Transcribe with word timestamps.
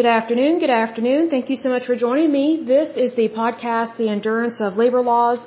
Good 0.00 0.14
afternoon. 0.18 0.60
Good 0.60 0.76
afternoon. 0.84 1.28
Thank 1.28 1.50
you 1.50 1.56
so 1.62 1.68
much 1.68 1.84
for 1.84 1.94
joining 1.94 2.32
me. 2.32 2.44
This 2.74 2.96
is 2.96 3.14
the 3.16 3.28
podcast, 3.40 3.98
The 3.98 4.08
Endurance 4.08 4.58
of 4.58 4.78
Labor 4.82 5.02
Laws. 5.02 5.40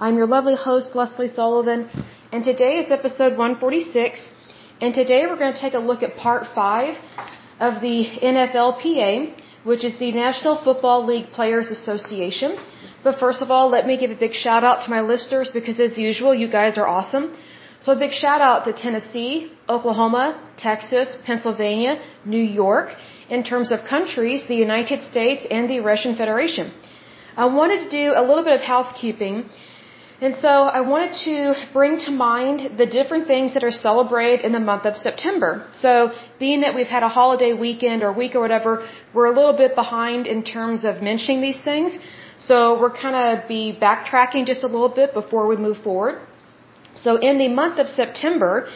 I'm 0.00 0.16
your 0.16 0.26
lovely 0.26 0.56
host, 0.56 0.96
Lesley 0.96 1.28
Sullivan, 1.28 1.80
and 2.32 2.42
today 2.42 2.78
is 2.82 2.90
episode 2.90 3.32
146. 3.36 4.30
And 4.80 4.94
today 4.94 5.26
we're 5.26 5.36
going 5.36 5.52
to 5.52 5.60
take 5.60 5.74
a 5.74 5.84
look 5.90 6.02
at 6.02 6.16
part 6.16 6.44
five 6.54 6.96
of 7.60 7.82
the 7.82 7.96
NFLPA, 8.32 9.12
which 9.64 9.84
is 9.84 9.98
the 9.98 10.10
National 10.12 10.56
Football 10.56 11.04
League 11.04 11.28
Players 11.38 11.70
Association. 11.70 12.56
But 13.04 13.18
first 13.18 13.42
of 13.42 13.50
all, 13.50 13.68
let 13.68 13.86
me 13.86 13.98
give 13.98 14.10
a 14.10 14.20
big 14.26 14.32
shout 14.32 14.64
out 14.64 14.84
to 14.84 14.90
my 14.90 15.02
listeners 15.02 15.50
because 15.52 15.78
as 15.78 15.98
usual, 15.98 16.34
you 16.34 16.50
guys 16.50 16.78
are 16.78 16.88
awesome. 16.88 17.36
So 17.80 17.92
a 17.92 17.98
big 18.06 18.12
shout 18.12 18.40
out 18.40 18.64
to 18.64 18.72
Tennessee, 18.72 19.52
Oklahoma, 19.68 20.26
Texas, 20.56 21.16
Pennsylvania, 21.26 22.00
New 22.24 22.46
York, 22.62 22.88
in 23.30 23.42
terms 23.44 23.70
of 23.72 23.84
countries, 23.84 24.42
the 24.48 24.60
United 24.68 25.02
States 25.02 25.46
and 25.50 25.68
the 25.68 25.80
Russian 25.80 26.16
Federation. 26.16 26.72
I 27.36 27.46
wanted 27.46 27.80
to 27.84 27.90
do 27.90 28.12
a 28.16 28.22
little 28.28 28.44
bit 28.44 28.54
of 28.54 28.62
housekeeping. 28.62 29.48
And 30.20 30.34
so 30.36 30.48
I 30.78 30.80
wanted 30.80 31.12
to 31.26 31.54
bring 31.72 31.98
to 32.06 32.10
mind 32.10 32.76
the 32.76 32.86
different 32.86 33.28
things 33.28 33.54
that 33.54 33.62
are 33.62 33.70
celebrated 33.70 34.44
in 34.44 34.52
the 34.52 34.64
month 34.70 34.84
of 34.90 34.96
September. 34.96 35.50
So 35.74 36.10
being 36.40 36.62
that 36.62 36.74
we've 36.74 36.92
had 36.96 37.04
a 37.04 37.08
holiday 37.08 37.52
weekend 37.52 38.02
or 38.02 38.12
week 38.12 38.34
or 38.34 38.40
whatever, 38.40 38.72
we're 39.14 39.30
a 39.32 39.36
little 39.38 39.56
bit 39.56 39.76
behind 39.76 40.26
in 40.26 40.42
terms 40.42 40.84
of 40.84 41.02
mentioning 41.02 41.40
these 41.40 41.60
things. 41.60 41.96
So 42.40 42.80
we're 42.80 42.96
kind 43.04 43.16
of 43.22 43.46
be 43.46 43.78
backtracking 43.80 44.46
just 44.46 44.64
a 44.64 44.66
little 44.66 44.88
bit 45.00 45.14
before 45.14 45.46
we 45.46 45.56
move 45.56 45.78
forward. 45.78 46.20
So 46.96 47.16
in 47.16 47.38
the 47.38 47.48
month 47.48 47.78
of 47.78 47.88
September, 47.88 48.68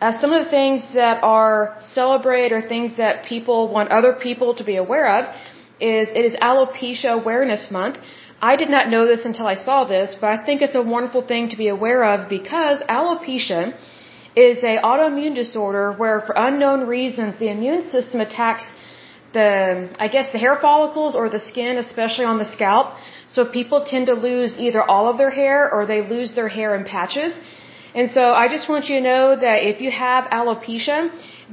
uh, 0.00 0.20
some 0.20 0.32
of 0.32 0.44
the 0.44 0.50
things 0.50 0.82
that 0.94 1.22
are 1.22 1.78
celebrated 1.94 2.52
or 2.52 2.60
things 2.68 2.96
that 2.98 3.24
people 3.24 3.68
want 3.72 3.90
other 3.90 4.12
people 4.12 4.54
to 4.56 4.64
be 4.64 4.76
aware 4.76 5.08
of 5.18 5.24
is 5.80 6.08
it 6.08 6.24
is 6.30 6.34
Alopecia 6.36 7.12
Awareness 7.20 7.70
Month. 7.70 7.98
I 8.40 8.56
did 8.56 8.68
not 8.68 8.90
know 8.90 9.06
this 9.06 9.24
until 9.24 9.46
I 9.46 9.54
saw 9.54 9.84
this, 9.84 10.14
but 10.20 10.28
I 10.28 10.44
think 10.44 10.60
it's 10.60 10.74
a 10.74 10.82
wonderful 10.82 11.22
thing 11.26 11.48
to 11.50 11.56
be 11.56 11.68
aware 11.68 12.04
of 12.04 12.28
because 12.28 12.80
alopecia 12.82 13.74
is 14.36 14.58
a 14.62 14.76
autoimmune 14.90 15.34
disorder 15.34 15.92
where 15.92 16.20
for 16.20 16.34
unknown 16.36 16.86
reasons 16.86 17.38
the 17.38 17.50
immune 17.50 17.88
system 17.88 18.20
attacks 18.20 18.64
the 19.32 19.88
I 19.98 20.08
guess 20.08 20.30
the 20.32 20.38
hair 20.38 20.56
follicles 20.56 21.14
or 21.14 21.28
the 21.30 21.40
skin, 21.50 21.78
especially 21.78 22.26
on 22.26 22.38
the 22.38 22.50
scalp. 22.56 22.86
So 23.28 23.44
people 23.58 23.84
tend 23.92 24.06
to 24.12 24.14
lose 24.28 24.52
either 24.58 24.82
all 24.82 25.08
of 25.08 25.16
their 25.16 25.30
hair 25.30 25.58
or 25.72 25.86
they 25.86 26.02
lose 26.16 26.34
their 26.34 26.48
hair 26.48 26.74
in 26.78 26.84
patches. 26.84 27.32
And 27.98 28.10
so 28.16 28.22
I 28.42 28.46
just 28.54 28.68
want 28.70 28.88
you 28.90 28.96
to 28.98 29.04
know 29.10 29.24
that 29.44 29.58
if 29.72 29.80
you 29.84 29.90
have 29.90 30.24
alopecia, 30.38 30.98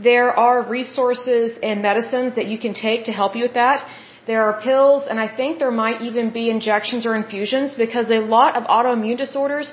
there 0.08 0.30
are 0.46 0.58
resources 0.78 1.58
and 1.68 1.82
medicines 1.90 2.36
that 2.38 2.48
you 2.52 2.58
can 2.66 2.74
take 2.74 3.06
to 3.10 3.14
help 3.20 3.36
you 3.38 3.44
with 3.48 3.54
that. 3.54 3.86
There 4.32 4.42
are 4.48 4.54
pills, 4.66 5.08
and 5.10 5.20
I 5.26 5.30
think 5.38 5.60
there 5.64 5.76
might 5.84 6.02
even 6.10 6.32
be 6.40 6.44
injections 6.50 7.06
or 7.06 7.16
infusions 7.16 7.76
because 7.84 8.10
a 8.10 8.20
lot 8.36 8.58
of 8.58 8.64
autoimmune 8.78 9.18
disorders, 9.26 9.72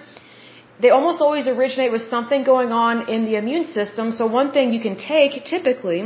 they 0.82 0.91
almost 0.91 1.20
always 1.20 1.48
originate 1.54 1.92
with 1.96 2.02
something 2.02 2.44
going 2.44 2.72
on 2.84 3.08
in 3.14 3.24
the 3.24 3.34
immune 3.42 3.66
system. 3.78 4.12
So 4.12 4.26
one 4.41 4.52
thing 4.52 4.72
you 4.72 4.82
can 4.88 4.96
take 4.96 5.44
typically 5.44 6.00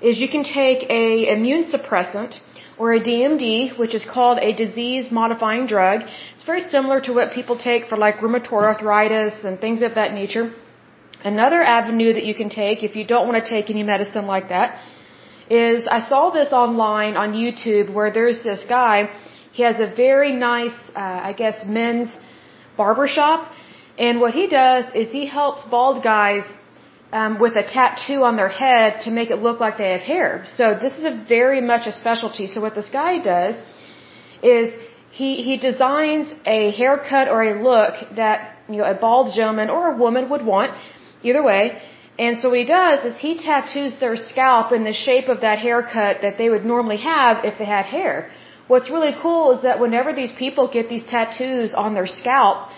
is 0.00 0.20
you 0.24 0.30
can 0.36 0.44
take 0.44 0.90
a 0.90 1.04
immune 1.36 1.64
suppressant 1.74 2.40
or 2.78 2.92
a 2.92 3.00
DMD, 3.00 3.78
which 3.78 3.94
is 3.94 4.04
called 4.04 4.38
a 4.38 4.52
disease 4.52 5.10
modifying 5.10 5.66
drug. 5.66 6.02
It's 6.34 6.44
very 6.44 6.60
similar 6.60 7.00
to 7.02 7.12
what 7.12 7.32
people 7.32 7.56
take 7.56 7.86
for 7.88 7.96
like 7.96 8.16
rheumatoid 8.18 8.64
arthritis 8.70 9.44
and 9.44 9.60
things 9.60 9.82
of 9.82 9.94
that 9.94 10.12
nature. 10.12 10.52
Another 11.22 11.62
avenue 11.62 12.12
that 12.12 12.24
you 12.24 12.34
can 12.34 12.50
take 12.50 12.82
if 12.82 12.96
you 12.96 13.04
don't 13.06 13.26
want 13.28 13.42
to 13.42 13.48
take 13.48 13.70
any 13.70 13.82
medicine 13.82 14.26
like 14.26 14.48
that 14.48 14.80
is 15.48 15.86
I 15.86 16.00
saw 16.08 16.30
this 16.30 16.52
online 16.52 17.16
on 17.16 17.32
YouTube 17.32 17.92
where 17.92 18.10
there's 18.10 18.42
this 18.42 18.64
guy. 18.68 19.10
He 19.52 19.62
has 19.62 19.78
a 19.78 19.86
very 19.86 20.32
nice, 20.32 20.76
uh, 20.96 21.28
I 21.30 21.32
guess, 21.32 21.64
men's 21.64 22.16
barber 22.76 23.06
shop. 23.06 23.52
And 23.96 24.20
what 24.20 24.34
he 24.34 24.48
does 24.48 24.84
is 24.94 25.12
he 25.12 25.26
helps 25.26 25.62
bald 25.64 26.02
guys 26.02 26.44
um, 27.18 27.38
with 27.44 27.54
a 27.64 27.66
tattoo 27.76 28.20
on 28.28 28.34
their 28.40 28.52
head 28.62 29.00
to 29.04 29.10
make 29.18 29.30
it 29.34 29.38
look 29.46 29.60
like 29.64 29.78
they 29.78 29.92
have 29.96 30.06
hair. 30.14 30.30
So 30.58 30.64
this 30.84 30.94
is 30.98 31.04
a 31.12 31.14
very 31.36 31.60
much 31.72 31.86
a 31.86 31.92
specialty. 31.92 32.46
So 32.48 32.60
what 32.64 32.74
this 32.80 32.90
guy 33.02 33.12
does 33.34 33.54
is 34.54 34.74
he 35.18 35.30
he 35.48 35.54
designs 35.68 36.26
a 36.58 36.60
haircut 36.80 37.26
or 37.34 37.40
a 37.50 37.54
look 37.70 37.94
that 38.22 38.38
you 38.68 38.78
know 38.78 38.88
a 38.94 38.96
bald 39.04 39.28
gentleman 39.38 39.70
or 39.76 39.82
a 39.92 39.96
woman 40.04 40.28
would 40.32 40.44
want, 40.54 40.72
either 41.22 41.42
way. 41.50 41.62
And 42.18 42.32
so 42.38 42.48
what 42.50 42.58
he 42.64 42.68
does 42.80 42.98
is 43.08 43.14
he 43.26 43.32
tattoos 43.46 43.94
their 44.04 44.16
scalp 44.16 44.72
in 44.72 44.82
the 44.90 44.96
shape 45.06 45.28
of 45.34 45.40
that 45.46 45.58
haircut 45.68 46.22
that 46.26 46.36
they 46.40 46.48
would 46.52 46.64
normally 46.74 47.00
have 47.12 47.44
if 47.44 47.54
they 47.60 47.68
had 47.76 47.86
hair. 47.86 48.30
What's 48.72 48.90
really 48.96 49.14
cool 49.22 49.44
is 49.54 49.62
that 49.62 49.80
whenever 49.84 50.12
these 50.12 50.34
people 50.44 50.68
get 50.76 50.88
these 50.88 51.06
tattoos 51.14 51.74
on 51.74 51.94
their 51.94 52.10
scalp, 52.20 52.70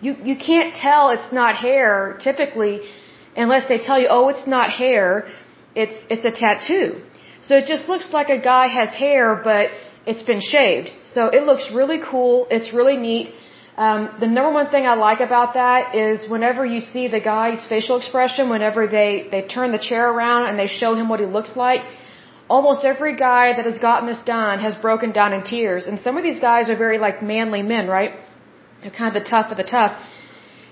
you 0.00 0.12
you 0.30 0.36
can't 0.50 0.74
tell 0.74 1.10
it's 1.16 1.32
not 1.40 1.56
hair 1.68 2.18
typically 2.28 2.76
unless 3.36 3.68
they 3.68 3.78
tell 3.78 3.98
you, 4.00 4.08
oh, 4.10 4.28
it's 4.28 4.46
not 4.46 4.70
hair, 4.70 5.26
it's, 5.74 5.98
it's 6.10 6.24
a 6.24 6.30
tattoo. 6.30 7.02
So 7.42 7.56
it 7.56 7.66
just 7.66 7.88
looks 7.88 8.12
like 8.12 8.28
a 8.28 8.40
guy 8.40 8.66
has 8.68 8.90
hair, 8.94 9.40
but 9.42 9.70
it's 10.06 10.22
been 10.22 10.40
shaved. 10.40 10.92
So 11.14 11.26
it 11.26 11.42
looks 11.44 11.70
really 11.72 12.00
cool. 12.10 12.46
It's 12.50 12.72
really 12.72 12.96
neat. 12.96 13.34
Um, 13.76 14.00
the 14.20 14.28
number 14.28 14.52
one 14.52 14.70
thing 14.70 14.86
I 14.86 14.94
like 14.94 15.20
about 15.20 15.54
that 15.54 15.94
is 15.96 16.28
whenever 16.28 16.64
you 16.64 16.80
see 16.80 17.08
the 17.08 17.20
guy's 17.20 17.66
facial 17.66 17.96
expression, 17.98 18.48
whenever 18.48 18.86
they, 18.86 19.26
they 19.30 19.42
turn 19.42 19.72
the 19.72 19.78
chair 19.78 20.08
around 20.08 20.46
and 20.48 20.58
they 20.58 20.68
show 20.68 20.94
him 20.94 21.08
what 21.08 21.18
he 21.18 21.26
looks 21.26 21.56
like, 21.56 21.82
almost 22.48 22.84
every 22.84 23.16
guy 23.16 23.54
that 23.56 23.66
has 23.66 23.78
gotten 23.78 24.06
this 24.08 24.20
done 24.20 24.60
has 24.60 24.74
broken 24.76 25.10
down 25.12 25.32
in 25.32 25.42
tears. 25.42 25.86
And 25.86 26.00
some 26.00 26.16
of 26.16 26.22
these 26.22 26.38
guys 26.38 26.70
are 26.70 26.76
very 26.76 26.98
like 26.98 27.22
manly 27.22 27.62
men, 27.62 27.88
right? 27.88 28.12
They're 28.80 28.92
kind 28.92 29.16
of 29.16 29.22
the 29.22 29.28
tough 29.28 29.50
of 29.50 29.56
the 29.56 29.64
tough. 29.64 30.00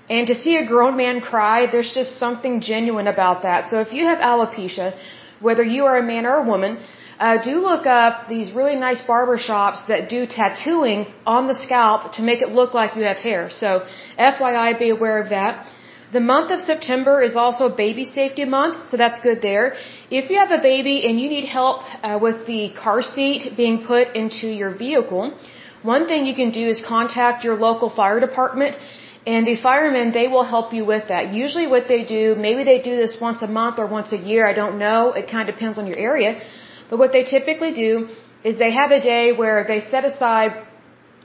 And 0.09 0.27
to 0.27 0.35
see 0.35 0.57
a 0.57 0.65
grown 0.65 0.97
man 0.97 1.21
cry, 1.21 1.67
there's 1.71 1.93
just 1.93 2.17
something 2.17 2.61
genuine 2.61 3.07
about 3.07 3.43
that. 3.43 3.69
So 3.69 3.79
if 3.79 3.93
you 3.93 4.05
have 4.05 4.19
alopecia, 4.19 4.93
whether 5.39 5.63
you 5.63 5.85
are 5.85 5.97
a 5.97 6.03
man 6.03 6.25
or 6.25 6.35
a 6.37 6.43
woman, 6.43 6.77
uh, 7.19 7.37
do 7.43 7.55
look 7.69 7.85
up 7.85 8.27
these 8.27 8.51
really 8.51 8.75
nice 8.75 9.01
barber 9.01 9.37
shops 9.37 9.79
that 9.87 10.09
do 10.09 10.25
tattooing 10.25 11.05
on 11.25 11.47
the 11.47 11.53
scalp 11.53 12.13
to 12.13 12.21
make 12.21 12.41
it 12.41 12.49
look 12.49 12.73
like 12.73 12.95
you 12.97 13.03
have 13.03 13.17
hair. 13.17 13.49
So 13.51 13.85
FYI, 14.19 14.77
be 14.79 14.89
aware 14.89 15.21
of 15.21 15.29
that. 15.29 15.67
The 16.11 16.19
month 16.19 16.51
of 16.51 16.59
September 16.59 17.21
is 17.21 17.35
also 17.35 17.69
baby 17.69 18.05
safety 18.05 18.45
month, 18.45 18.89
so 18.89 18.97
that's 18.97 19.19
good 19.19 19.41
there. 19.41 19.75
If 20.11 20.29
you 20.29 20.37
have 20.37 20.51
a 20.51 20.61
baby 20.61 21.07
and 21.07 21.19
you 21.19 21.27
need 21.27 21.45
help 21.45 21.81
uh, 22.03 22.19
with 22.21 22.45
the 22.45 22.71
car 22.83 23.01
seat 23.01 23.55
being 23.57 23.85
put 23.85 24.15
into 24.15 24.47
your 24.47 24.75
vehicle, 24.75 25.33
one 25.81 26.07
thing 26.07 26.25
you 26.25 26.35
can 26.35 26.51
do 26.51 26.67
is 26.67 26.83
contact 26.85 27.43
your 27.43 27.55
local 27.55 27.89
fire 27.89 28.19
department 28.19 28.77
and 29.25 29.47
the 29.47 29.55
firemen, 29.61 30.11
they 30.11 30.27
will 30.27 30.43
help 30.43 30.73
you 30.73 30.83
with 30.83 31.07
that. 31.07 31.33
Usually 31.33 31.65
what 31.65 31.87
they 31.87 32.03
do, 32.03 32.35
maybe 32.35 32.63
they 32.65 32.81
do 32.81 32.95
this 32.97 33.15
once 33.21 33.41
a 33.41 33.47
month 33.47 33.79
or 33.79 33.87
once 33.87 34.11
a 34.11 34.17
year, 34.17 34.45
I 34.45 34.53
don't 34.53 34.77
know. 34.77 35.13
It 35.13 35.29
kind 35.31 35.47
of 35.47 35.55
depends 35.55 35.79
on 35.79 35.87
your 35.87 35.97
area. 35.97 36.41
But 36.89 36.99
what 36.99 37.13
they 37.13 37.23
typically 37.23 37.73
do 37.73 38.09
is 38.43 38.59
they 38.59 38.71
have 38.71 38.91
a 38.91 39.01
day 39.01 39.31
where 39.31 39.65
they 39.65 39.79
set 39.79 40.03
aside 40.03 40.51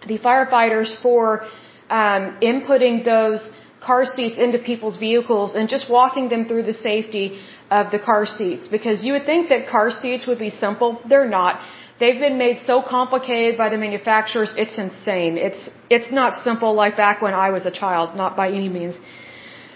the 0.06 0.19
firefighters 0.20 0.91
for 1.03 1.47
um, 1.91 2.38
inputting 2.41 3.04
those 3.04 3.50
car 3.81 4.06
seats 4.06 4.38
into 4.38 4.58
people's 4.58 4.97
vehicles 4.97 5.56
and 5.56 5.69
just 5.69 5.91
walking 5.91 6.28
them 6.28 6.44
through 6.47 6.62
the 6.62 6.72
safety 6.72 7.41
of 7.70 7.91
the 7.91 7.98
car 7.98 8.25
seats. 8.26 8.69
Because 8.69 9.04
you 9.04 9.12
would 9.14 9.26
think 9.26 9.48
that 9.48 9.66
car 9.66 9.91
seats 9.91 10.26
would 10.28 10.38
be 10.38 10.50
simple. 10.50 11.00
They're 11.08 11.28
not. 11.28 11.60
They've 12.00 12.20
been 12.26 12.38
made 12.38 12.59
so 12.64 12.81
complicated 12.81 13.59
by 13.59 13.69
the 13.70 13.78
manufacturers, 13.78 14.53
it's 14.56 14.78
insane. 14.78 15.36
It's, 15.36 15.69
it's 15.91 16.10
not 16.12 16.44
simple 16.44 16.72
like 16.75 16.97
back 16.97 17.20
when 17.20 17.34
I 17.34 17.50
was 17.50 17.66
a 17.66 17.72
child, 17.72 18.16
not 18.16 18.36
by 18.36 18.48
any 18.48 18.69
means. 18.69 18.97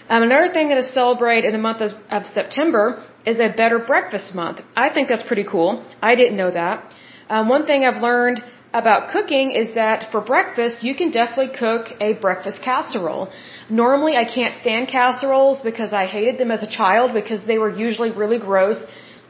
Um, 0.09 0.23
another 0.23 0.51
thing 0.53 0.69
that 0.69 0.77
is 0.77 0.93
celebrated 0.93 1.45
in 1.49 1.53
the 1.53 1.65
month 1.69 1.81
of, 1.81 1.91
of 2.09 2.25
September 2.25 3.03
is 3.25 3.39
a 3.39 3.49
Better 3.61 3.79
Breakfast 3.79 4.35
Month. 4.35 4.61
I 4.75 4.89
think 4.93 5.09
that's 5.09 5.23
pretty 5.23 5.43
cool. 5.43 5.85
I 6.01 6.15
didn't 6.15 6.37
know 6.37 6.51
that. 6.51 6.93
Um, 7.29 7.49
one 7.49 7.65
thing 7.65 7.85
I've 7.85 8.01
learned 8.01 8.41
about 8.73 9.11
cooking 9.11 9.51
is 9.51 9.75
that 9.75 10.11
for 10.11 10.19
breakfast, 10.19 10.83
you 10.83 10.95
can 10.95 11.11
definitely 11.11 11.55
cook 11.57 11.87
a 12.01 12.13
breakfast 12.13 12.61
casserole. 12.63 13.29
Normally, 13.69 14.15
I 14.15 14.25
can't 14.25 14.55
stand 14.61 14.87
casseroles 14.87 15.61
because 15.61 15.93
I 15.93 16.05
hated 16.05 16.37
them 16.37 16.51
as 16.51 16.63
a 16.63 16.69
child 16.69 17.13
because 17.13 17.41
they 17.45 17.57
were 17.57 17.69
usually 17.69 18.11
really 18.11 18.39
gross. 18.39 18.79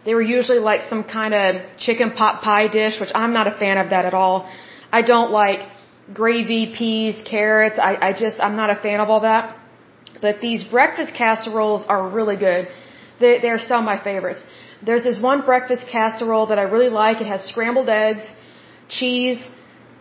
They 0.05 0.13
were 0.15 0.27
usually 0.37 0.59
like 0.59 0.81
some 0.91 1.03
kind 1.03 1.33
of 1.33 1.77
chicken 1.77 2.11
pot 2.11 2.41
pie 2.41 2.67
dish, 2.67 2.99
which 2.99 3.11
I'm 3.15 3.33
not 3.33 3.47
a 3.47 3.55
fan 3.61 3.77
of 3.77 3.89
that 3.91 4.05
at 4.05 4.13
all. 4.13 4.49
I 4.91 5.01
don't 5.01 5.31
like 5.31 5.61
gravy, 6.13 6.73
peas, 6.77 7.15
carrots. 7.25 7.79
I, 7.79 7.91
I 8.07 8.13
just, 8.13 8.39
I'm 8.39 8.55
not 8.55 8.69
a 8.69 8.79
fan 8.85 8.99
of 8.99 9.09
all 9.09 9.21
that. 9.21 9.55
But 10.21 10.41
these 10.41 10.63
breakfast 10.63 11.13
casseroles 11.15 11.83
are 11.87 12.09
really 12.09 12.37
good. 12.37 12.67
They, 13.19 13.39
they're 13.39 13.59
some 13.59 13.79
of 13.79 13.85
my 13.85 13.99
favorites. 14.03 14.43
There's 14.85 15.05
this 15.05 15.19
one 15.21 15.41
breakfast 15.45 15.87
casserole 15.87 16.47
that 16.47 16.59
I 16.59 16.63
really 16.63 16.89
like. 16.89 17.21
It 17.21 17.27
has 17.27 17.43
scrambled 17.43 17.89
eggs, 17.89 18.23
cheese, 18.89 19.39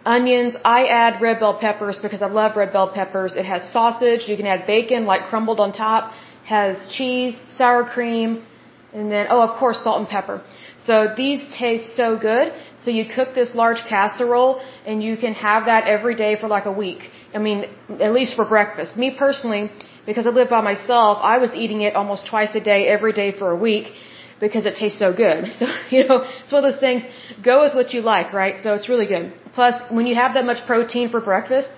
onions. 0.04 0.56
I 0.64 0.86
add 0.86 1.22
red 1.22 1.38
bell 1.38 1.58
peppers 1.58 1.98
because 1.98 2.22
I 2.22 2.26
love 2.26 2.56
red 2.56 2.72
bell 2.72 2.90
peppers. 2.92 3.36
It 3.36 3.44
has 3.44 3.72
sausage. 3.72 4.28
You 4.28 4.36
can 4.36 4.46
add 4.46 4.66
bacon 4.66 5.04
like 5.04 5.24
crumbled 5.30 5.60
on 5.60 5.72
top. 5.72 6.12
Has 6.44 6.88
cheese, 6.88 7.38
sour 7.56 7.84
cream, 7.84 8.44
And 8.94 9.10
then, 9.10 9.26
oh, 9.30 9.40
of 9.40 9.58
course, 9.58 9.82
salt 9.82 9.98
and 10.00 10.08
pepper. 10.08 10.42
So 10.86 11.14
these 11.16 11.42
taste 11.54 11.96
so 11.96 12.18
good. 12.18 12.52
So 12.76 12.90
you 12.90 13.04
cook 13.16 13.34
this 13.34 13.54
large 13.54 13.80
casserole 13.88 14.60
and 14.84 15.02
you 15.02 15.16
can 15.16 15.34
have 15.34 15.64
that 15.66 15.86
every 15.86 16.14
day 16.14 16.36
for 16.36 16.48
like 16.48 16.66
a 16.66 16.72
week. 16.84 17.10
I 17.34 17.38
mean, 17.38 17.64
at 18.06 18.12
least 18.12 18.34
for 18.36 18.44
breakfast. 18.44 18.96
Me 18.96 19.08
personally, 19.24 19.70
because 20.04 20.26
I 20.26 20.30
live 20.30 20.50
by 20.50 20.60
myself, 20.60 21.18
I 21.22 21.38
was 21.38 21.54
eating 21.54 21.80
it 21.82 21.94
almost 21.94 22.26
twice 22.26 22.54
a 22.54 22.60
day, 22.60 22.80
every 22.86 23.12
day 23.12 23.30
for 23.32 23.50
a 23.50 23.56
week 23.56 23.92
because 24.40 24.66
it 24.66 24.74
tastes 24.82 24.98
so 24.98 25.10
good. 25.24 25.40
So, 25.58 25.66
you 25.94 26.02
know, 26.08 26.18
it's 26.42 26.52
one 26.52 26.64
of 26.64 26.68
those 26.70 26.80
things, 26.80 27.02
go 27.50 27.54
with 27.64 27.74
what 27.78 27.94
you 27.94 28.02
like, 28.02 28.32
right? 28.42 28.56
So 28.64 28.74
it's 28.74 28.88
really 28.92 29.06
good. 29.14 29.32
Plus, 29.54 29.74
when 29.96 30.06
you 30.10 30.16
have 30.22 30.34
that 30.34 30.44
much 30.44 30.66
protein 30.66 31.08
for 31.08 31.20
breakfast, 31.20 31.68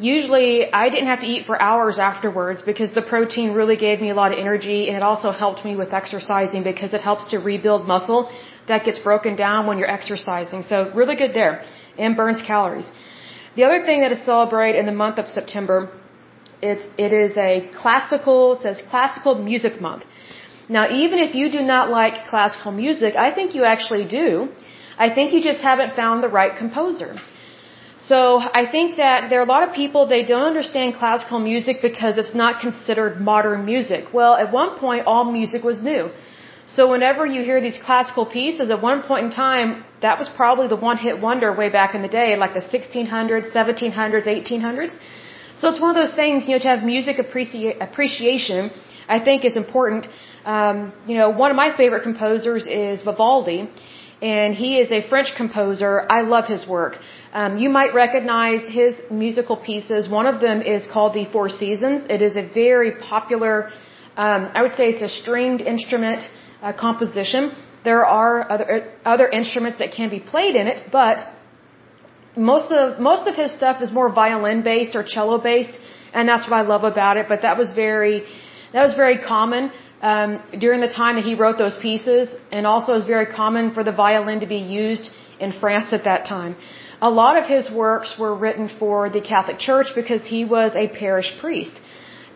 usually 0.00 0.72
I 0.72 0.88
didn't 0.88 1.08
have 1.08 1.20
to 1.20 1.26
eat 1.26 1.46
for 1.46 1.60
hours 1.60 1.98
afterwards 1.98 2.62
because 2.62 2.92
the 2.94 3.02
protein 3.02 3.52
really 3.52 3.76
gave 3.76 4.00
me 4.00 4.10
a 4.10 4.14
lot 4.14 4.32
of 4.32 4.38
energy 4.38 4.88
and 4.88 4.96
it 4.96 5.02
also 5.02 5.30
helped 5.30 5.64
me 5.64 5.76
with 5.76 5.92
exercising 5.92 6.62
because 6.62 6.94
it 6.94 7.00
helps 7.00 7.24
to 7.32 7.38
rebuild 7.38 7.86
muscle 7.86 8.30
that 8.68 8.84
gets 8.84 8.98
broken 8.98 9.36
down 9.36 9.66
when 9.66 9.78
you're 9.78 9.94
exercising. 10.00 10.62
So 10.62 10.90
really 11.00 11.16
good 11.16 11.34
there 11.34 11.64
and 11.98 12.16
burns 12.16 12.42
calories. 12.42 12.88
The 13.56 13.64
other 13.64 13.84
thing 13.84 14.00
that 14.00 14.12
is 14.12 14.22
celebrated 14.24 14.78
in 14.78 14.86
the 14.86 14.98
month 15.04 15.18
of 15.18 15.28
September, 15.28 15.90
it's, 16.62 16.84
it 16.96 17.12
is 17.12 17.36
a 17.36 17.70
classical, 17.82 18.54
it 18.54 18.62
says 18.62 18.82
classical 18.90 19.34
music 19.34 19.80
month. 19.80 20.04
Now 20.68 20.84
even 20.90 21.18
if 21.18 21.34
you 21.34 21.50
do 21.50 21.62
not 21.62 21.90
like 21.90 22.26
classical 22.28 22.72
music, 22.72 23.16
I 23.16 23.34
think 23.34 23.54
you 23.54 23.64
actually 23.64 24.06
do. 24.06 24.48
I 24.98 25.12
think 25.14 25.32
you 25.32 25.42
just 25.42 25.60
haven't 25.60 25.96
found 25.96 26.22
the 26.22 26.28
right 26.28 26.56
composer. 26.56 27.16
So 28.02 28.40
I 28.40 28.64
think 28.64 28.96
that 28.96 29.28
there 29.28 29.40
are 29.40 29.44
a 29.44 29.52
lot 29.56 29.62
of 29.68 29.74
people, 29.74 30.06
they 30.06 30.24
don't 30.24 30.42
understand 30.42 30.94
classical 30.94 31.38
music 31.38 31.82
because 31.82 32.16
it's 32.16 32.34
not 32.34 32.60
considered 32.60 33.20
modern 33.20 33.66
music. 33.66 34.14
Well, 34.14 34.34
at 34.34 34.50
one 34.52 34.78
point, 34.78 35.06
all 35.06 35.30
music 35.30 35.62
was 35.62 35.82
new. 35.82 36.10
So 36.66 36.90
whenever 36.90 37.26
you 37.26 37.42
hear 37.42 37.60
these 37.60 37.78
classical 37.78 38.24
pieces, 38.24 38.70
at 38.70 38.80
one 38.80 39.02
point 39.02 39.24
in 39.26 39.30
time, 39.30 39.84
that 40.00 40.18
was 40.18 40.28
probably 40.28 40.68
the 40.68 40.76
one 40.76 40.96
hit 40.96 41.20
wonder 41.20 41.52
way 41.52 41.68
back 41.68 41.94
in 41.94 42.00
the 42.00 42.08
day, 42.08 42.36
like 42.36 42.54
the 42.54 42.60
1600s, 42.60 43.52
1700s, 43.52 44.26
1800s. 44.26 44.96
So 45.56 45.68
it's 45.68 45.80
one 45.80 45.90
of 45.90 45.96
those 45.96 46.14
things, 46.14 46.48
you 46.48 46.52
know, 46.54 46.60
to 46.60 46.68
have 46.68 46.82
music 46.82 47.16
appreci- 47.18 47.76
appreciation, 47.86 48.70
I 49.08 49.18
think 49.18 49.44
is 49.44 49.56
important. 49.56 50.08
Um, 50.44 50.92
you 51.06 51.16
know, 51.18 51.28
one 51.28 51.50
of 51.50 51.56
my 51.56 51.76
favorite 51.76 52.02
composers 52.02 52.66
is 52.66 53.02
Vivaldi 53.02 53.68
and 54.22 54.54
he 54.54 54.78
is 54.78 54.92
a 54.92 55.08
French 55.08 55.34
composer. 55.36 56.06
I 56.10 56.20
love 56.20 56.46
his 56.46 56.66
work. 56.66 56.96
Um, 57.32 57.58
you 57.58 57.70
might 57.70 57.94
recognize 57.94 58.62
his 58.68 59.00
musical 59.10 59.56
pieces. 59.56 60.08
One 60.08 60.26
of 60.26 60.40
them 60.40 60.60
is 60.62 60.86
called 60.86 61.14
The 61.14 61.24
Four 61.32 61.48
Seasons. 61.48 62.06
It 62.08 62.20
is 62.20 62.36
a 62.36 62.46
very 62.52 62.92
popular, 62.96 63.70
um, 64.16 64.50
I 64.54 64.62
would 64.62 64.72
say 64.72 64.84
it's 64.94 65.02
a 65.02 65.08
stringed 65.08 65.62
instrument 65.62 66.22
uh, 66.62 66.72
composition. 66.72 67.52
There 67.82 68.04
are 68.04 68.50
other, 68.50 68.92
other 69.04 69.28
instruments 69.28 69.78
that 69.78 69.92
can 69.92 70.10
be 70.10 70.20
played 70.20 70.54
in 70.54 70.66
it, 70.66 70.92
but 70.92 71.16
most 72.36 72.70
of, 72.70 73.00
most 73.00 73.26
of 73.26 73.34
his 73.34 73.52
stuff 73.52 73.80
is 73.80 73.90
more 73.90 74.12
violin 74.12 74.62
based 74.62 74.94
or 74.94 75.02
cello 75.02 75.38
based, 75.38 75.78
and 76.12 76.28
that's 76.28 76.44
what 76.48 76.56
I 76.58 76.62
love 76.62 76.84
about 76.84 77.16
it, 77.16 77.26
but 77.28 77.42
that 77.42 77.56
was 77.56 77.72
very, 77.74 78.24
that 78.72 78.82
was 78.82 78.94
very 78.94 79.18
common 79.18 79.72
um, 80.02 80.42
during 80.58 80.80
the 80.80 80.88
time 80.88 81.16
that 81.16 81.24
he 81.24 81.34
wrote 81.34 81.58
those 81.58 81.78
pieces, 81.78 82.32
and 82.50 82.66
also 82.66 82.94
is 82.94 83.04
very 83.04 83.26
common 83.26 83.72
for 83.74 83.84
the 83.84 83.92
violin 83.92 84.40
to 84.40 84.46
be 84.46 84.58
used 84.58 85.10
in 85.38 85.52
France 85.52 85.92
at 85.92 86.04
that 86.04 86.26
time. 86.26 86.56
A 87.02 87.10
lot 87.10 87.38
of 87.38 87.44
his 87.44 87.70
works 87.70 88.14
were 88.18 88.34
written 88.34 88.68
for 88.78 89.08
the 89.08 89.20
Catholic 89.20 89.58
Church 89.58 89.88
because 89.94 90.24
he 90.24 90.44
was 90.44 90.74
a 90.74 90.88
parish 90.88 91.30
priest. 91.40 91.80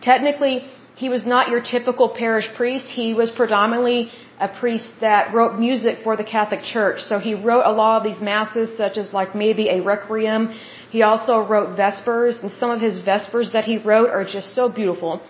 Technically, 0.01 0.55
he 0.95 1.09
was 1.09 1.25
not 1.25 1.49
your 1.49 1.61
typical 1.61 2.07
parish 2.09 2.47
priest. 2.55 2.87
He 2.87 3.13
was 3.13 3.29
predominantly 3.29 4.09
a 4.39 4.47
priest 4.47 4.87
that 5.01 5.33
wrote 5.33 5.59
music 5.59 5.99
for 6.03 6.15
the 6.15 6.23
Catholic 6.23 6.63
Church. 6.63 6.99
So 7.09 7.19
he 7.19 7.33
wrote 7.33 7.65
a 7.65 7.71
lot 7.71 7.97
of 7.97 8.03
these 8.03 8.21
masses, 8.21 8.75
such 8.77 8.97
as 8.97 9.13
like 9.13 9.35
maybe 9.35 9.69
a 9.69 9.81
requiem. 9.81 10.53
He 10.89 11.01
also 11.03 11.39
wrote 11.39 11.75
vespers, 11.75 12.39
and 12.41 12.51
some 12.53 12.69
of 12.69 12.79
his 12.81 12.97
vespers 12.99 13.51
that 13.53 13.65
he 13.65 13.77
wrote 13.77 14.09
are 14.09 14.23
just 14.23 14.55
so 14.55 14.69
beautiful. 14.69 15.21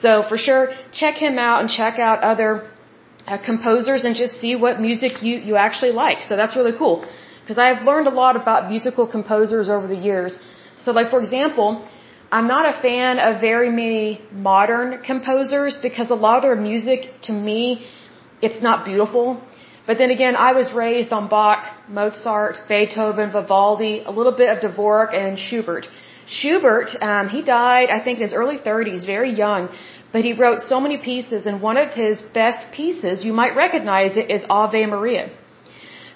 So 0.00 0.22
for 0.28 0.38
sure, 0.46 0.70
check 0.92 1.14
him 1.16 1.38
out 1.38 1.60
and 1.60 1.68
check 1.68 1.98
out 1.98 2.22
other 2.22 2.70
uh, 3.26 3.38
composers 3.50 4.04
and 4.04 4.14
just 4.14 4.40
see 4.40 4.54
what 4.56 4.80
music 4.80 5.22
you, 5.22 5.34
you 5.48 5.56
actually 5.56 5.92
like. 5.92 6.22
So 6.22 6.36
that's 6.36 6.56
really 6.56 6.76
cool. 6.82 7.04
Because 7.42 7.58
I've 7.58 7.82
learned 7.84 8.06
a 8.06 8.16
lot 8.22 8.36
about 8.36 8.68
musical 8.68 9.06
composers 9.06 9.68
over 9.68 9.86
the 9.86 10.00
years. 10.10 10.38
So 10.78 10.92
like 10.92 11.08
for 11.10 11.20
example, 11.20 11.70
I'm 12.30 12.46
not 12.46 12.64
a 12.68 12.80
fan 12.82 13.18
of 13.18 13.40
very 13.40 13.70
many 13.70 14.20
modern 14.30 15.02
composers 15.02 15.78
because 15.80 16.10
a 16.10 16.20
lot 16.26 16.36
of 16.38 16.42
their 16.42 16.56
music 16.56 17.00
to 17.22 17.32
me, 17.32 17.86
it's 18.42 18.60
not 18.62 18.84
beautiful. 18.84 19.42
But 19.86 19.96
then 19.96 20.10
again, 20.10 20.36
I 20.36 20.52
was 20.52 20.70
raised 20.74 21.12
on 21.12 21.28
Bach, 21.28 21.64
Mozart, 21.88 22.56
Beethoven, 22.68 23.32
Vivaldi, 23.32 24.02
a 24.04 24.10
little 24.10 24.36
bit 24.42 24.50
of 24.54 24.58
Dvorak 24.62 25.14
and 25.14 25.38
Schubert. 25.38 25.86
Schubert, 26.28 26.90
um, 27.00 27.28
he 27.28 27.42
died, 27.42 27.88
I 27.90 28.00
think, 28.04 28.18
in 28.18 28.24
his 28.24 28.34
early 28.34 28.58
30s, 28.58 29.06
very 29.06 29.32
young, 29.32 29.68
but 30.12 30.24
he 30.24 30.32
wrote 30.34 30.60
so 30.60 30.78
many 30.80 30.98
pieces, 30.98 31.46
and 31.46 31.62
one 31.62 31.78
of 31.78 31.90
his 31.92 32.20
best 32.34 32.70
pieces, 32.72 33.24
you 33.24 33.32
might 33.32 33.56
recognize 33.56 34.16
it, 34.16 34.30
is 34.30 34.44
Ave 34.50 34.84
Maria. 34.86 35.30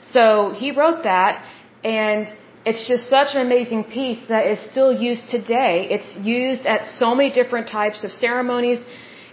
So 0.03 0.53
he 0.55 0.71
wrote 0.71 1.05
that, 1.05 1.43
and 1.83 2.27
it's 2.67 2.87
just 2.87 3.09
such 3.09 3.35
an 3.35 3.41
amazing 3.41 3.85
piece 3.85 4.23
that 4.29 4.47
is 4.47 4.61
still 4.71 4.93
used 4.93 5.31
today. 5.31 5.89
It's 5.91 6.15
used 6.17 6.67
at 6.67 6.87
so 6.87 7.15
many 7.15 7.31
different 7.31 7.69
types 7.69 8.05
of 8.05 8.13
ceremonies, 8.13 8.81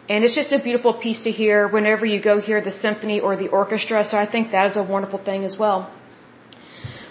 and 0.08 0.24
it's 0.24 0.36
just 0.36 0.52
a 0.54 0.60
beautiful 0.60 0.94
piece 0.94 1.22
to 1.28 1.32
hear 1.32 1.68
whenever 1.68 2.06
you 2.06 2.22
go 2.22 2.40
hear 2.40 2.62
the 2.62 2.72
symphony 2.72 3.20
or 3.20 3.36
the 3.36 3.50
orchestra, 3.50 4.04
so 4.06 4.18
I 4.18 4.26
think 4.26 4.52
that 4.52 4.66
is 4.68 4.78
a 4.78 4.84
wonderful 4.84 5.20
thing 5.20 5.44
as 5.44 5.58
well. 5.58 5.92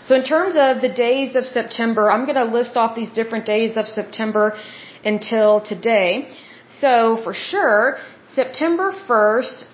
So 0.09 0.15
in 0.15 0.25
terms 0.25 0.55
of 0.57 0.81
the 0.81 0.89
days 0.89 1.37
of 1.37 1.45
September, 1.45 2.11
I'm 2.11 2.25
going 2.25 2.43
to 2.47 2.51
list 2.59 2.79
off 2.79 2.97
these 2.97 3.11
different 3.11 3.45
days 3.45 3.77
of 3.77 3.87
September 3.87 4.59
until 5.05 5.61
today. 5.61 6.31
So 6.81 7.21
for 7.23 7.35
sure, 7.35 7.99
September 8.35 8.95
1st, 9.07 9.65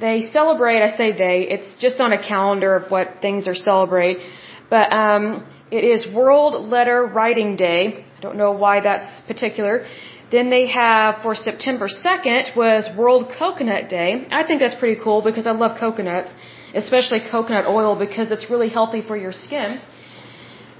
they 0.00 0.22
celebrate, 0.32 0.80
I 0.80 0.96
say 0.96 1.12
they, 1.12 1.46
it's 1.54 1.78
just 1.78 2.00
on 2.00 2.10
a 2.14 2.22
calendar 2.32 2.74
of 2.74 2.90
what 2.90 3.06
things 3.20 3.46
are 3.46 3.54
celebrated, 3.54 4.22
but 4.70 4.90
um, 4.90 5.46
it 5.70 5.84
is 5.84 6.00
World 6.14 6.70
Letter 6.70 7.04
Writing 7.04 7.56
Day. 7.56 8.06
I 8.16 8.20
don't 8.22 8.38
know 8.38 8.52
why 8.52 8.80
that's 8.80 9.10
particular. 9.26 9.86
Then 10.30 10.48
they 10.48 10.68
have 10.68 11.16
for 11.20 11.34
September 11.34 11.88
2nd 12.06 12.56
was 12.56 12.88
World 12.96 13.30
Coconut 13.38 13.90
Day. 13.90 14.26
I 14.30 14.42
think 14.46 14.60
that's 14.60 14.74
pretty 14.76 14.98
cool 15.04 15.20
because 15.20 15.46
I 15.46 15.50
love 15.50 15.78
coconuts 15.78 16.30
especially 16.74 17.20
coconut 17.30 17.66
oil 17.66 17.96
because 17.96 18.30
it's 18.30 18.48
really 18.50 18.68
healthy 18.68 19.02
for 19.02 19.16
your 19.16 19.32
skin. 19.32 19.80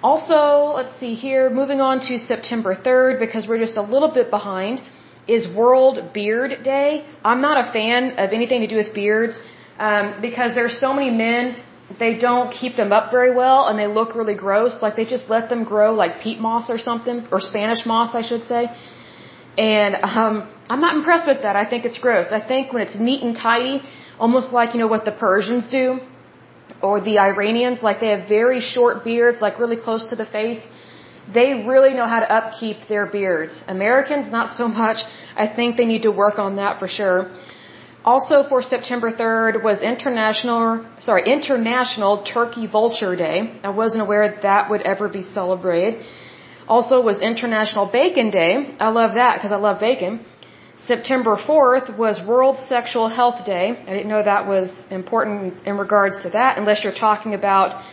Also, 0.03 0.75
let's 0.79 0.99
see 0.99 1.15
here, 1.15 1.49
moving 1.49 1.81
on 1.81 2.01
to 2.01 2.19
September 2.19 2.75
3rd 2.75 3.21
because 3.21 3.47
we're 3.47 3.63
just 3.67 3.77
a 3.77 3.83
little 3.83 4.13
bit 4.13 4.31
behind, 4.31 4.83
is 5.29 5.47
World 5.47 6.13
Beard 6.13 6.65
Day. 6.65 7.05
I'm 7.25 7.41
not 7.41 7.57
a 7.65 7.73
fan 7.73 8.19
of 8.19 8.33
anything 8.33 8.61
to 8.63 8.67
do 8.67 8.77
with 8.77 8.93
beards 8.93 9.41
um, 9.79 10.21
because 10.21 10.57
there's 10.57 10.79
so 10.81 10.93
many 10.93 11.11
men, 11.11 11.57
they 11.99 12.19
don't 12.19 12.51
keep 12.53 12.75
them 12.77 12.93
up 12.93 13.11
very 13.11 13.35
well 13.35 13.69
and 13.69 13.79
they 13.79 13.87
look 13.87 14.17
really 14.17 14.35
gross. 14.35 14.83
Like 14.83 14.97
they 14.97 15.05
just 15.05 15.29
let 15.29 15.49
them 15.49 15.63
grow 15.63 15.95
like 15.95 16.21
peat 16.21 16.41
moss 16.41 16.69
or 16.69 16.79
something, 16.79 17.27
or 17.31 17.41
Spanish 17.41 17.87
moss, 17.87 18.15
I 18.15 18.23
should 18.23 18.45
say. 18.45 18.67
And 19.59 19.97
um, 20.03 20.51
I'm 20.69 20.81
not 20.81 20.97
impressed 20.97 21.27
with 21.27 21.43
that. 21.43 21.57
I 21.57 21.65
think 21.69 21.85
it's 21.85 21.99
gross. 21.99 22.27
I 22.31 22.41
think 22.41 22.73
when 22.73 22.83
it's 22.83 22.99
neat 22.99 23.23
and 23.23 23.37
tidy, 23.37 23.83
almost 24.25 24.49
like, 24.59 24.69
you 24.75 24.81
know, 24.83 24.93
what 24.95 25.05
the 25.11 25.17
Persians 25.27 25.65
do 25.79 25.85
or 26.87 26.95
the 27.09 27.17
Iranians, 27.31 27.79
like 27.87 27.99
they 28.05 28.13
have 28.17 28.25
very 28.39 28.61
short 28.75 28.97
beards, 29.09 29.39
like 29.47 29.55
really 29.63 29.81
close 29.87 30.05
to 30.11 30.17
the 30.23 30.29
face. 30.39 30.63
They 31.39 31.49
really 31.73 31.93
know 31.99 32.09
how 32.15 32.21
to 32.25 32.29
upkeep 32.39 32.79
their 32.93 33.07
beards. 33.17 33.55
Americans, 33.77 34.25
not 34.39 34.49
so 34.61 34.67
much. 34.83 34.99
I 35.45 35.47
think 35.57 35.77
they 35.81 35.89
need 35.93 36.05
to 36.09 36.13
work 36.25 36.39
on 36.47 36.57
that 36.63 36.73
for 36.81 36.89
sure. 36.99 37.19
Also 38.13 38.37
for 38.51 38.61
September 38.75 39.11
3rd 39.23 39.63
was 39.69 39.77
International, 39.93 40.65
sorry, 41.09 41.23
International 41.37 42.15
Turkey 42.35 42.67
Vulture 42.79 43.15
Day. 43.27 43.37
I 43.71 43.71
wasn't 43.83 44.03
aware 44.07 44.25
that 44.49 44.71
would 44.71 44.83
ever 44.93 45.09
be 45.21 45.25
celebrated. 45.39 46.05
Also 46.75 46.97
was 47.11 47.21
International 47.33 47.87
Bacon 48.01 48.31
Day. 48.41 48.53
I 48.87 48.89
love 49.01 49.13
that 49.23 49.33
because 49.37 49.53
I 49.57 49.61
love 49.69 49.79
bacon. 49.89 50.15
September 50.87 51.37
4th 51.37 51.97
was 51.97 52.21
World 52.27 52.59
Sexual 52.59 53.09
Health 53.09 53.47
Day. 53.47 53.67
I 53.71 53.93
didn't 53.97 54.09
know 54.09 54.21
that 54.21 54.49
was 54.49 54.69
important 54.91 55.65
in 55.65 55.79
regards 55.79 56.21
to 56.25 56.31
that, 56.31 56.59
unless 56.59 56.83
you're 56.83 57.01
talking 57.09 57.35
about, 57.35 57.85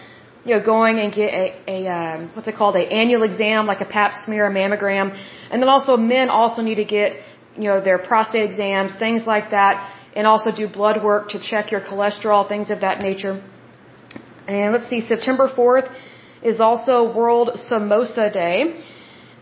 you 0.44 0.56
know, 0.56 0.64
going 0.66 0.98
and 0.98 1.14
get 1.14 1.32
a, 1.32 1.46
a 1.68 1.88
um, 1.88 2.32
what's 2.34 2.48
it 2.48 2.56
called, 2.56 2.76
a 2.76 2.86
annual 3.02 3.22
exam 3.22 3.68
like 3.68 3.82
a 3.82 3.86
Pap 3.86 4.14
smear, 4.16 4.48
a 4.48 4.52
mammogram, 4.52 5.16
and 5.52 5.62
then 5.62 5.70
also 5.70 5.98
men 5.98 6.30
also 6.30 6.64
need 6.64 6.76
to 6.76 6.86
get, 6.86 7.12
you 7.56 7.66
know, 7.66 7.80
their 7.80 8.00
prostate 8.00 8.50
exams, 8.50 8.96
things 8.98 9.28
like 9.28 9.52
that, 9.52 9.76
and 10.16 10.26
also 10.26 10.50
do 10.52 10.68
blood 10.68 11.04
work 11.04 11.30
to 11.30 11.40
check 11.40 11.72
your 11.72 11.82
cholesterol, 11.82 12.50
things 12.50 12.72
of 12.72 12.82
that 12.82 13.02
nature. 13.02 13.40
And 14.48 14.74
let's 14.74 14.90
see, 14.90 15.02
September 15.02 15.48
4th 15.48 15.94
is 16.42 16.60
also 16.60 17.14
World 17.14 17.52
Samosa 17.70 18.34
Day. 18.34 18.84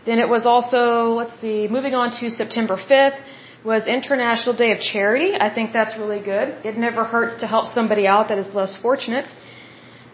Then 0.04 0.18
it 0.18 0.28
was 0.28 0.44
also, 0.44 1.14
let's 1.14 1.40
see, 1.40 1.66
moving 1.66 1.94
on 1.94 2.10
to 2.20 2.30
September 2.30 2.76
5th, 2.76 3.18
was 3.64 3.86
International 3.86 4.54
Day 4.54 4.70
of 4.72 4.80
Charity. 4.80 5.34
I 5.34 5.52
think 5.52 5.72
that's 5.72 5.96
really 5.98 6.20
good. 6.20 6.64
It 6.64 6.76
never 6.78 7.04
hurts 7.04 7.40
to 7.40 7.46
help 7.46 7.66
somebody 7.66 8.06
out 8.06 8.28
that 8.28 8.38
is 8.38 8.54
less 8.54 8.76
fortunate. 8.80 9.26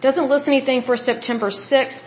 Doesn't 0.01 0.29
list 0.29 0.47
anything 0.47 0.83
for 0.83 0.97
September 0.97 1.51
6th. 1.51 2.01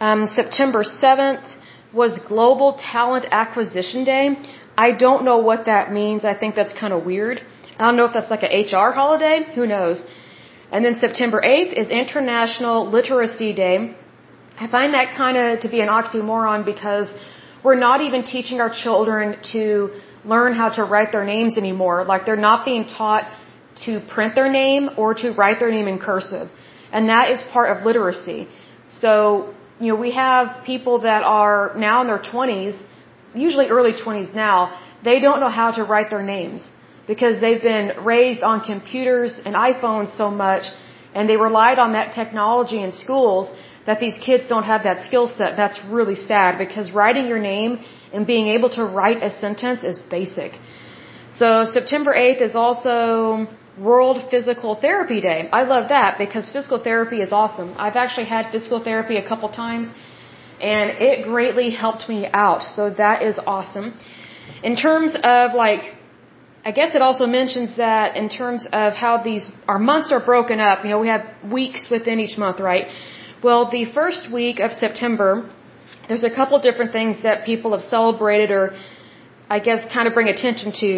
Um, 0.00 0.26
September 0.28 0.84
7th 0.84 1.46
was 1.92 2.18
Global 2.28 2.78
Talent 2.80 3.26
Acquisition 3.30 4.04
Day. 4.04 4.36
I 4.76 4.92
don't 4.92 5.24
know 5.24 5.38
what 5.38 5.66
that 5.66 5.92
means. 5.92 6.24
I 6.24 6.34
think 6.36 6.54
that's 6.54 6.72
kind 6.72 6.92
of 6.92 7.04
weird. 7.04 7.40
I 7.78 7.86
don't 7.86 7.96
know 7.96 8.06
if 8.06 8.14
that's 8.14 8.30
like 8.30 8.44
a 8.44 8.52
HR 8.64 8.92
holiday. 8.92 9.46
Who 9.54 9.66
knows? 9.66 10.04
And 10.72 10.84
then 10.84 10.98
September 11.00 11.40
8th 11.40 11.72
is 11.72 11.90
International 11.90 12.90
Literacy 12.90 13.52
Day. 13.52 13.96
I 14.58 14.68
find 14.68 14.94
that 14.94 15.16
kind 15.16 15.36
of 15.36 15.60
to 15.60 15.68
be 15.68 15.80
an 15.80 15.88
oxymoron 15.88 16.64
because 16.64 17.12
we're 17.64 17.80
not 17.88 18.00
even 18.00 18.22
teaching 18.24 18.60
our 18.60 18.70
children 18.70 19.36
to 19.52 19.90
learn 20.24 20.54
how 20.54 20.68
to 20.78 20.84
write 20.84 21.12
their 21.12 21.24
names 21.24 21.56
anymore. 21.58 22.04
Like 22.04 22.26
they're 22.26 22.46
not 22.50 22.64
being 22.64 22.84
taught 22.86 23.24
to 23.84 24.00
print 24.14 24.34
their 24.34 24.50
name 24.50 24.90
or 24.96 25.14
to 25.14 25.32
write 25.32 25.58
their 25.60 25.70
name 25.70 25.88
in 25.88 25.98
cursive. 25.98 26.48
And 26.92 27.08
that 27.08 27.30
is 27.30 27.42
part 27.52 27.76
of 27.76 27.84
literacy. 27.84 28.48
So, 28.88 29.54
you 29.80 29.88
know, 29.88 29.96
we 29.96 30.12
have 30.12 30.64
people 30.64 31.00
that 31.00 31.22
are 31.24 31.72
now 31.76 32.00
in 32.02 32.06
their 32.06 32.24
20s, 32.32 32.80
usually 33.34 33.68
early 33.68 33.92
20s 33.92 34.34
now, 34.34 34.78
they 35.02 35.18
don't 35.20 35.40
know 35.40 35.48
how 35.48 35.72
to 35.72 35.82
write 35.84 36.10
their 36.10 36.22
names 36.22 36.70
because 37.06 37.40
they've 37.40 37.62
been 37.62 37.92
raised 38.04 38.42
on 38.42 38.60
computers 38.60 39.40
and 39.44 39.54
iPhones 39.54 40.16
so 40.16 40.30
much 40.30 40.64
and 41.14 41.28
they 41.28 41.36
relied 41.36 41.78
on 41.78 41.92
that 41.92 42.12
technology 42.12 42.82
in 42.82 42.92
schools 42.92 43.50
that 43.86 44.00
these 44.00 44.18
kids 44.18 44.46
don't 44.48 44.64
have 44.64 44.82
that 44.84 45.04
skill 45.06 45.26
set. 45.26 45.56
That's 45.56 45.78
really 45.96 46.14
sad 46.14 46.58
because 46.58 46.90
writing 46.92 47.26
your 47.26 47.38
name 47.38 47.80
and 48.12 48.26
being 48.26 48.48
able 48.48 48.70
to 48.70 48.84
write 48.84 49.22
a 49.22 49.30
sentence 49.30 49.82
is 49.82 49.98
basic. 49.98 50.52
So 51.38 51.66
September 51.78 52.14
8th 52.14 52.42
is 52.48 52.54
also 52.54 53.46
World 53.78 54.18
Physical 54.30 54.76
Therapy 54.76 55.20
Day. 55.20 55.48
I 55.52 55.64
love 55.64 55.88
that 55.88 56.16
because 56.16 56.48
physical 56.48 56.78
therapy 56.78 57.20
is 57.20 57.32
awesome. 57.32 57.74
I've 57.76 57.96
actually 57.96 58.26
had 58.26 58.52
physical 58.52 58.82
therapy 58.82 59.16
a 59.16 59.26
couple 59.28 59.48
times 59.48 59.88
and 60.60 60.90
it 60.90 61.24
greatly 61.24 61.70
helped 61.70 62.08
me 62.08 62.26
out. 62.32 62.62
So 62.62 62.90
that 62.90 63.22
is 63.22 63.38
awesome. 63.46 63.94
In 64.62 64.76
terms 64.76 65.16
of 65.22 65.54
like 65.54 65.82
I 66.66 66.70
guess 66.70 66.94
it 66.94 67.02
also 67.02 67.26
mentions 67.26 67.76
that 67.76 68.16
in 68.16 68.30
terms 68.30 68.66
of 68.72 68.94
how 68.94 69.22
these 69.22 69.50
our 69.68 69.78
months 69.78 70.10
are 70.12 70.24
broken 70.24 70.60
up, 70.60 70.82
you 70.84 70.90
know, 70.90 70.98
we 70.98 71.08
have 71.08 71.26
weeks 71.58 71.90
within 71.90 72.20
each 72.20 72.38
month, 72.38 72.58
right? 72.58 72.86
Well, 73.46 73.70
the 73.70 73.84
first 73.92 74.32
week 74.32 74.58
of 74.66 74.72
September, 74.72 75.30
there's 76.08 76.24
a 76.24 76.34
couple 76.38 76.58
different 76.66 76.92
things 76.92 77.14
that 77.24 77.44
people 77.44 77.72
have 77.76 77.82
celebrated 77.82 78.50
or 78.50 78.64
I 79.56 79.58
guess 79.66 79.80
kind 79.92 80.06
of 80.08 80.14
bring 80.14 80.28
attention 80.28 80.72
to. 80.82 80.92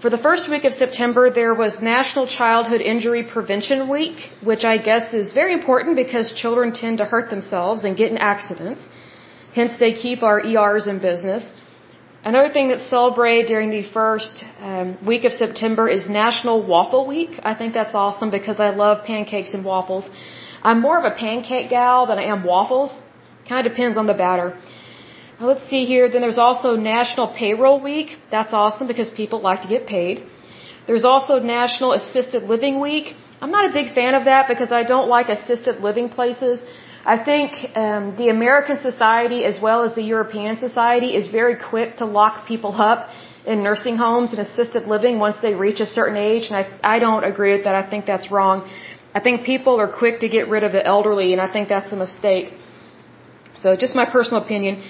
For 0.00 0.10
the 0.10 0.22
first 0.26 0.44
week 0.48 0.64
of 0.68 0.74
September, 0.74 1.24
there 1.40 1.54
was 1.62 1.72
National 1.82 2.28
Childhood 2.28 2.82
Injury 2.92 3.24
Prevention 3.24 3.88
Week, 3.88 4.18
which 4.50 4.64
I 4.64 4.76
guess 4.78 5.12
is 5.12 5.32
very 5.32 5.52
important 5.52 5.96
because 5.96 6.32
children 6.44 6.72
tend 6.72 6.98
to 6.98 7.04
hurt 7.04 7.30
themselves 7.30 7.82
and 7.82 7.96
get 7.96 8.12
in 8.12 8.18
accidents. 8.18 8.82
Hence, 9.52 9.72
they 9.80 9.92
keep 10.04 10.22
our 10.22 10.38
ERs 10.50 10.86
in 10.86 11.00
business. 11.00 11.44
Another 12.22 12.52
thing 12.52 12.68
that's 12.68 12.88
celebrated 12.88 13.48
during 13.48 13.70
the 13.70 13.82
first 13.98 14.44
um, 14.60 14.98
week 15.04 15.24
of 15.24 15.32
September 15.32 15.88
is 15.88 16.08
National 16.08 16.62
Waffle 16.64 17.08
Week. 17.08 17.40
I 17.42 17.54
think 17.54 17.74
that's 17.74 17.96
awesome 17.96 18.30
because 18.30 18.60
I 18.60 18.70
love 18.70 19.04
pancakes 19.04 19.52
and 19.52 19.64
waffles. 19.64 20.08
I'm 20.62 20.80
more 20.80 20.98
of 20.98 21.04
a 21.04 21.14
pancake 21.16 21.70
gal 21.70 22.06
than 22.06 22.18
I 22.18 22.24
am 22.34 22.44
waffles. 22.44 22.92
Kind 23.48 23.66
of 23.66 23.72
depends 23.72 23.96
on 23.96 24.06
the 24.06 24.14
batter. 24.14 24.48
Let's 25.40 25.66
see 25.70 25.84
here. 25.86 26.10
Then 26.10 26.20
there's 26.20 26.42
also 26.48 26.76
National 26.76 27.28
Payroll 27.28 27.80
Week. 27.80 28.08
That's 28.30 28.52
awesome 28.52 28.86
because 28.86 29.08
people 29.08 29.40
like 29.40 29.62
to 29.62 29.68
get 29.68 29.86
paid. 29.86 30.22
There's 30.86 31.04
also 31.04 31.38
National 31.38 31.92
Assisted 31.94 32.42
Living 32.42 32.78
Week. 32.80 33.14
I'm 33.40 33.50
not 33.50 33.70
a 33.70 33.72
big 33.72 33.94
fan 33.94 34.14
of 34.14 34.26
that 34.26 34.48
because 34.48 34.70
I 34.70 34.82
don't 34.82 35.08
like 35.08 35.28
assisted 35.30 35.80
living 35.80 36.10
places. 36.10 36.60
I 37.04 37.16
think 37.16 37.52
um, 37.74 38.16
the 38.16 38.28
American 38.28 38.78
society 38.78 39.44
as 39.44 39.58
well 39.60 39.82
as 39.82 39.94
the 39.94 40.02
European 40.02 40.58
society 40.58 41.14
is 41.20 41.30
very 41.30 41.56
quick 41.56 41.96
to 41.98 42.04
lock 42.04 42.46
people 42.46 42.74
up 42.90 43.08
in 43.46 43.62
nursing 43.62 43.96
homes 43.96 44.32
and 44.32 44.40
assisted 44.40 44.86
living 44.86 45.18
once 45.18 45.38
they 45.38 45.54
reach 45.54 45.80
a 45.80 45.86
certain 45.86 46.18
age, 46.18 46.48
and 46.48 46.56
I, 46.56 46.96
I 46.96 46.98
don't 46.98 47.24
agree 47.24 47.52
with 47.56 47.64
that. 47.64 47.74
I 47.74 47.88
think 47.88 48.04
that's 48.04 48.30
wrong. 48.30 48.68
I 49.14 49.20
think 49.20 49.44
people 49.44 49.80
are 49.80 49.88
quick 50.02 50.20
to 50.20 50.28
get 50.28 50.48
rid 50.48 50.62
of 50.62 50.72
the 50.72 50.84
elderly, 50.94 51.32
and 51.32 51.40
I 51.40 51.48
think 51.52 51.68
that's 51.68 51.92
a 51.92 51.96
mistake. 51.96 52.52
So, 53.62 53.76
just 53.76 53.94
my 53.96 54.06
personal 54.16 54.42
opinion. 54.42 54.82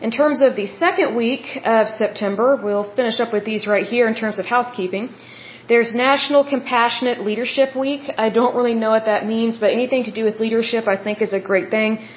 In 0.00 0.10
terms 0.10 0.40
of 0.40 0.56
the 0.56 0.66
second 0.66 1.14
week 1.14 1.46
of 1.64 1.88
September, 1.88 2.56
we'll 2.56 2.88
finish 3.00 3.20
up 3.20 3.32
with 3.32 3.44
these 3.44 3.66
right 3.66 3.86
here 3.86 4.08
in 4.08 4.14
terms 4.14 4.38
of 4.38 4.46
housekeeping. 4.46 5.10
There's 5.68 5.94
National 5.94 6.42
Compassionate 6.42 7.20
Leadership 7.20 7.76
Week. 7.76 8.10
I 8.18 8.28
don't 8.30 8.56
really 8.56 8.74
know 8.74 8.90
what 8.90 9.04
that 9.04 9.26
means, 9.26 9.58
but 9.58 9.70
anything 9.70 10.04
to 10.04 10.10
do 10.10 10.24
with 10.24 10.40
leadership 10.40 10.88
I 10.88 10.96
think 10.96 11.22
is 11.22 11.32
a 11.32 11.38
great 11.38 11.70
thing. 11.70 12.08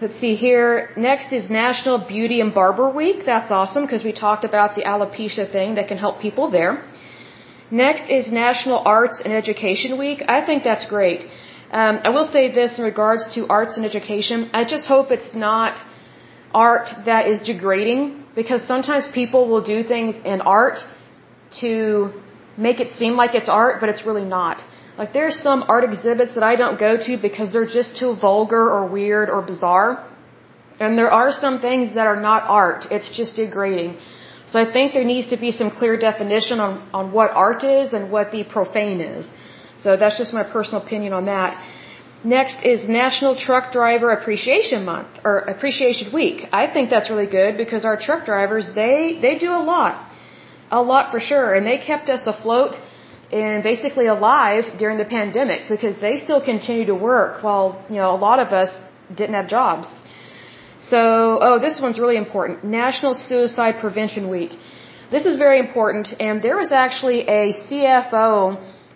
Let's 0.00 0.18
see 0.18 0.34
here. 0.34 0.90
Next 0.96 1.32
is 1.32 1.48
National 1.48 1.98
Beauty 1.98 2.40
and 2.40 2.52
Barber 2.52 2.88
Week. 2.90 3.24
That's 3.24 3.52
awesome 3.52 3.84
because 3.84 4.02
we 4.02 4.12
talked 4.12 4.44
about 4.44 4.74
the 4.74 4.82
alopecia 4.82 5.46
thing 5.52 5.76
that 5.76 5.86
can 5.86 5.96
help 5.96 6.18
people 6.20 6.50
there. 6.50 6.82
Next 7.72 8.10
is 8.10 8.30
National 8.30 8.82
Arts 8.84 9.22
and 9.24 9.32
Education 9.32 9.96
Week. 9.98 10.22
I 10.28 10.44
think 10.44 10.62
that's 10.62 10.84
great. 10.84 11.20
Um, 11.70 12.00
I 12.04 12.10
will 12.10 12.26
say 12.26 12.52
this 12.52 12.78
in 12.78 12.84
regards 12.84 13.32
to 13.34 13.48
arts 13.48 13.78
and 13.78 13.86
education. 13.86 14.50
I 14.52 14.64
just 14.72 14.86
hope 14.86 15.10
it's 15.10 15.32
not 15.34 15.78
art 16.52 16.88
that 17.06 17.28
is 17.28 17.40
degrading 17.40 18.26
because 18.34 18.62
sometimes 18.62 19.06
people 19.14 19.48
will 19.48 19.62
do 19.62 19.82
things 19.82 20.16
in 20.22 20.42
art 20.42 20.80
to 21.60 22.12
make 22.58 22.78
it 22.80 22.92
seem 22.92 23.14
like 23.22 23.34
it's 23.34 23.48
art, 23.48 23.80
but 23.80 23.88
it's 23.88 24.04
really 24.04 24.26
not. 24.26 24.62
Like 24.98 25.14
there's 25.14 25.38
some 25.40 25.64
art 25.66 25.84
exhibits 25.84 26.34
that 26.34 26.42
I 26.42 26.56
don't 26.56 26.78
go 26.78 26.98
to 27.06 27.16
because 27.16 27.54
they're 27.54 27.74
just 27.80 27.96
too 27.96 28.14
vulgar 28.16 28.64
or 28.70 28.86
weird 28.86 29.30
or 29.30 29.40
bizarre. 29.40 30.06
And 30.78 30.98
there 30.98 31.10
are 31.10 31.32
some 31.32 31.62
things 31.62 31.94
that 31.94 32.06
are 32.06 32.20
not 32.20 32.42
art. 32.42 32.88
It's 32.90 33.10
just 33.16 33.36
degrading. 33.36 33.96
So 34.46 34.58
I 34.60 34.70
think 34.72 34.92
there 34.92 35.04
needs 35.04 35.28
to 35.28 35.36
be 35.36 35.52
some 35.52 35.70
clear 35.70 35.96
definition 35.96 36.60
on, 36.60 36.88
on 36.92 37.12
what 37.12 37.30
art 37.30 37.62
is 37.64 37.92
and 37.92 38.10
what 38.10 38.32
the 38.32 38.44
profane 38.44 39.00
is. 39.00 39.30
So 39.78 39.96
that's 39.96 40.18
just 40.18 40.32
my 40.34 40.44
personal 40.44 40.82
opinion 40.84 41.12
on 41.12 41.26
that. 41.26 41.56
Next 42.24 42.62
is 42.62 42.88
National 42.88 43.34
Truck 43.34 43.72
Driver 43.72 44.12
Appreciation 44.12 44.84
Month 44.84 45.08
or 45.24 45.38
Appreciation 45.38 46.12
Week. 46.12 46.46
I 46.52 46.68
think 46.72 46.88
that's 46.90 47.10
really 47.10 47.26
good 47.26 47.56
because 47.56 47.84
our 47.84 47.96
truck 47.96 48.24
drivers, 48.24 48.72
they, 48.74 49.18
they 49.20 49.38
do 49.38 49.50
a 49.50 49.62
lot. 49.74 50.08
A 50.70 50.80
lot 50.80 51.10
for 51.10 51.18
sure. 51.18 51.54
And 51.54 51.66
they 51.66 51.78
kept 51.78 52.08
us 52.08 52.26
afloat 52.26 52.76
and 53.32 53.62
basically 53.64 54.06
alive 54.06 54.64
during 54.78 54.98
the 54.98 55.04
pandemic 55.04 55.68
because 55.68 55.98
they 56.00 56.18
still 56.18 56.40
continue 56.40 56.86
to 56.86 56.94
work 56.94 57.42
while, 57.42 57.84
you 57.88 57.96
know, 57.96 58.14
a 58.14 58.20
lot 58.28 58.38
of 58.38 58.48
us 58.48 58.70
didn't 59.08 59.34
have 59.34 59.48
jobs. 59.48 59.88
So, 60.82 61.38
oh, 61.40 61.58
this 61.60 61.80
one's 61.80 61.98
really 61.98 62.16
important. 62.16 62.64
National 62.64 63.14
Suicide 63.14 63.76
Prevention 63.80 64.28
Week. 64.28 64.50
This 65.12 65.26
is 65.26 65.36
very 65.36 65.58
important, 65.60 66.08
and 66.18 66.42
there 66.42 66.56
was 66.56 66.72
actually 66.72 67.20
a 67.40 67.52
CFO 67.66 68.32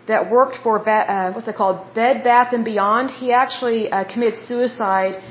that 0.08 0.30
worked 0.30 0.56
for 0.64 0.74
uh, 0.88 1.32
what's 1.32 1.46
it 1.46 1.54
called, 1.54 1.94
Bed 1.94 2.24
Bath 2.24 2.52
and 2.52 2.64
Beyond. 2.64 3.10
He 3.10 3.32
actually 3.32 3.90
uh, 3.90 4.04
committed 4.12 4.38
suicide. 4.40 5.22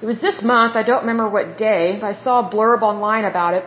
It 0.00 0.06
was 0.06 0.20
this 0.20 0.42
month. 0.42 0.76
I 0.76 0.84
don't 0.84 1.02
remember 1.02 1.28
what 1.28 1.58
day. 1.58 1.98
But 2.00 2.06
I 2.06 2.14
saw 2.24 2.46
a 2.46 2.50
blurb 2.54 2.82
online 2.82 3.24
about 3.24 3.54
it. 3.54 3.64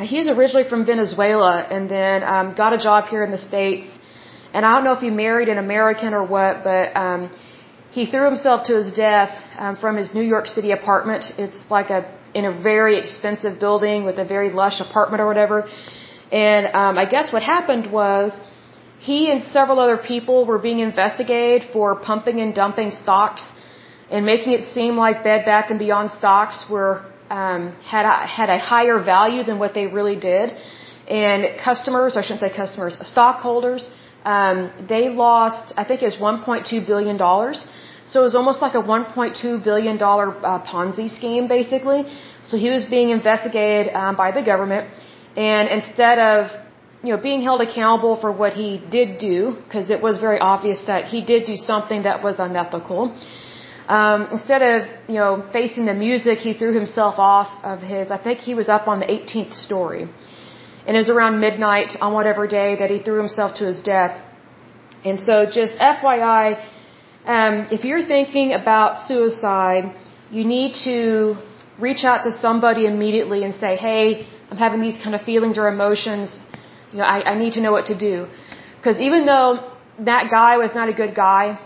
He's 0.00 0.28
originally 0.28 0.68
from 0.68 0.86
Venezuela, 0.86 1.60
and 1.70 1.90
then 1.90 2.22
um, 2.22 2.54
got 2.54 2.72
a 2.72 2.78
job 2.78 3.08
here 3.08 3.22
in 3.22 3.30
the 3.30 3.42
states. 3.50 3.88
And 4.54 4.64
I 4.64 4.74
don't 4.74 4.84
know 4.84 4.92
if 4.92 5.00
he 5.00 5.10
married 5.10 5.48
an 5.48 5.58
American 5.58 6.14
or 6.14 6.24
what, 6.24 6.64
but 6.64 6.96
um, 6.96 7.30
he 7.96 8.02
threw 8.10 8.24
himself 8.32 8.66
to 8.68 8.74
his 8.80 8.90
death 9.06 9.32
um, 9.62 9.74
from 9.82 9.96
his 9.96 10.08
New 10.18 10.26
York 10.34 10.46
City 10.56 10.70
apartment. 10.80 11.22
It's 11.44 11.60
like 11.76 11.90
a 11.98 12.00
in 12.38 12.44
a 12.52 12.54
very 12.70 12.94
expensive 13.02 13.54
building 13.64 13.98
with 14.08 14.16
a 14.24 14.26
very 14.34 14.50
lush 14.60 14.78
apartment 14.86 15.20
or 15.24 15.28
whatever. 15.32 15.58
And 16.46 16.64
um, 16.82 16.94
I 17.04 17.06
guess 17.14 17.32
what 17.34 17.44
happened 17.56 17.86
was 18.00 18.32
he 19.08 19.18
and 19.32 19.40
several 19.58 19.78
other 19.84 19.98
people 20.12 20.38
were 20.50 20.58
being 20.68 20.80
investigated 20.90 21.68
for 21.74 21.88
pumping 22.10 22.40
and 22.44 22.52
dumping 22.62 22.90
stocks 23.02 23.44
and 24.10 24.26
making 24.32 24.52
it 24.58 24.64
seem 24.76 24.96
like 25.04 25.22
Bed 25.22 25.44
Bath 25.50 25.70
and 25.70 25.78
Beyond 25.78 26.10
stocks 26.18 26.64
were 26.74 26.94
um, 27.30 27.62
had 27.92 28.04
a, 28.12 28.16
had 28.38 28.48
a 28.50 28.58
higher 28.58 28.98
value 29.14 29.42
than 29.44 29.58
what 29.62 29.72
they 29.74 29.86
really 29.86 30.18
did. 30.30 30.46
And 31.24 31.40
customers, 31.68 32.16
I 32.16 32.22
shouldn't 32.22 32.40
say 32.40 32.52
customers, 32.64 32.96
stockholders, 33.14 33.88
um, 34.24 34.58
they 34.88 35.10
lost, 35.10 35.74
I 35.76 35.84
think 35.84 36.02
it 36.02 36.06
was 36.06 36.16
1.2 36.16 36.86
billion 36.86 37.16
dollars 37.18 37.68
so 38.06 38.20
it 38.20 38.24
was 38.24 38.34
almost 38.34 38.60
like 38.60 38.74
a 38.74 38.82
$1.2 38.82 39.64
billion 39.64 39.96
uh, 39.96 40.62
Ponzi 40.70 41.08
scheme, 41.08 41.48
basically. 41.48 42.04
So 42.44 42.56
he 42.56 42.70
was 42.70 42.84
being 42.84 43.10
investigated 43.10 43.94
um, 43.94 44.16
by 44.16 44.30
the 44.30 44.42
government, 44.42 44.90
and 45.36 45.68
instead 45.68 46.18
of 46.18 46.50
you 47.02 47.10
know 47.12 47.20
being 47.20 47.40
held 47.42 47.60
accountable 47.62 48.16
for 48.20 48.30
what 48.30 48.52
he 48.52 48.82
did 48.90 49.18
do, 49.18 49.56
because 49.64 49.90
it 49.90 50.02
was 50.02 50.18
very 50.18 50.38
obvious 50.38 50.80
that 50.86 51.06
he 51.06 51.22
did 51.22 51.46
do 51.46 51.56
something 51.56 52.02
that 52.02 52.22
was 52.22 52.38
unethical. 52.38 53.16
Um, 53.88 54.28
instead 54.32 54.62
of 54.62 54.88
you 55.08 55.16
know 55.22 55.48
facing 55.52 55.86
the 55.86 55.94
music, 55.94 56.38
he 56.38 56.52
threw 56.52 56.74
himself 56.74 57.14
off 57.18 57.50
of 57.64 57.80
his. 57.80 58.10
I 58.10 58.18
think 58.18 58.40
he 58.40 58.54
was 58.54 58.68
up 58.68 58.86
on 58.86 59.00
the 59.00 59.06
18th 59.06 59.54
story, 59.54 60.02
And 60.86 60.96
it 60.96 61.00
was 61.04 61.08
around 61.08 61.40
midnight 61.40 61.96
on 62.00 62.12
whatever 62.12 62.46
day 62.46 62.76
that 62.76 62.90
he 62.90 62.98
threw 62.98 63.18
himself 63.18 63.56
to 63.60 63.64
his 63.64 63.80
death. 63.80 64.20
And 65.04 65.20
so 65.20 65.44
just 65.44 65.78
FYI, 65.78 66.62
um, 67.26 67.66
if 67.70 67.84
you're 67.84 68.04
thinking 68.04 68.52
about 68.52 69.08
suicide, 69.08 69.94
you 70.30 70.44
need 70.44 70.74
to 70.84 71.36
reach 71.78 72.04
out 72.04 72.24
to 72.24 72.32
somebody 72.32 72.86
immediately 72.86 73.44
and 73.44 73.54
say, 73.54 73.76
hey, 73.76 74.26
I'm 74.50 74.58
having 74.58 74.80
these 74.80 74.98
kind 75.02 75.14
of 75.14 75.22
feelings 75.22 75.56
or 75.58 75.68
emotions. 75.68 76.28
You 76.92 76.98
know, 76.98 77.04
I, 77.04 77.32
I 77.32 77.34
need 77.38 77.54
to 77.54 77.60
know 77.60 77.72
what 77.72 77.86
to 77.86 77.96
do. 77.96 78.28
Because 78.76 79.00
even 79.00 79.26
though 79.26 79.72
that 80.00 80.30
guy 80.30 80.56
was 80.58 80.74
not 80.74 80.88
a 80.88 80.92
good 80.92 81.14
guy, 81.14 81.58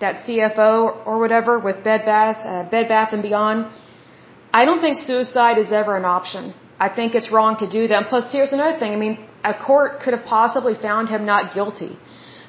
that 0.00 0.26
CFO 0.26 1.06
or 1.06 1.18
whatever 1.18 1.58
with 1.58 1.82
Bed 1.82 2.04
Bath, 2.04 2.38
uh, 2.44 2.68
Bed 2.68 2.88
Bath 2.88 3.12
and 3.12 3.22
Beyond, 3.22 3.66
I 4.52 4.64
don't 4.66 4.80
think 4.80 4.98
suicide 4.98 5.56
is 5.58 5.72
ever 5.72 5.96
an 5.96 6.04
option. 6.04 6.54
I 6.78 6.88
think 6.90 7.14
it's 7.14 7.30
wrong 7.32 7.56
to 7.56 7.68
do 7.68 7.88
that. 7.88 7.96
And 7.96 8.06
plus, 8.06 8.30
here's 8.30 8.52
another 8.52 8.78
thing. 8.78 8.92
I 8.92 8.96
mean, 8.96 9.18
a 9.42 9.54
court 9.54 10.00
could 10.00 10.12
have 10.12 10.26
possibly 10.26 10.74
found 10.74 11.08
him 11.08 11.24
not 11.24 11.54
guilty. 11.54 11.98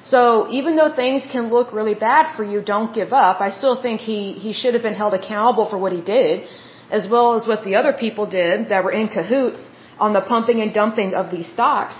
So 0.02 0.48
even 0.50 0.76
though 0.76 0.94
things 0.94 1.26
can 1.30 1.50
look 1.50 1.72
really 1.72 1.94
bad 1.94 2.36
for 2.36 2.44
you, 2.44 2.62
don't 2.62 2.94
give 2.94 3.12
up. 3.12 3.40
I 3.40 3.50
still 3.50 3.80
think 3.80 4.00
he, 4.00 4.32
he 4.32 4.52
should 4.52 4.74
have 4.74 4.82
been 4.82 4.94
held 4.94 5.14
accountable 5.14 5.68
for 5.68 5.78
what 5.78 5.92
he 5.92 6.00
did, 6.00 6.46
as 6.90 7.08
well 7.08 7.34
as 7.34 7.46
what 7.46 7.64
the 7.64 7.74
other 7.74 7.92
people 7.92 8.26
did 8.26 8.68
that 8.70 8.84
were 8.84 8.92
in 8.92 9.08
cahoots 9.08 9.68
on 9.98 10.12
the 10.12 10.20
pumping 10.20 10.60
and 10.60 10.72
dumping 10.72 11.14
of 11.14 11.30
these 11.30 11.48
stocks. 11.48 11.98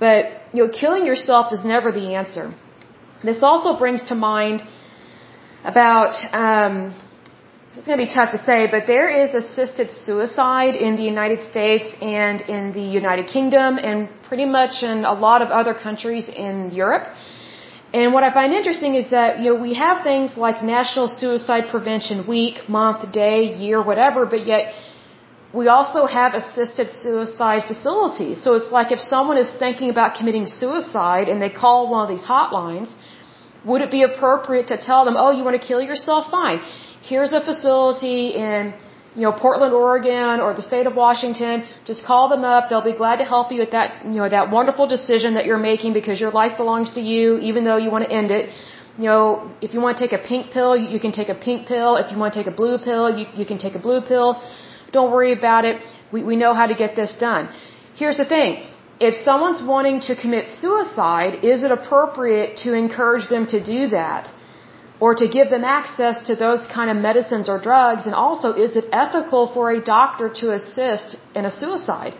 But, 0.00 0.42
you 0.52 0.66
know, 0.66 0.70
killing 0.70 1.06
yourself 1.06 1.52
is 1.52 1.64
never 1.64 1.92
the 1.92 2.14
answer. 2.14 2.54
This 3.22 3.42
also 3.42 3.78
brings 3.78 4.02
to 4.08 4.14
mind 4.14 4.62
about, 5.64 6.14
um, 6.32 6.94
it's 7.76 7.86
going 7.86 7.98
to 7.98 8.04
be 8.06 8.12
tough 8.12 8.32
to 8.32 8.42
say, 8.44 8.66
but 8.70 8.86
there 8.86 9.08
is 9.22 9.34
assisted 9.34 9.90
suicide 9.90 10.74
in 10.74 10.96
the 10.96 11.02
United 11.02 11.42
States 11.42 11.86
and 12.00 12.40
in 12.40 12.72
the 12.72 12.86
United 13.00 13.26
Kingdom 13.26 13.78
and 13.78 14.08
pretty 14.28 14.46
much 14.46 14.82
in 14.82 15.04
a 15.04 15.12
lot 15.12 15.42
of 15.42 15.50
other 15.50 15.74
countries 15.74 16.28
in 16.28 16.70
Europe. 16.70 17.06
And 17.92 18.12
what 18.14 18.24
I 18.24 18.32
find 18.32 18.52
interesting 18.52 18.94
is 18.94 19.10
that, 19.10 19.38
you 19.40 19.54
know, 19.54 19.60
we 19.68 19.74
have 19.74 20.02
things 20.02 20.36
like 20.36 20.62
National 20.62 21.08
Suicide 21.08 21.64
Prevention 21.70 22.26
Week, 22.26 22.68
month, 22.68 23.12
day, 23.12 23.40
year, 23.64 23.82
whatever, 23.82 24.26
but 24.26 24.46
yet 24.46 24.74
we 25.52 25.68
also 25.68 26.06
have 26.06 26.34
assisted 26.34 26.90
suicide 26.92 27.62
facilities. 27.66 28.42
So 28.42 28.54
it's 28.54 28.70
like 28.70 28.92
if 28.92 29.00
someone 29.00 29.38
is 29.38 29.50
thinking 29.50 29.88
about 29.88 30.14
committing 30.18 30.46
suicide 30.46 31.28
and 31.28 31.40
they 31.40 31.50
call 31.50 31.88
one 31.90 32.02
of 32.06 32.10
these 32.14 32.26
hotlines, 32.26 32.90
would 33.64 33.80
it 33.80 33.90
be 33.90 34.02
appropriate 34.02 34.68
to 34.68 34.76
tell 34.76 35.04
them, 35.04 35.16
oh, 35.16 35.30
you 35.30 35.44
want 35.44 35.60
to 35.60 35.66
kill 35.66 35.80
yourself? 35.80 36.30
Fine. 36.30 36.60
Here's 37.02 37.32
a 37.32 37.40
facility 37.40 38.34
in, 38.34 38.74
you 39.14 39.22
know, 39.22 39.32
Portland, 39.32 39.72
Oregon 39.72 40.40
or 40.40 40.54
the 40.54 40.62
state 40.62 40.86
of 40.86 40.94
Washington. 40.94 41.64
Just 41.84 42.04
call 42.04 42.28
them 42.28 42.44
up. 42.44 42.68
They'll 42.68 42.90
be 42.94 42.96
glad 42.96 43.16
to 43.16 43.24
help 43.24 43.52
you 43.52 43.60
with 43.60 43.70
that, 43.70 44.04
you 44.04 44.18
know, 44.20 44.28
that 44.28 44.50
wonderful 44.50 44.86
decision 44.86 45.34
that 45.34 45.46
you're 45.46 45.64
making 45.72 45.92
because 45.92 46.20
your 46.20 46.30
life 46.30 46.56
belongs 46.56 46.90
to 46.94 47.00
you, 47.00 47.38
even 47.38 47.64
though 47.64 47.76
you 47.76 47.90
want 47.90 48.04
to 48.04 48.10
end 48.10 48.30
it. 48.30 48.50
You 48.98 49.04
know, 49.04 49.50
if 49.60 49.74
you 49.74 49.80
want 49.80 49.96
to 49.96 50.06
take 50.06 50.12
a 50.12 50.22
pink 50.22 50.50
pill, 50.50 50.76
you 50.76 50.98
can 50.98 51.12
take 51.12 51.28
a 51.28 51.34
pink 51.34 51.68
pill. 51.68 51.96
If 51.96 52.10
you 52.10 52.18
want 52.18 52.34
to 52.34 52.42
take 52.42 52.52
a 52.52 52.56
blue 52.62 52.78
pill, 52.78 53.16
you, 53.16 53.26
you 53.36 53.46
can 53.46 53.58
take 53.58 53.76
a 53.76 53.78
blue 53.78 54.00
pill. 54.00 54.42
Don't 54.92 55.12
worry 55.12 55.32
about 55.32 55.64
it. 55.64 55.80
We, 56.12 56.24
we 56.24 56.36
know 56.36 56.52
how 56.52 56.66
to 56.66 56.74
get 56.74 56.96
this 56.96 57.14
done. 57.14 57.48
Here's 57.94 58.16
the 58.16 58.24
thing. 58.24 58.66
If 59.00 59.14
someone's 59.24 59.62
wanting 59.62 60.00
to 60.08 60.16
commit 60.16 60.48
suicide, 60.48 61.44
is 61.44 61.62
it 61.62 61.70
appropriate 61.70 62.56
to 62.64 62.74
encourage 62.74 63.28
them 63.28 63.46
to 63.46 63.62
do 63.62 63.88
that? 63.90 64.32
Or 65.00 65.14
to 65.14 65.26
give 65.28 65.48
them 65.50 65.64
access 65.64 66.16
to 66.28 66.34
those 66.34 66.66
kind 66.66 66.90
of 66.90 66.96
medicines 66.96 67.48
or 67.48 67.58
drugs? 67.60 68.06
And 68.06 68.14
also, 68.14 68.52
is 68.52 68.76
it 68.76 68.86
ethical 68.92 69.42
for 69.54 69.70
a 69.70 69.80
doctor 69.80 70.28
to 70.40 70.52
assist 70.52 71.16
in 71.34 71.44
a 71.44 71.50
suicide? 71.50 72.16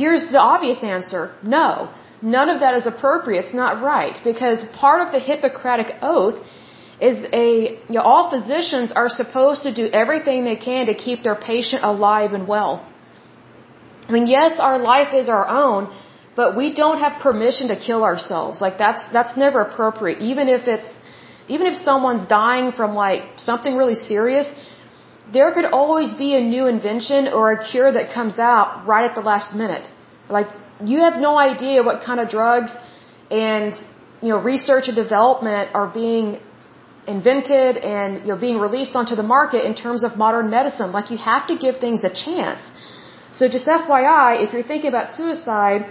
Here's 0.00 0.24
the 0.34 0.38
obvious 0.38 0.84
answer. 0.84 1.22
No. 1.42 1.90
None 2.22 2.48
of 2.54 2.60
that 2.60 2.74
is 2.74 2.86
appropriate. 2.86 3.46
It's 3.46 3.54
not 3.64 3.82
right. 3.82 4.16
Because 4.22 4.64
part 4.84 5.00
of 5.04 5.12
the 5.12 5.18
Hippocratic 5.18 5.88
Oath 6.02 6.38
is 7.00 7.18
a, 7.32 7.46
you 7.88 7.96
know, 7.96 8.02
all 8.02 8.30
physicians 8.30 8.92
are 8.92 9.08
supposed 9.08 9.62
to 9.62 9.72
do 9.72 9.86
everything 10.02 10.44
they 10.44 10.56
can 10.56 10.86
to 10.86 10.94
keep 10.94 11.22
their 11.22 11.36
patient 11.36 11.82
alive 11.84 12.32
and 12.32 12.46
well. 12.46 12.86
I 14.08 14.12
mean, 14.12 14.26
yes, 14.26 14.58
our 14.58 14.78
life 14.78 15.12
is 15.14 15.28
our 15.28 15.46
own, 15.46 15.92
but 16.34 16.56
we 16.56 16.72
don't 16.72 17.00
have 17.00 17.20
permission 17.20 17.68
to 17.68 17.76
kill 17.88 18.02
ourselves. 18.04 18.60
Like 18.60 18.78
that's, 18.78 19.02
that's 19.12 19.36
never 19.36 19.60
appropriate. 19.60 20.20
Even 20.22 20.48
if 20.48 20.66
it's, 20.66 20.90
even 21.48 21.66
if 21.66 21.76
someone's 21.76 22.26
dying 22.28 22.72
from 22.72 22.94
like 22.94 23.22
something 23.36 23.76
really 23.76 23.94
serious, 23.94 24.52
there 25.32 25.52
could 25.52 25.66
always 25.80 26.14
be 26.14 26.34
a 26.34 26.40
new 26.40 26.66
invention 26.66 27.28
or 27.28 27.52
a 27.52 27.58
cure 27.70 27.90
that 27.92 28.12
comes 28.12 28.38
out 28.38 28.86
right 28.86 29.08
at 29.10 29.14
the 29.14 29.26
last 29.32 29.54
minute. 29.54 29.90
Like 30.28 30.48
you 30.84 30.98
have 31.00 31.16
no 31.28 31.36
idea 31.38 31.82
what 31.82 32.02
kind 32.02 32.20
of 32.20 32.28
drugs 32.28 32.72
and, 33.30 33.74
you 34.22 34.30
know, 34.30 34.40
research 34.52 34.88
and 34.88 34.96
development 34.96 35.70
are 35.74 35.88
being 36.02 36.40
invented 37.16 37.78
and 37.78 38.10
you 38.24 38.28
know 38.30 38.38
being 38.46 38.58
released 38.66 38.94
onto 39.00 39.14
the 39.20 39.28
market 39.36 39.64
in 39.68 39.74
terms 39.74 40.04
of 40.04 40.16
modern 40.24 40.50
medicine. 40.50 40.92
Like 40.92 41.10
you 41.10 41.18
have 41.18 41.46
to 41.50 41.56
give 41.64 41.78
things 41.84 42.04
a 42.04 42.12
chance. 42.24 42.70
So 43.38 43.48
just 43.48 43.66
FYI, 43.66 44.44
if 44.44 44.52
you're 44.52 44.68
thinking 44.72 44.90
about 44.94 45.10
suicide, 45.10 45.86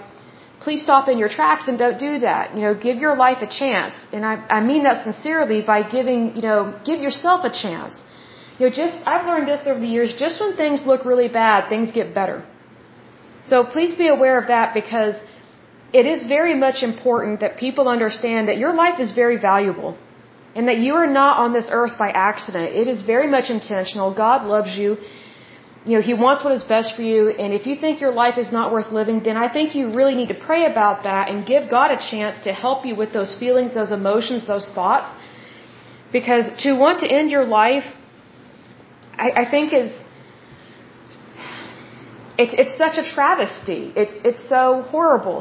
please 0.59 0.81
stop 0.87 1.07
in 1.07 1.17
your 1.17 1.29
tracks 1.29 1.67
and 1.67 1.77
don't 1.77 1.99
do 1.99 2.19
that. 2.19 2.55
You 2.55 2.61
know, 2.65 2.73
give 2.87 2.97
your 3.05 3.15
life 3.15 3.41
a 3.41 3.49
chance. 3.61 3.95
And 4.11 4.25
I, 4.25 4.35
I 4.57 4.59
mean 4.69 4.83
that 4.83 5.03
sincerely 5.03 5.61
by 5.61 5.79
giving, 5.97 6.35
you 6.35 6.41
know, 6.41 6.61
give 6.83 6.99
yourself 6.99 7.45
a 7.45 7.51
chance. 7.51 8.01
You 8.57 8.65
know, 8.65 8.73
just, 8.83 8.97
I've 9.05 9.25
learned 9.27 9.47
this 9.47 9.67
over 9.67 9.79
the 9.79 9.93
years, 9.97 10.13
just 10.25 10.41
when 10.41 10.55
things 10.55 10.85
look 10.85 11.05
really 11.05 11.27
bad, 11.27 11.69
things 11.69 11.91
get 11.91 12.13
better. 12.13 12.43
So 13.43 13.63
please 13.63 13.95
be 13.95 14.07
aware 14.07 14.37
of 14.39 14.47
that 14.47 14.73
because 14.73 15.15
it 15.93 16.05
is 16.05 16.25
very 16.25 16.55
much 16.65 16.83
important 16.83 17.39
that 17.41 17.57
people 17.57 17.87
understand 17.87 18.49
that 18.49 18.57
your 18.57 18.73
life 18.73 18.99
is 18.99 19.13
very 19.13 19.37
valuable 19.37 19.97
and 20.55 20.67
that 20.67 20.79
you 20.79 20.95
are 20.95 21.07
not 21.07 21.37
on 21.37 21.53
this 21.53 21.69
earth 21.71 21.97
by 21.97 22.09
accident. 22.09 22.75
It 22.81 22.87
is 22.87 23.03
very 23.03 23.27
much 23.27 23.49
intentional. 23.49 24.13
God 24.13 24.45
loves 24.45 24.75
you. 24.75 24.97
You 25.87 25.93
know, 25.97 26.03
He 26.11 26.15
wants 26.25 26.43
what 26.45 26.53
is 26.59 26.63
best 26.75 26.89
for 26.97 27.03
you. 27.11 27.21
And 27.41 27.49
if 27.59 27.63
you 27.69 27.75
think 27.83 28.01
your 28.05 28.13
life 28.23 28.37
is 28.43 28.49
not 28.57 28.73
worth 28.75 28.89
living, 28.99 29.17
then 29.27 29.37
I 29.45 29.47
think 29.55 29.75
you 29.77 29.83
really 29.99 30.15
need 30.19 30.31
to 30.35 30.39
pray 30.49 30.63
about 30.73 31.03
that 31.09 31.29
and 31.29 31.45
give 31.53 31.69
God 31.77 31.91
a 31.97 31.99
chance 32.11 32.35
to 32.47 32.51
help 32.65 32.85
you 32.87 32.95
with 33.01 33.13
those 33.17 33.31
feelings, 33.41 33.73
those 33.81 33.93
emotions, 34.01 34.45
those 34.53 34.67
thoughts. 34.79 35.07
Because 36.17 36.45
to 36.63 36.73
want 36.83 36.99
to 37.03 37.07
end 37.19 37.31
your 37.37 37.45
life, 37.61 37.87
I, 39.25 39.27
I 39.43 39.45
think 39.53 39.73
is, 39.73 39.91
it, 42.43 42.49
it's 42.61 42.75
such 42.83 42.97
a 43.03 43.05
travesty. 43.15 43.81
It's, 43.95 44.15
it's 44.29 44.43
so 44.55 44.83
horrible. 44.93 45.39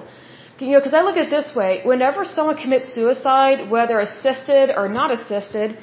You 0.58 0.72
know, 0.72 0.78
because 0.78 0.94
I 0.94 1.02
look 1.02 1.16
at 1.18 1.26
it 1.26 1.30
this 1.30 1.54
way: 1.54 1.82
whenever 1.84 2.24
someone 2.24 2.56
commits 2.56 2.94
suicide, 2.94 3.70
whether 3.70 3.98
assisted 4.00 4.70
or 4.74 4.88
not 4.88 5.10
assisted, 5.16 5.78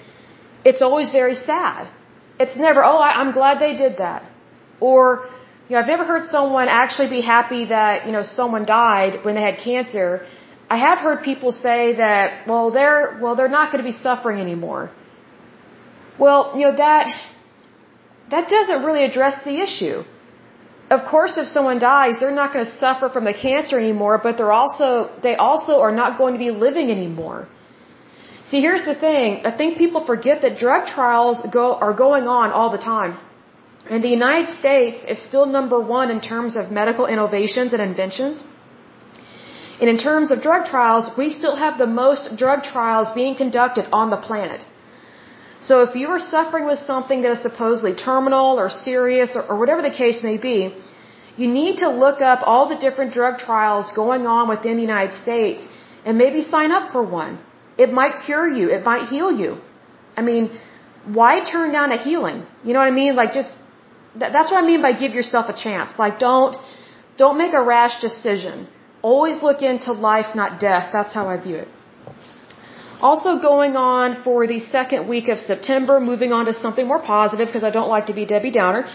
it's 0.65 0.81
always 0.81 1.11
very 1.11 1.35
sad. 1.35 1.89
It's 2.39 2.55
never, 2.55 2.83
oh, 2.83 2.97
I, 2.97 3.09
I'm 3.19 3.31
glad 3.33 3.59
they 3.59 3.75
did 3.75 3.97
that, 3.97 4.23
or 4.79 5.25
you 5.67 5.73
know, 5.73 5.79
I've 5.81 5.87
never 5.87 6.05
heard 6.05 6.25
someone 6.25 6.67
actually 6.67 7.09
be 7.09 7.21
happy 7.21 7.65
that 7.65 8.05
you 8.05 8.11
know 8.11 8.23
someone 8.23 8.65
died 8.65 9.23
when 9.25 9.35
they 9.35 9.41
had 9.41 9.57
cancer. 9.57 10.25
I 10.69 10.77
have 10.77 10.99
heard 10.99 11.23
people 11.23 11.51
say 11.51 11.95
that, 11.97 12.47
well, 12.47 12.71
they're 12.71 13.19
well, 13.21 13.35
they're 13.35 13.55
not 13.59 13.71
going 13.71 13.83
to 13.83 13.89
be 13.89 13.97
suffering 14.07 14.39
anymore. 14.39 14.91
Well, 16.19 16.53
you 16.55 16.65
know 16.65 16.75
that 16.77 17.07
that 18.31 18.49
doesn't 18.49 18.83
really 18.83 19.03
address 19.05 19.43
the 19.43 19.61
issue 19.67 20.03
of 20.95 21.05
course, 21.13 21.37
if 21.37 21.47
someone 21.47 21.79
dies, 21.79 22.19
they're 22.19 22.39
not 22.43 22.53
going 22.53 22.65
to 22.65 22.71
suffer 22.71 23.09
from 23.09 23.23
the 23.29 23.33
cancer 23.33 23.79
anymore, 23.79 24.19
but 24.25 24.37
they're 24.37 24.57
also, 24.61 24.89
they 25.27 25.35
also 25.35 25.73
are 25.85 25.95
not 26.01 26.17
going 26.17 26.33
to 26.37 26.39
be 26.47 26.51
living 26.51 26.91
anymore. 26.91 27.47
See, 28.49 28.59
here's 28.61 28.85
the 28.85 28.95
thing. 29.05 29.45
I 29.45 29.51
think 29.59 29.77
people 29.77 30.05
forget 30.05 30.41
that 30.43 30.57
drug 30.57 30.85
trials 30.95 31.37
go, 31.51 31.65
are 31.85 31.93
going 32.05 32.27
on 32.27 32.51
all 32.51 32.69
the 32.77 32.83
time. 32.93 33.17
And 33.89 34.03
the 34.03 34.09
United 34.09 34.49
States 34.49 35.03
is 35.07 35.19
still 35.21 35.45
number 35.45 35.79
one 35.79 36.09
in 36.09 36.21
terms 36.21 36.55
of 36.55 36.71
medical 36.71 37.05
innovations 37.05 37.73
and 37.73 37.81
inventions. 37.81 38.43
And 39.79 39.89
in 39.89 39.97
terms 39.97 40.31
of 40.31 40.41
drug 40.41 40.65
trials, 40.65 41.09
we 41.17 41.29
still 41.29 41.55
have 41.55 41.77
the 41.77 41.87
most 41.87 42.37
drug 42.37 42.63
trials 42.63 43.11
being 43.11 43.35
conducted 43.35 43.85
on 43.91 44.09
the 44.09 44.17
planet. 44.17 44.65
So 45.67 45.81
if 45.87 45.95
you 45.95 46.07
are 46.15 46.19
suffering 46.19 46.65
with 46.65 46.79
something 46.79 47.21
that 47.21 47.31
is 47.31 47.41
supposedly 47.41 47.93
terminal 47.95 48.59
or 48.59 48.69
serious 48.69 49.35
or, 49.35 49.43
or 49.49 49.57
whatever 49.59 49.81
the 49.81 49.95
case 50.03 50.21
may 50.23 50.37
be, 50.37 50.57
you 51.37 51.47
need 51.47 51.77
to 51.77 51.89
look 51.89 52.21
up 52.21 52.39
all 52.45 52.69
the 52.69 52.79
different 52.85 53.13
drug 53.13 53.39
trials 53.39 53.91
going 54.01 54.27
on 54.27 54.47
within 54.47 54.75
the 54.75 54.83
United 54.83 55.15
States 55.15 55.61
and 56.05 56.17
maybe 56.17 56.41
sign 56.41 56.71
up 56.71 56.91
for 56.91 57.03
one. 57.03 57.39
It 57.77 57.91
might 57.91 58.15
cure 58.25 58.47
you. 58.47 58.69
It 58.69 58.83
might 58.83 59.07
heal 59.07 59.31
you. 59.31 59.57
I 60.15 60.21
mean, 60.21 60.51
why 61.05 61.43
turn 61.43 61.71
down 61.71 61.91
a 61.91 61.97
healing? 61.97 62.45
You 62.63 62.73
know 62.73 62.79
what 62.79 62.87
I 62.87 62.97
mean? 63.03 63.15
Like 63.15 63.31
just, 63.33 63.51
that's 64.15 64.51
what 64.51 64.63
I 64.63 64.65
mean 64.65 64.81
by 64.81 64.93
give 64.93 65.13
yourself 65.13 65.49
a 65.49 65.57
chance. 65.65 65.97
Like 65.97 66.19
don't, 66.19 66.55
don't 67.17 67.37
make 67.37 67.53
a 67.53 67.63
rash 67.63 67.99
decision. 68.01 68.67
Always 69.01 69.41
look 69.41 69.61
into 69.61 69.91
life, 69.91 70.35
not 70.35 70.59
death. 70.59 70.89
That's 70.93 71.13
how 71.13 71.27
I 71.27 71.37
view 71.37 71.57
it. 71.57 71.67
Also 73.01 73.37
going 73.41 73.75
on 73.75 74.23
for 74.23 74.47
the 74.47 74.59
second 74.59 75.09
week 75.09 75.27
of 75.27 75.39
September, 75.39 75.99
moving 75.99 76.31
on 76.31 76.45
to 76.45 76.53
something 76.53 76.87
more 76.87 77.01
positive 77.01 77.47
because 77.47 77.65
I 77.69 77.69
don't 77.69 77.89
like 77.89 78.05
to 78.05 78.13
be 78.13 78.25
Debbie 78.25 78.51
Downer, 78.51 78.85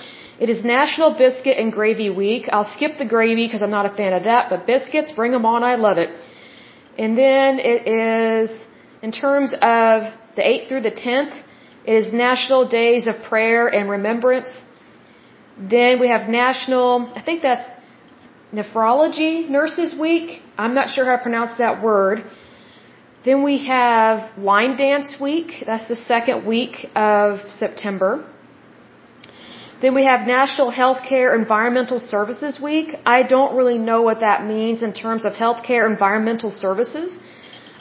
It 0.41 0.49
is 0.49 0.65
National 0.65 1.11
Biscuit 1.13 1.59
and 1.59 1.73
Gravy 1.73 2.11
Week. 2.11 2.49
I'll 2.51 2.71
skip 2.77 2.97
the 2.97 3.05
gravy 3.05 3.47
because 3.47 3.61
I'm 3.61 3.75
not 3.79 3.87
a 3.87 3.95
fan 4.01 4.13
of 4.13 4.25
that, 4.25 4.49
but 4.51 4.67
biscuits, 4.67 5.11
bring 5.13 5.33
them 5.33 5.45
on. 5.45 5.63
I 5.65 5.75
love 5.75 5.99
it. 5.99 6.11
And 6.97 7.19
then 7.19 7.59
it 7.59 7.83
is, 7.87 8.51
in 9.03 9.13
terms 9.13 9.53
of 9.53 9.97
the 10.37 10.45
8th 10.53 10.69
through 10.69 10.85
the 10.91 10.97
10th, 11.07 11.35
it 11.85 11.95
is 12.03 12.13
National 12.13 12.67
Days 12.69 13.07
of 13.09 13.23
Prayer 13.25 13.67
and 13.67 13.91
Remembrance. 13.91 14.53
Then 15.59 15.99
we 15.99 16.09
have 16.09 16.29
National, 16.29 17.13
I 17.17 17.23
think 17.23 17.43
that's 17.43 17.69
Nephrology 18.53 19.49
Nurses 19.49 19.99
Week. 19.99 20.41
I'm 20.57 20.75
not 20.75 20.89
sure 20.89 21.05
how 21.05 21.17
to 21.17 21.23
pronounce 21.23 21.59
that 21.59 21.83
word. 21.83 22.25
Then 23.25 23.43
we 23.43 23.67
have 23.67 24.39
Line 24.39 24.77
Dance 24.77 25.17
Week. 25.21 25.65
That's 25.67 25.89
the 25.89 25.97
second 25.97 26.47
week 26.47 26.87
of 26.95 27.41
September. 27.51 28.25
Then 29.83 29.95
we 29.95 30.05
have 30.05 30.27
National 30.27 30.71
Healthcare 30.73 31.37
Environmental 31.37 31.99
Services 31.99 32.61
Week. 32.61 32.95
I 33.05 33.23
don't 33.23 33.57
really 33.57 33.79
know 33.79 34.03
what 34.03 34.21
that 34.21 34.47
means 34.47 34.83
in 34.83 34.93
terms 34.93 35.25
of 35.25 35.33
healthcare 35.33 35.89
environmental 35.91 36.51
services. 36.51 37.17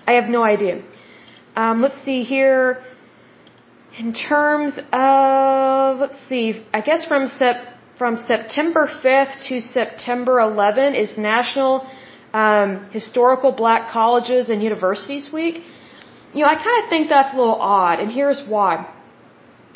I 0.06 0.13
have 0.13 0.28
no 0.30 0.44
idea. 0.44 0.82
Um, 1.56 1.82
let's 1.82 2.00
see 2.04 2.24
here. 2.24 2.84
In 3.97 4.13
terms 4.13 4.73
of, 4.93 5.99
let's 6.01 6.19
see, 6.29 6.63
I 6.71 6.81
guess 6.81 7.05
from 7.05 7.27
Sep- 7.27 7.65
from 7.97 8.17
September 8.17 8.88
5th 9.03 9.47
to 9.47 9.60
September 9.60 10.39
11 10.39 10.93
is 10.93 11.17
National 11.17 11.88
um, 12.31 12.86
Historical 12.91 13.51
Black 13.51 13.89
Colleges 13.89 14.51
and 14.51 14.62
Universities 14.62 15.31
Week. 15.33 15.63
You 16.36 16.41
know, 16.41 16.49
I 16.55 16.57
kind 16.67 16.83
of 16.83 16.89
think 16.91 17.10
that's 17.10 17.33
a 17.33 17.38
little 17.38 17.60
odd, 17.60 17.99
and 17.99 18.12
here's 18.12 18.43
why. 18.47 18.88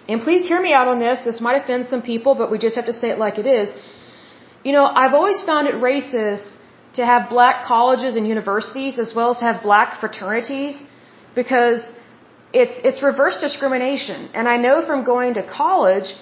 And 0.08 0.22
please 0.22 0.48
hear 0.48 0.62
me 0.62 0.72
out 0.72 0.88
on 0.88 1.00
this. 1.00 1.20
This 1.26 1.42
might 1.42 1.58
offend 1.64 1.88
some 1.88 2.04
people, 2.04 2.36
but 2.36 2.52
we 2.52 2.60
just 2.60 2.76
have 2.76 2.86
to 2.86 2.94
say 2.94 3.10
it 3.10 3.18
like 3.18 3.40
it 3.40 3.48
is. 3.48 3.74
You 4.64 4.74
know, 4.74 4.86
I've 4.86 5.16
always 5.16 5.42
found 5.42 5.68
it 5.68 5.76
racist 5.76 6.48
to 6.94 7.04
have 7.04 7.30
black 7.30 7.66
colleges 7.66 8.18
and 8.18 8.28
universities 8.28 9.00
as 9.00 9.16
well 9.16 9.32
as 9.32 9.38
to 9.38 9.46
have 9.46 9.64
black 9.64 10.00
fraternities 10.00 10.76
because 11.34 11.82
it's 12.54 12.74
it's 12.84 13.02
reverse 13.04 13.40
discrimination. 13.40 14.30
And 14.34 14.48
I 14.48 14.58
know 14.58 14.86
from 14.86 15.04
going 15.04 15.36
to 15.36 15.44
college, 15.44 16.14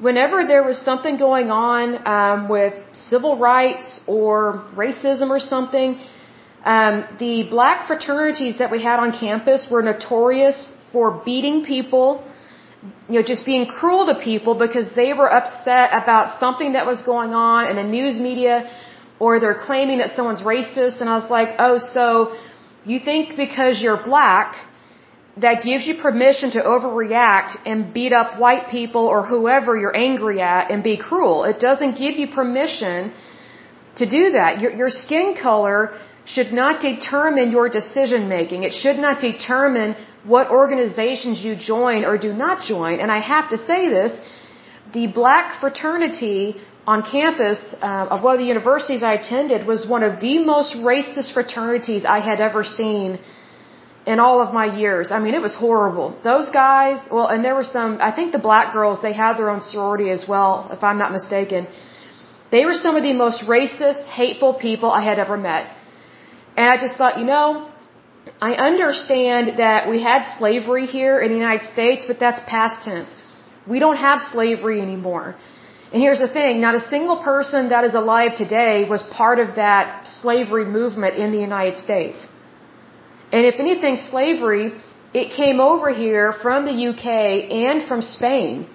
whenever 0.00 0.46
there 0.46 0.64
was 0.64 0.80
something 0.80 1.16
going 1.16 1.50
on 1.50 1.84
um, 2.06 2.48
with 2.48 2.74
civil 2.92 3.38
rights 3.38 4.00
or 4.06 4.64
racism 4.74 5.30
or 5.30 5.40
something, 5.40 6.00
um, 6.64 7.04
the 7.18 7.46
black 7.48 7.86
fraternities 7.86 8.58
that 8.58 8.70
we 8.70 8.82
had 8.82 8.98
on 8.98 9.12
campus 9.12 9.68
were 9.70 9.82
notorious 9.82 10.72
for 10.92 11.22
beating 11.24 11.64
people, 11.64 12.24
you 13.08 13.16
know, 13.20 13.22
just 13.22 13.46
being 13.46 13.66
cruel 13.66 14.06
to 14.06 14.18
people 14.22 14.54
because 14.54 14.92
they 14.94 15.12
were 15.12 15.32
upset 15.32 15.90
about 15.92 16.38
something 16.38 16.72
that 16.72 16.86
was 16.86 17.02
going 17.02 17.32
on 17.32 17.68
in 17.70 17.76
the 17.76 17.84
news 17.98 18.18
media 18.18 18.68
or 19.18 19.38
they're 19.38 19.62
claiming 19.66 19.98
that 19.98 20.10
someone's 20.16 20.42
racist. 20.42 21.00
And 21.00 21.08
I 21.08 21.16
was 21.16 21.30
like, 21.30 21.50
oh, 21.58 21.78
so 21.78 22.34
you 22.84 22.98
think 22.98 23.36
because 23.36 23.82
you're 23.82 24.02
black 24.02 24.54
that 25.44 25.62
gives 25.62 25.86
you 25.86 25.94
permission 26.08 26.50
to 26.56 26.60
overreact 26.74 27.56
and 27.64 27.92
beat 27.94 28.12
up 28.12 28.38
white 28.38 28.68
people 28.76 29.04
or 29.14 29.20
whoever 29.26 29.76
you're 29.80 29.96
angry 29.96 30.40
at 30.40 30.70
and 30.70 30.82
be 30.82 30.96
cruel. 31.08 31.44
It 31.44 31.58
doesn't 31.60 31.94
give 32.04 32.18
you 32.20 32.28
permission 32.28 33.12
to 33.96 34.04
do 34.08 34.32
that. 34.32 34.60
Your, 34.60 34.72
your 34.72 34.90
skin 34.90 35.34
color 35.34 35.80
should 36.26 36.52
not 36.52 36.80
determine 36.80 37.50
your 37.50 37.68
decision 37.68 38.28
making. 38.28 38.62
It 38.62 38.74
should 38.82 38.98
not 38.98 39.20
determine 39.20 39.96
what 40.24 40.50
organizations 40.50 41.42
you 41.42 41.56
join 41.56 42.04
or 42.04 42.18
do 42.18 42.32
not 42.32 42.62
join. 42.62 43.00
And 43.00 43.10
I 43.10 43.20
have 43.20 43.48
to 43.50 43.58
say 43.58 43.88
this, 43.88 44.12
the 44.92 45.06
black 45.06 45.60
fraternity 45.60 46.56
on 46.86 47.02
campus 47.02 47.60
uh, 47.80 48.14
of 48.14 48.22
one 48.22 48.34
of 48.34 48.40
the 48.40 48.46
universities 48.46 49.02
I 49.02 49.14
attended 49.14 49.66
was 49.66 49.86
one 49.86 50.02
of 50.02 50.20
the 50.20 50.38
most 50.38 50.72
racist 50.74 51.32
fraternities 51.32 52.04
I 52.04 52.20
had 52.20 52.40
ever 52.40 52.62
seen 52.64 53.18
in 54.06 54.18
all 54.18 54.40
of 54.40 54.52
my 54.54 54.66
years. 54.82 55.12
I 55.12 55.18
mean, 55.18 55.34
it 55.34 55.42
was 55.42 55.54
horrible. 55.54 56.18
Those 56.24 56.48
guys, 56.50 56.98
well, 57.10 57.28
and 57.28 57.44
there 57.44 57.54
were 57.54 57.64
some, 57.64 57.98
I 58.00 58.12
think 58.12 58.32
the 58.32 58.38
black 58.38 58.72
girls, 58.72 59.02
they 59.02 59.12
had 59.12 59.36
their 59.36 59.50
own 59.50 59.60
sorority 59.60 60.10
as 60.10 60.26
well, 60.26 60.68
if 60.72 60.82
I'm 60.82 60.98
not 60.98 61.12
mistaken. 61.12 61.68
They 62.50 62.64
were 62.64 62.74
some 62.74 62.96
of 62.96 63.02
the 63.02 63.12
most 63.12 63.42
racist, 63.42 64.06
hateful 64.06 64.54
people 64.54 64.90
I 64.90 65.02
had 65.04 65.18
ever 65.18 65.36
met. 65.36 65.70
And 66.56 66.68
I 66.68 66.76
just 66.78 66.96
thought, 66.96 67.18
you 67.18 67.26
know, 67.26 67.70
I 68.40 68.54
understand 68.54 69.58
that 69.58 69.88
we 69.88 70.02
had 70.02 70.24
slavery 70.38 70.86
here 70.86 71.20
in 71.20 71.30
the 71.30 71.36
United 71.36 71.64
States, 71.64 72.04
but 72.06 72.18
that's 72.18 72.40
past 72.46 72.84
tense. 72.84 73.14
We 73.66 73.78
don't 73.78 73.96
have 73.96 74.20
slavery 74.20 74.80
anymore. 74.80 75.36
And 75.92 76.00
here's 76.02 76.20
the 76.20 76.28
thing, 76.28 76.60
not 76.60 76.74
a 76.74 76.80
single 76.80 77.18
person 77.22 77.70
that 77.70 77.84
is 77.84 77.94
alive 77.94 78.36
today 78.36 78.84
was 78.88 79.02
part 79.02 79.38
of 79.38 79.56
that 79.56 80.06
slavery 80.06 80.64
movement 80.64 81.16
in 81.16 81.32
the 81.32 81.38
United 81.38 81.78
States. 81.78 82.28
And 83.32 83.46
if 83.46 83.60
anything, 83.60 83.96
slavery, 83.96 84.72
it 85.12 85.30
came 85.40 85.60
over 85.60 85.90
here 85.90 86.32
from 86.44 86.64
the 86.70 86.76
UK 86.90 87.06
and 87.66 87.86
from 87.88 88.02
Spain. 88.02 88.68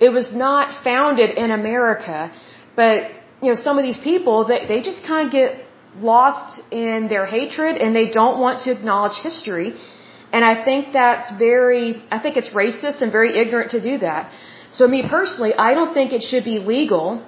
It 0.00 0.10
was 0.10 0.32
not 0.32 0.84
founded 0.84 1.30
in 1.30 1.50
America, 1.50 2.32
but 2.74 3.10
you 3.42 3.48
know, 3.50 3.54
some 3.54 3.78
of 3.78 3.84
these 3.84 3.98
people, 3.98 4.46
they, 4.46 4.66
they 4.66 4.80
just 4.80 5.04
kind 5.06 5.26
of 5.26 5.32
get 5.32 5.64
lost 6.00 6.60
in 6.70 7.08
their 7.08 7.26
hatred 7.26 7.76
and 7.76 7.94
they 7.96 8.08
don't 8.10 8.38
want 8.38 8.60
to 8.64 8.70
acknowledge 8.72 9.16
history. 9.22 9.74
And 10.32 10.44
I 10.44 10.64
think 10.64 10.92
that's 10.92 11.30
very, 11.38 12.02
I 12.10 12.18
think 12.18 12.36
it's 12.36 12.50
racist 12.50 13.00
and 13.02 13.12
very 13.12 13.38
ignorant 13.38 13.70
to 13.70 13.80
do 13.80 13.98
that. 13.98 14.30
So 14.72 14.86
me 14.86 15.02
personally, 15.08 15.54
I 15.54 15.72
don't 15.74 15.94
think 15.94 16.12
it 16.12 16.22
should 16.22 16.44
be 16.44 16.58
legal 16.58 17.24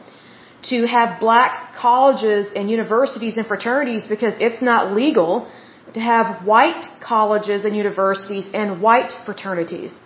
to 0.70 0.87
have 0.87 1.20
black 1.20 1.74
colleges 1.76 2.52
and 2.54 2.68
universities 2.68 3.37
and 3.37 3.46
fraternities 3.46 4.07
because 4.07 4.35
it's 4.40 4.61
not 4.61 4.92
legal 4.92 5.48
to 5.94 6.01
have 6.01 6.44
white 6.44 6.85
colleges 7.01 7.64
and 7.64 7.77
universities 7.77 8.48
and 8.53 8.83
white 8.83 9.12
fraternities. 9.24 9.98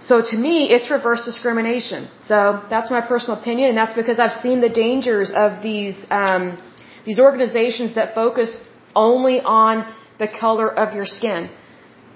So 0.00 0.22
to 0.30 0.36
me, 0.36 0.70
it's 0.74 0.90
reverse 0.90 1.22
discrimination. 1.24 2.08
So 2.22 2.62
that's 2.70 2.90
my 2.90 3.02
personal 3.02 3.38
opinion, 3.38 3.68
and 3.70 3.78
that's 3.78 3.94
because 3.94 4.18
I've 4.18 4.32
seen 4.32 4.60
the 4.62 4.70
dangers 4.70 5.30
of 5.30 5.62
these 5.62 5.96
um, 6.10 6.58
these 7.04 7.20
organizations 7.20 7.94
that 7.96 8.14
focus 8.14 8.50
only 8.94 9.40
on 9.40 9.74
the 10.18 10.28
color 10.28 10.68
of 10.72 10.94
your 10.94 11.06
skin. 11.06 11.50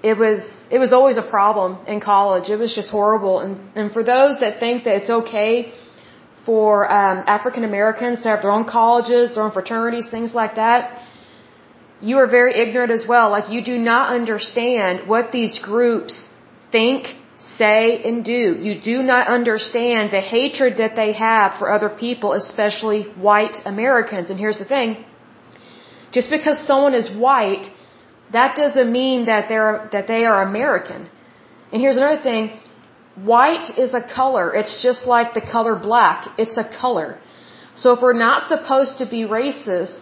It 0.03 0.17
was 0.17 0.41
it 0.71 0.79
was 0.79 0.93
always 0.95 1.19
a 1.19 1.27
problem 1.37 1.79
in 1.87 2.01
college. 2.01 2.49
It 2.49 2.57
was 2.57 2.75
just 2.75 2.91
horrible. 2.91 3.41
And 3.41 3.53
and 3.79 3.93
for 3.93 4.03
those 4.03 4.41
that 4.41 4.61
think 4.61 4.85
that 4.85 4.97
it's 5.03 5.11
okay 5.21 5.73
for 6.47 6.91
um, 6.91 7.25
African 7.27 7.65
Americans 7.65 8.23
to 8.23 8.31
have 8.31 8.41
their 8.43 8.51
own 8.51 8.65
colleges, 8.65 9.35
their 9.35 9.45
own 9.45 9.53
fraternities, 9.53 10.09
things 10.09 10.35
like 10.35 10.55
that 10.57 11.03
you 12.01 12.19
are 12.19 12.27
very 12.27 12.55
ignorant 12.61 12.93
as 12.93 13.07
well. 13.09 13.31
Like 13.31 13.51
you 13.51 13.63
do 13.63 13.79
not 13.79 14.13
understand 14.15 15.09
what 15.09 15.33
these 15.33 15.59
groups 15.59 16.29
think, 16.71 17.07
say, 17.39 18.03
and 18.03 18.25
do. 18.25 18.57
You 18.67 18.81
do 18.81 19.03
not 19.03 19.27
understand 19.29 20.11
the 20.11 20.21
hatred 20.21 20.79
that 20.79 20.97
they 20.97 21.13
have 21.13 21.59
for 21.59 21.71
other 21.71 21.89
people, 21.89 22.33
especially 22.33 23.03
white 23.29 23.57
Americans. 23.65 24.31
And 24.31 24.39
here's 24.39 24.59
the 24.59 24.65
thing. 24.65 25.05
Just 26.13 26.31
because 26.31 26.67
someone 26.67 26.95
is 26.95 27.09
white, 27.15 27.67
that 28.33 28.57
doesn't 28.57 28.91
mean 28.91 29.27
that 29.27 29.49
they're, 29.49 29.89
that 29.93 30.07
they 30.07 30.25
are 30.25 30.43
American. 30.43 31.09
And 31.73 31.81
here's 31.81 31.97
another 31.97 32.23
thing. 32.23 32.51
White 33.17 33.79
is 33.79 33.95
a 33.95 34.03
color. 34.03 34.55
It's 34.55 34.83
just 34.83 35.07
like 35.07 35.35
the 35.35 35.41
color 35.41 35.77
black. 35.77 36.27
It's 36.39 36.57
a 36.57 36.65
color. 36.65 37.19
So 37.75 37.93
if 37.93 38.03
we're 38.03 38.21
not 38.29 38.49
supposed 38.49 38.99
to 38.99 39.07
be 39.07 39.23
racist, 39.25 40.01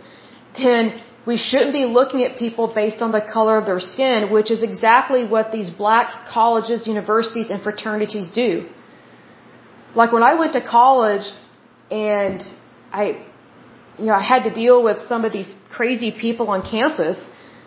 then 0.56 1.00
we 1.26 1.36
shouldn't 1.36 1.72
be 1.72 1.84
looking 1.84 2.24
at 2.24 2.36
people 2.36 2.72
based 2.74 3.00
on 3.00 3.12
the 3.12 3.20
color 3.20 3.56
of 3.58 3.66
their 3.66 3.80
skin, 3.80 4.30
which 4.32 4.50
is 4.50 4.62
exactly 4.62 5.24
what 5.24 5.52
these 5.52 5.70
black 5.70 6.26
colleges, 6.26 6.86
universities, 6.86 7.50
and 7.50 7.62
fraternities 7.62 8.30
do. 8.30 8.68
Like 9.94 10.12
when 10.12 10.22
I 10.22 10.34
went 10.34 10.54
to 10.54 10.60
college 10.60 11.26
and 11.90 12.42
I, 12.90 13.04
you 13.98 14.06
know, 14.06 14.14
I 14.14 14.22
had 14.22 14.42
to 14.44 14.52
deal 14.52 14.82
with 14.82 14.98
some 15.06 15.24
of 15.24 15.32
these 15.32 15.50
crazy 15.70 16.10
people 16.10 16.48
on 16.48 16.62
campus. 16.62 17.18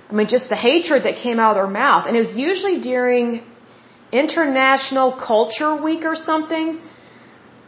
I 0.10 0.14
mean, 0.14 0.28
just 0.28 0.50
the 0.50 0.56
hatred 0.56 1.04
that 1.04 1.16
came 1.16 1.40
out 1.40 1.52
of 1.52 1.64
their 1.64 1.74
mouth. 1.84 2.08
And 2.08 2.16
it 2.16 2.20
was 2.20 2.36
usually 2.36 2.80
during 2.82 3.44
International 4.12 5.12
Culture 5.14 5.76
Week 5.82 6.04
or 6.04 6.16
something 6.16 6.82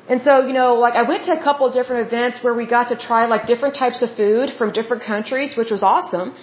and 0.10 0.22
so, 0.22 0.34
you 0.48 0.54
know, 0.54 0.76
like 0.76 0.96
I 0.96 1.04
went 1.12 1.24
to 1.26 1.34
a 1.40 1.42
couple 1.48 1.70
different 1.70 2.08
events 2.08 2.42
where 2.44 2.54
we 2.54 2.66
got 2.66 2.90
to 2.94 2.98
try 3.08 3.26
like 3.26 3.46
different 3.46 3.76
types 3.76 4.02
of 4.02 4.10
food 4.16 4.50
from 4.58 4.72
different 4.72 5.04
countries, 5.04 5.58
which 5.58 5.72
was 5.76 5.84
awesome. 5.84 6.34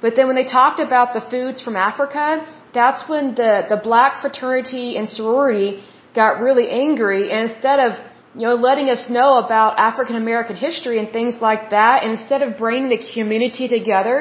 But 0.00 0.16
then 0.16 0.26
when 0.26 0.34
they 0.40 0.48
talked 0.60 0.80
about 0.80 1.14
the 1.14 1.22
foods 1.32 1.62
from 1.62 1.76
Africa, 1.76 2.44
that's 2.74 3.08
when 3.08 3.36
the, 3.36 3.52
the 3.72 3.76
black 3.76 4.20
fraternity 4.20 4.96
and 4.96 5.08
sorority 5.08 5.84
got 6.20 6.40
really 6.40 6.68
angry. 6.68 7.30
And 7.30 7.48
instead 7.48 7.78
of, 7.78 7.90
you 8.34 8.46
know, 8.48 8.56
letting 8.68 8.88
us 8.90 9.08
know 9.08 9.30
about 9.44 9.78
African 9.78 10.16
American 10.16 10.56
history 10.56 10.98
and 10.98 11.12
things 11.12 11.40
like 11.40 11.70
that, 11.70 12.02
and 12.02 12.10
instead 12.10 12.42
of 12.42 12.58
bringing 12.58 12.88
the 12.88 13.00
community 13.14 13.68
together, 13.68 14.16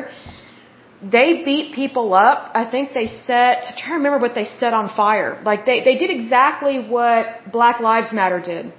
they 1.02 1.42
beat 1.44 1.74
people 1.74 2.14
up. 2.14 2.52
I 2.54 2.70
think 2.70 2.94
they 2.94 3.08
set, 3.08 3.64
I'm 3.68 3.78
trying 3.82 3.94
to 3.94 4.02
remember 4.04 4.20
what 4.20 4.36
they 4.36 4.46
set 4.46 4.76
on 4.76 4.90
fire. 4.96 5.42
Like 5.44 5.66
they, 5.66 5.84
they 5.84 5.98
did 5.98 6.12
exactly 6.12 6.76
what 6.96 7.52
Black 7.52 7.80
Lives 7.80 8.14
Matter 8.14 8.40
did 8.40 8.72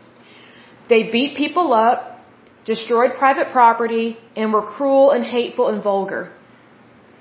They 0.88 1.02
beat 1.10 1.36
people 1.36 1.72
up, 1.72 2.20
destroyed 2.64 3.14
private 3.18 3.50
property, 3.50 4.16
and 4.36 4.52
were 4.52 4.62
cruel 4.62 5.10
and 5.10 5.24
hateful 5.24 5.68
and 5.68 5.82
vulgar. 5.82 6.32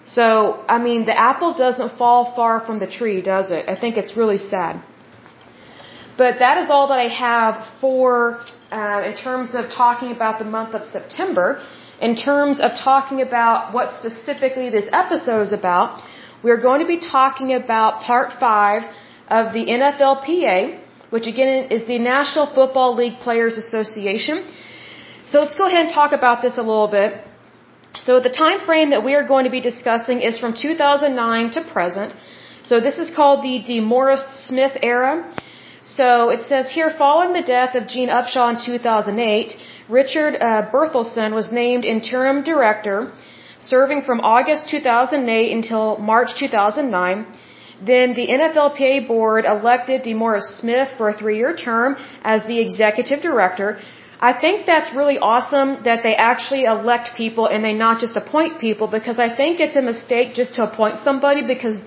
So, 0.06 0.64
I 0.68 0.78
mean, 0.80 1.06
the 1.06 1.18
apple 1.18 1.54
doesn't 1.54 1.98
fall 1.98 2.34
far 2.36 2.66
from 2.66 2.80
the 2.80 2.88
tree, 2.88 3.22
does 3.22 3.52
it? 3.52 3.70
I 3.70 3.76
think 3.80 3.98
it's 3.98 4.18
really 4.18 4.38
sad. 4.38 4.82
But 6.18 6.40
that 6.40 6.58
is 6.64 6.70
all 6.70 6.88
that 6.88 7.00
I 7.00 7.08
have 7.08 7.68
for, 7.80 8.40
uh, 8.72 9.04
in 9.06 9.16
terms 9.16 9.56
of 9.56 9.70
talking 9.70 10.12
about 10.12 10.40
the 10.40 10.46
month 10.46 10.74
of 10.74 10.84
September. 10.86 11.62
In 12.02 12.16
terms 12.16 12.60
of 12.60 12.72
talking 12.76 13.22
about 13.22 13.74
what 13.74 13.94
specifically 14.00 14.70
this 14.70 14.88
episode 14.92 15.42
is 15.42 15.54
about, 15.54 16.02
we're 16.44 16.62
going 16.62 16.82
to 16.82 16.88
be 16.88 17.00
talking 17.00 17.54
about 17.54 18.02
part 18.02 18.34
five 18.40 18.84
of 19.30 19.54
the 19.54 19.66
NFLPA, 19.66 20.81
which 21.12 21.28
again 21.34 21.72
is 21.76 21.86
the 21.94 22.00
National 22.00 22.46
Football 22.58 22.96
League 23.02 23.18
Players 23.26 23.58
Association. 23.64 24.38
So 25.28 25.42
let's 25.44 25.58
go 25.62 25.66
ahead 25.68 25.86
and 25.86 25.94
talk 26.00 26.12
about 26.20 26.42
this 26.42 26.58
a 26.58 26.66
little 26.72 26.92
bit. 27.00 27.10
So 28.06 28.20
the 28.28 28.34
time 28.44 28.60
frame 28.68 28.90
that 28.92 29.04
we 29.08 29.14
are 29.20 29.26
going 29.34 29.46
to 29.50 29.54
be 29.58 29.62
discussing 29.62 30.22
is 30.30 30.40
from 30.40 30.54
2009 30.54 31.52
to 31.52 31.62
present. 31.74 32.16
So 32.64 32.80
this 32.80 32.98
is 33.04 33.12
called 33.20 33.44
the 33.44 33.56
DeMaurice 33.70 34.28
Smith 34.48 34.78
era. 34.82 35.14
So 35.84 36.30
it 36.30 36.42
says 36.48 36.72
here, 36.78 36.90
following 37.04 37.34
the 37.34 37.42
death 37.42 37.76
of 37.76 37.88
Gene 37.88 38.10
Upshaw 38.10 38.48
in 38.54 38.58
2008, 38.64 39.56
Richard 39.90 40.36
uh, 40.36 40.70
Berthelsen 40.72 41.34
was 41.34 41.52
named 41.52 41.84
interim 41.86 42.44
director, 42.44 43.12
serving 43.60 44.04
from 44.04 44.22
August 44.22 44.70
2008 44.70 45.52
until 45.52 45.98
March 45.98 46.32
2009. 46.40 47.26
Then 47.90 48.14
the 48.14 48.28
NFLPA 48.28 49.08
board 49.08 49.46
elected 49.46 50.04
DeMaurice 50.04 50.60
Smith 50.60 50.90
for 50.98 51.10
a 51.10 51.14
three-year 51.18 51.56
term 51.56 51.96
as 52.24 52.46
the 52.46 52.60
executive 52.60 53.22
director. 53.22 53.80
I 54.30 54.34
think 54.34 54.68
that's 54.68 54.94
really 54.96 55.18
awesome 55.18 55.70
that 55.84 56.04
they 56.04 56.16
actually 56.16 56.66
elect 56.66 57.16
people 57.18 57.48
and 57.48 57.66
they 57.66 57.74
not 57.74 58.00
just 58.00 58.16
appoint 58.16 58.60
people 58.60 58.88
because 58.88 59.18
I 59.18 59.36
think 59.36 59.60
it's 59.60 59.76
a 59.76 59.82
mistake 59.82 60.36
just 60.36 60.54
to 60.56 60.64
appoint 60.70 61.00
somebody 61.00 61.42
because 61.54 61.78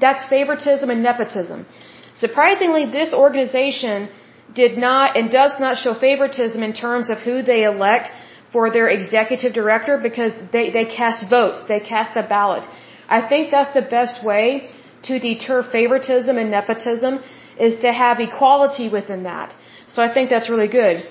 that's 0.00 0.24
favoritism 0.28 0.90
and 0.90 1.02
nepotism. 1.02 1.66
Surprisingly, 2.14 2.84
this 2.86 3.12
organization 3.12 4.08
did 4.54 4.78
not 4.78 5.16
and 5.16 5.28
does 5.30 5.58
not 5.58 5.76
show 5.76 5.94
favoritism 5.94 6.62
in 6.62 6.72
terms 6.72 7.10
of 7.10 7.18
who 7.18 7.42
they 7.42 7.64
elect 7.64 8.10
for 8.52 8.70
their 8.70 8.88
executive 8.88 9.52
director 9.52 9.98
because 9.98 10.32
they, 10.52 10.70
they 10.70 10.84
cast 10.84 11.28
votes, 11.28 11.64
they 11.66 11.80
cast 11.80 12.16
a 12.16 12.22
ballot. 12.22 12.62
I 13.08 13.26
think 13.28 13.50
that's 13.50 13.74
the 13.74 13.82
best 13.82 14.24
way 14.24 14.70
to 15.08 15.18
deter 15.18 15.62
favoritism 15.62 16.36
and 16.38 16.50
nepotism 16.50 17.20
is 17.58 17.76
to 17.84 17.92
have 17.92 18.20
equality 18.20 18.88
within 18.88 19.24
that. 19.24 19.54
So 19.88 20.02
I 20.02 20.12
think 20.12 20.30
that's 20.30 20.48
really 20.48 20.68
good. 20.68 21.04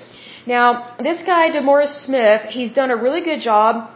Now, 0.48 0.96
this 0.98 1.22
guy, 1.22 1.52
DeMaurice 1.52 2.06
Smith, 2.06 2.42
he's 2.50 2.72
done 2.72 2.90
a 2.90 2.96
really 2.96 3.22
good 3.22 3.42
job 3.42 3.92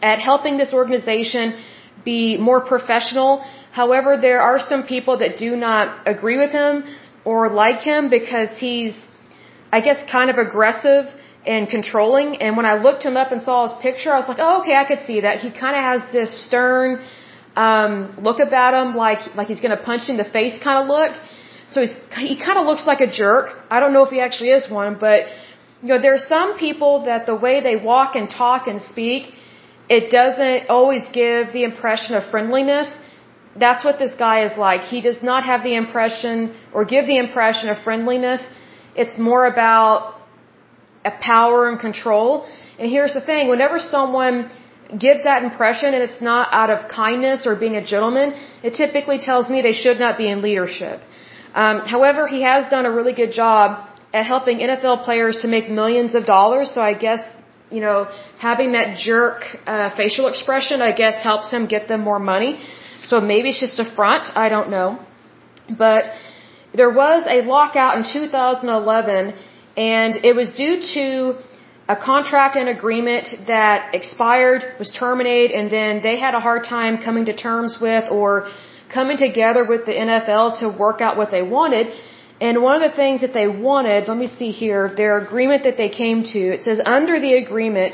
at 0.00 0.18
helping 0.20 0.56
this 0.56 0.72
organization 0.72 1.60
be 2.04 2.36
more 2.36 2.60
professional. 2.60 3.44
However, 3.72 4.16
there 4.16 4.40
are 4.40 4.60
some 4.60 4.82
people 4.86 5.18
that 5.18 5.38
do 5.38 5.56
not 5.56 6.06
agree 6.06 6.38
with 6.38 6.52
him 6.52 6.84
or 7.24 7.50
like 7.50 7.80
him 7.80 8.08
because 8.08 8.56
he's, 8.58 8.94
I 9.72 9.80
guess, 9.80 9.98
kind 10.10 10.30
of 10.30 10.38
aggressive 10.38 11.06
and 11.44 11.68
controlling. 11.68 12.36
And 12.40 12.56
when 12.56 12.66
I 12.66 12.74
looked 12.74 13.02
him 13.02 13.16
up 13.16 13.32
and 13.32 13.42
saw 13.42 13.68
his 13.68 13.76
picture, 13.82 14.12
I 14.12 14.18
was 14.18 14.28
like, 14.28 14.38
oh, 14.40 14.60
okay, 14.60 14.76
I 14.76 14.84
could 14.84 15.02
see 15.06 15.20
that. 15.22 15.38
He 15.38 15.50
kind 15.50 15.74
of 15.76 15.82
has 15.82 16.12
this 16.12 16.46
stern 16.46 17.04
um, 17.56 18.16
look 18.22 18.38
about 18.38 18.74
him, 18.74 18.96
like 18.96 19.34
like 19.34 19.48
he's 19.48 19.60
going 19.60 19.76
to 19.76 19.82
punch 19.82 20.08
you 20.08 20.12
in 20.12 20.18
the 20.18 20.30
face 20.38 20.58
kind 20.62 20.78
of 20.82 20.88
look. 20.88 21.12
So 21.68 21.80
he's 21.80 21.94
he 22.16 22.36
kind 22.38 22.58
of 22.58 22.66
looks 22.66 22.86
like 22.86 23.00
a 23.00 23.10
jerk. 23.10 23.46
I 23.70 23.80
don't 23.80 23.92
know 23.92 24.04
if 24.04 24.10
he 24.10 24.20
actually 24.20 24.50
is 24.50 24.70
one, 24.70 24.96
but 24.98 25.26
you 25.82 25.88
know, 25.88 26.00
there 26.00 26.14
are 26.14 26.26
some 26.36 26.58
people 26.58 27.04
that 27.04 27.26
the 27.26 27.34
way 27.34 27.60
they 27.60 27.76
walk 27.76 28.14
and 28.14 28.28
talk 28.28 28.66
and 28.66 28.82
speak, 28.82 29.32
it 29.88 30.10
doesn't 30.10 30.68
always 30.68 31.08
give 31.08 31.52
the 31.52 31.64
impression 31.64 32.14
of 32.14 32.24
friendliness. 32.30 32.96
That's 33.56 33.84
what 33.84 33.98
this 33.98 34.14
guy 34.14 34.44
is 34.44 34.56
like. 34.56 34.82
He 34.82 35.00
does 35.00 35.22
not 35.22 35.44
have 35.44 35.62
the 35.62 35.74
impression 35.74 36.54
or 36.72 36.84
give 36.84 37.06
the 37.06 37.18
impression 37.18 37.68
of 37.68 37.78
friendliness. 37.82 38.46
It's 38.94 39.18
more 39.18 39.46
about 39.46 40.20
a 41.04 41.10
power 41.10 41.68
and 41.68 41.80
control. 41.80 42.46
And 42.78 42.90
here's 42.90 43.14
the 43.14 43.20
thing, 43.20 43.48
whenever 43.48 43.78
someone 43.78 44.50
gives 44.98 45.24
that 45.24 45.42
impression 45.42 45.94
and 45.94 46.02
it's 46.02 46.20
not 46.20 46.48
out 46.52 46.70
of 46.70 46.88
kindness 46.88 47.46
or 47.46 47.56
being 47.56 47.76
a 47.76 47.84
gentleman, 47.84 48.34
it 48.62 48.74
typically 48.74 49.18
tells 49.18 49.48
me 49.50 49.62
they 49.62 49.72
should 49.72 49.98
not 49.98 50.18
be 50.18 50.28
in 50.28 50.42
leadership. 50.42 51.00
Um, 51.54 51.80
however, 51.80 52.26
he 52.26 52.42
has 52.42 52.68
done 52.70 52.86
a 52.86 52.92
really 52.92 53.12
good 53.12 53.32
job 53.32 53.88
at 54.12 54.26
helping 54.26 54.58
NFL 54.58 55.04
players 55.04 55.38
to 55.42 55.48
make 55.48 55.70
millions 55.70 56.14
of 56.14 56.26
dollars. 56.26 56.70
So 56.74 56.80
I 56.80 56.94
guess, 56.94 57.22
you 57.70 57.80
know, 57.80 58.08
having 58.38 58.72
that 58.72 58.96
jerk 58.96 59.42
uh, 59.66 59.94
facial 59.96 60.26
expression, 60.28 60.82
I 60.82 60.92
guess, 60.92 61.22
helps 61.22 61.50
him 61.50 61.66
get 61.66 61.88
them 61.88 62.00
more 62.00 62.18
money. 62.18 62.60
So 63.04 63.20
maybe 63.20 63.50
it's 63.50 63.60
just 63.60 63.78
a 63.78 63.84
front. 63.84 64.24
I 64.36 64.48
don't 64.48 64.70
know. 64.70 64.98
But 65.84 66.04
there 66.74 66.90
was 66.90 67.24
a 67.28 67.42
lockout 67.42 67.96
in 67.98 68.04
2011, 68.04 69.34
and 69.76 70.16
it 70.24 70.34
was 70.34 70.50
due 70.50 70.80
to 70.94 71.38
a 71.94 71.96
contract 71.96 72.54
and 72.60 72.68
agreement 72.78 73.26
that 73.48 73.78
expired, 73.98 74.60
was 74.78 74.90
terminated, 75.04 75.50
and 75.58 75.66
then 75.76 75.92
they 76.06 76.16
had 76.24 76.34
a 76.40 76.42
hard 76.48 76.62
time 76.76 76.98
coming 77.06 77.24
to 77.30 77.34
terms 77.48 77.72
with 77.86 78.04
or 78.18 78.30
coming 78.98 79.18
together 79.26 79.62
with 79.72 79.82
the 79.88 79.96
NFL 80.06 80.60
to 80.60 80.66
work 80.84 81.00
out 81.00 81.16
what 81.20 81.30
they 81.36 81.42
wanted. 81.42 81.86
And 82.46 82.62
one 82.62 82.76
of 82.80 82.84
the 82.88 82.96
things 83.02 83.18
that 83.24 83.34
they 83.38 83.48
wanted, 83.48 84.08
let 84.12 84.18
me 84.24 84.28
see 84.38 84.52
here, 84.62 84.82
their 85.02 85.14
agreement 85.24 85.64
that 85.64 85.76
they 85.82 85.90
came 86.02 86.22
to, 86.34 86.40
it 86.56 86.62
says 86.62 86.80
under 86.98 87.18
the 87.26 87.34
agreement, 87.44 87.92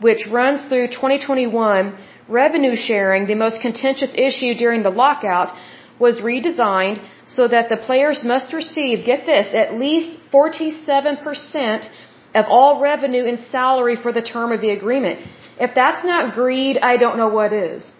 which 0.00 0.22
runs 0.40 0.64
through 0.70 0.88
2021, 0.88 1.94
revenue 2.28 2.76
sharing, 2.88 3.26
the 3.26 3.40
most 3.46 3.60
contentious 3.60 4.12
issue 4.28 4.54
during 4.64 4.82
the 4.82 4.94
lockout, 5.04 5.50
was 6.04 6.20
redesigned 6.32 6.98
so 7.26 7.46
that 7.54 7.68
the 7.68 7.76
players 7.76 8.24
must 8.32 8.52
receive, 8.54 9.04
get 9.04 9.26
this, 9.26 9.48
at 9.62 9.74
least 9.84 10.10
47% 10.32 11.90
of 12.34 12.46
all 12.48 12.80
revenue 12.80 13.24
and 13.24 13.38
salary 13.40 13.96
for 13.96 14.12
the 14.12 14.22
term 14.22 14.52
of 14.52 14.60
the 14.60 14.70
agreement. 14.70 15.20
If 15.60 15.74
that's 15.74 16.04
not 16.04 16.34
greed, 16.34 16.78
I 16.78 16.96
don't 16.96 17.16
know 17.16 17.28
what 17.28 17.52
is. 17.52 17.90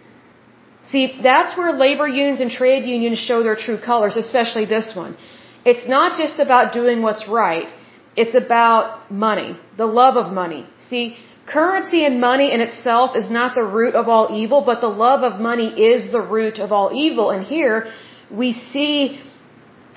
See, 0.84 1.20
that's 1.22 1.56
where 1.56 1.72
labor 1.72 2.08
unions 2.08 2.40
and 2.40 2.50
trade 2.50 2.86
unions 2.86 3.18
show 3.18 3.42
their 3.42 3.56
true 3.56 3.78
colors, 3.78 4.16
especially 4.16 4.64
this 4.64 4.94
one. 4.94 5.16
It's 5.64 5.86
not 5.88 6.18
just 6.18 6.38
about 6.38 6.72
doing 6.72 7.02
what's 7.02 7.28
right. 7.28 7.70
It's 8.16 8.34
about 8.34 9.10
money, 9.10 9.58
the 9.76 9.86
love 9.86 10.16
of 10.16 10.32
money. 10.32 10.66
See, 10.78 11.16
currency 11.46 12.04
and 12.04 12.20
money 12.20 12.52
in 12.52 12.60
itself 12.60 13.16
is 13.16 13.28
not 13.30 13.54
the 13.54 13.64
root 13.64 13.94
of 13.94 14.08
all 14.08 14.28
evil, 14.42 14.62
but 14.64 14.80
the 14.80 14.94
love 15.06 15.22
of 15.22 15.40
money 15.40 15.68
is 15.68 16.10
the 16.10 16.20
root 16.20 16.58
of 16.58 16.72
all 16.72 16.90
evil. 16.94 17.30
And 17.30 17.44
here 17.44 17.92
we 18.30 18.52
see 18.52 19.20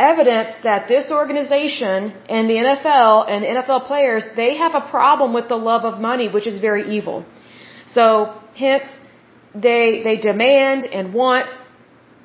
evidence 0.10 0.52
that 0.64 0.88
this 0.94 1.06
organization 1.20 1.98
and 2.36 2.50
the 2.52 2.58
NFL 2.66 3.30
and 3.32 3.44
the 3.44 3.50
NFL 3.56 3.82
players, 3.92 4.24
they 4.42 4.52
have 4.64 4.74
a 4.82 4.86
problem 4.96 5.34
with 5.38 5.48
the 5.54 5.60
love 5.72 5.84
of 5.92 6.02
money, 6.10 6.28
which 6.36 6.48
is 6.52 6.60
very 6.70 6.84
evil. 6.98 7.26
So, 7.98 8.06
hence, 8.56 8.88
they, 9.54 10.02
they 10.08 10.18
demand 10.18 10.86
and 10.86 11.14
want 11.14 11.50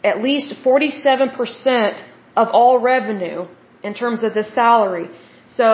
at 0.04 0.22
least 0.22 0.54
47% 0.64 2.02
of 2.36 2.48
all 2.48 2.78
revenue 2.78 3.46
in 3.82 3.94
terms 3.94 4.22
of 4.22 4.34
the 4.34 4.44
salary. 4.44 5.08
So 5.46 5.68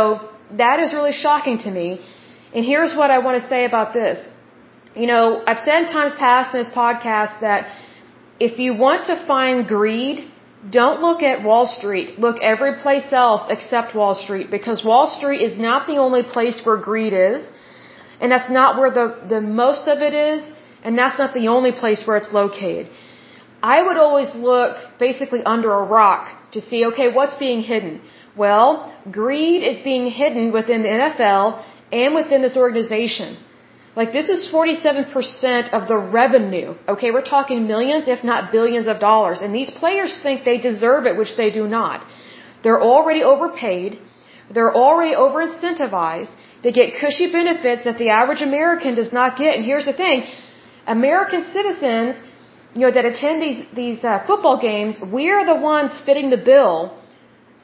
that 0.63 0.81
is 0.81 0.95
really 0.95 1.13
shocking 1.13 1.59
to 1.67 1.71
me. 1.71 2.01
And 2.55 2.65
here's 2.65 2.95
what 2.95 3.11
I 3.11 3.19
want 3.27 3.43
to 3.43 3.49
say 3.49 3.65
about 3.65 3.93
this. 3.93 4.29
You 4.95 5.07
know, 5.07 5.43
I've 5.47 5.63
said 5.67 5.79
in 5.83 5.87
times 5.99 6.15
past 6.15 6.55
in 6.55 6.63
this 6.63 6.73
podcast 6.83 7.41
that 7.41 7.61
if 8.39 8.59
you 8.59 8.75
want 8.75 9.07
to 9.07 9.17
find 9.27 9.67
greed, 9.67 10.31
don't 10.71 11.01
look 11.01 11.23
at 11.23 11.43
Wall 11.43 11.67
Street. 11.67 12.19
Look 12.19 12.41
every 12.41 12.75
place 12.81 13.13
else 13.13 13.43
except 13.51 13.95
Wall 13.95 14.15
Street 14.15 14.51
because 14.51 14.85
Wall 14.85 15.07
Street 15.07 15.43
is 15.43 15.57
not 15.59 15.87
the 15.87 15.97
only 15.97 16.23
place 16.23 16.61
where 16.65 16.77
greed 16.77 17.13
is. 17.13 17.49
And 18.21 18.31
that's 18.31 18.49
not 18.49 18.79
where 18.79 18.91
the, 18.91 19.19
the 19.29 19.41
most 19.41 19.89
of 19.89 19.99
it 20.01 20.15
is. 20.15 20.45
And 20.85 20.97
that's 20.97 21.19
not 21.19 21.35
the 21.35 21.49
only 21.49 21.73
place 21.73 22.07
where 22.07 22.17
it's 22.17 22.33
located. 22.33 22.89
I 23.63 23.83
would 23.83 23.97
always 23.97 24.35
look 24.35 24.77
basically 24.99 25.43
under 25.45 25.73
a 25.73 25.83
rock 25.83 26.53
to 26.53 26.61
see, 26.61 26.87
okay, 26.87 27.13
what's 27.13 27.37
being 27.37 27.61
hidden? 27.61 28.01
Well, 28.37 28.93
greed 29.11 29.63
is 29.63 29.79
being 29.81 30.07
hidden 30.07 30.53
within 30.53 30.83
the 30.83 30.89
NFL 30.89 31.65
and 31.93 32.15
within 32.15 32.43
this 32.43 32.57
organization. 32.57 33.37
Like 33.95 34.13
this 34.13 34.29
is 34.35 34.51
47% 34.51 35.71
of 35.79 35.87
the 35.89 35.99
revenue. 35.99 36.75
Okay, 36.89 37.11
we're 37.11 37.29
talking 37.37 37.67
millions, 37.67 38.09
if 38.09 38.25
not 38.25 38.51
billions 38.51 38.87
of 38.87 39.01
dollars. 39.01 39.43
And 39.43 39.55
these 39.55 39.71
players 39.71 40.19
think 40.23 40.45
they 40.45 40.59
deserve 40.59 41.05
it, 41.07 41.17
which 41.19 41.37
they 41.37 41.51
do 41.51 41.69
not. 41.69 42.07
They're 42.63 42.81
already 42.81 43.23
overpaid. 43.23 43.99
They're 44.55 44.75
already 44.75 45.15
over 45.15 45.45
incentivized. 45.47 46.33
They 46.63 46.73
get 46.73 46.95
cushy 47.01 47.31
benefits 47.31 47.85
that 47.85 47.99
the 47.99 48.11
average 48.21 48.41
American 48.41 48.95
does 48.95 49.13
not 49.13 49.37
get. 49.37 49.57
And 49.57 49.65
here's 49.65 49.87
the 49.87 49.93
thing. 49.93 50.25
American 50.87 51.45
citizens 51.53 52.17
you 52.75 52.83
know, 52.83 52.91
that 52.91 53.05
attend 53.05 53.43
these, 53.43 53.61
these 53.75 54.03
uh, 54.03 54.25
football 54.27 54.59
games, 54.61 54.99
we're 55.17 55.45
the 55.45 55.57
ones 55.57 56.01
fitting 56.07 56.31
the 56.31 56.39
bill 56.39 56.97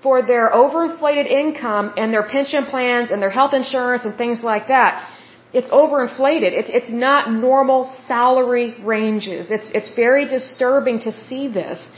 for 0.03 0.21
their 0.23 0.51
overinflated 0.51 1.27
income 1.27 1.95
and 1.97 2.13
their 2.13 2.23
pension 2.23 2.67
plans 2.67 3.11
and 3.11 3.23
their 3.23 3.31
health 3.31 3.55
insurance 3.55 4.05
and 4.05 4.17
things 4.17 4.43
like 4.43 4.69
that. 4.69 5.09
It's 5.53 5.71
overinflated. 5.71 6.53
It's, 6.61 6.71
it's 6.71 6.91
not 6.91 7.31
normal 7.31 7.85
salary 8.07 8.75
ranges. 8.83 9.51
It's, 9.51 9.71
it's 9.71 9.91
very 9.95 10.27
disturbing 10.27 10.99
to 11.01 11.13
see 11.13 11.49
this 11.49 11.89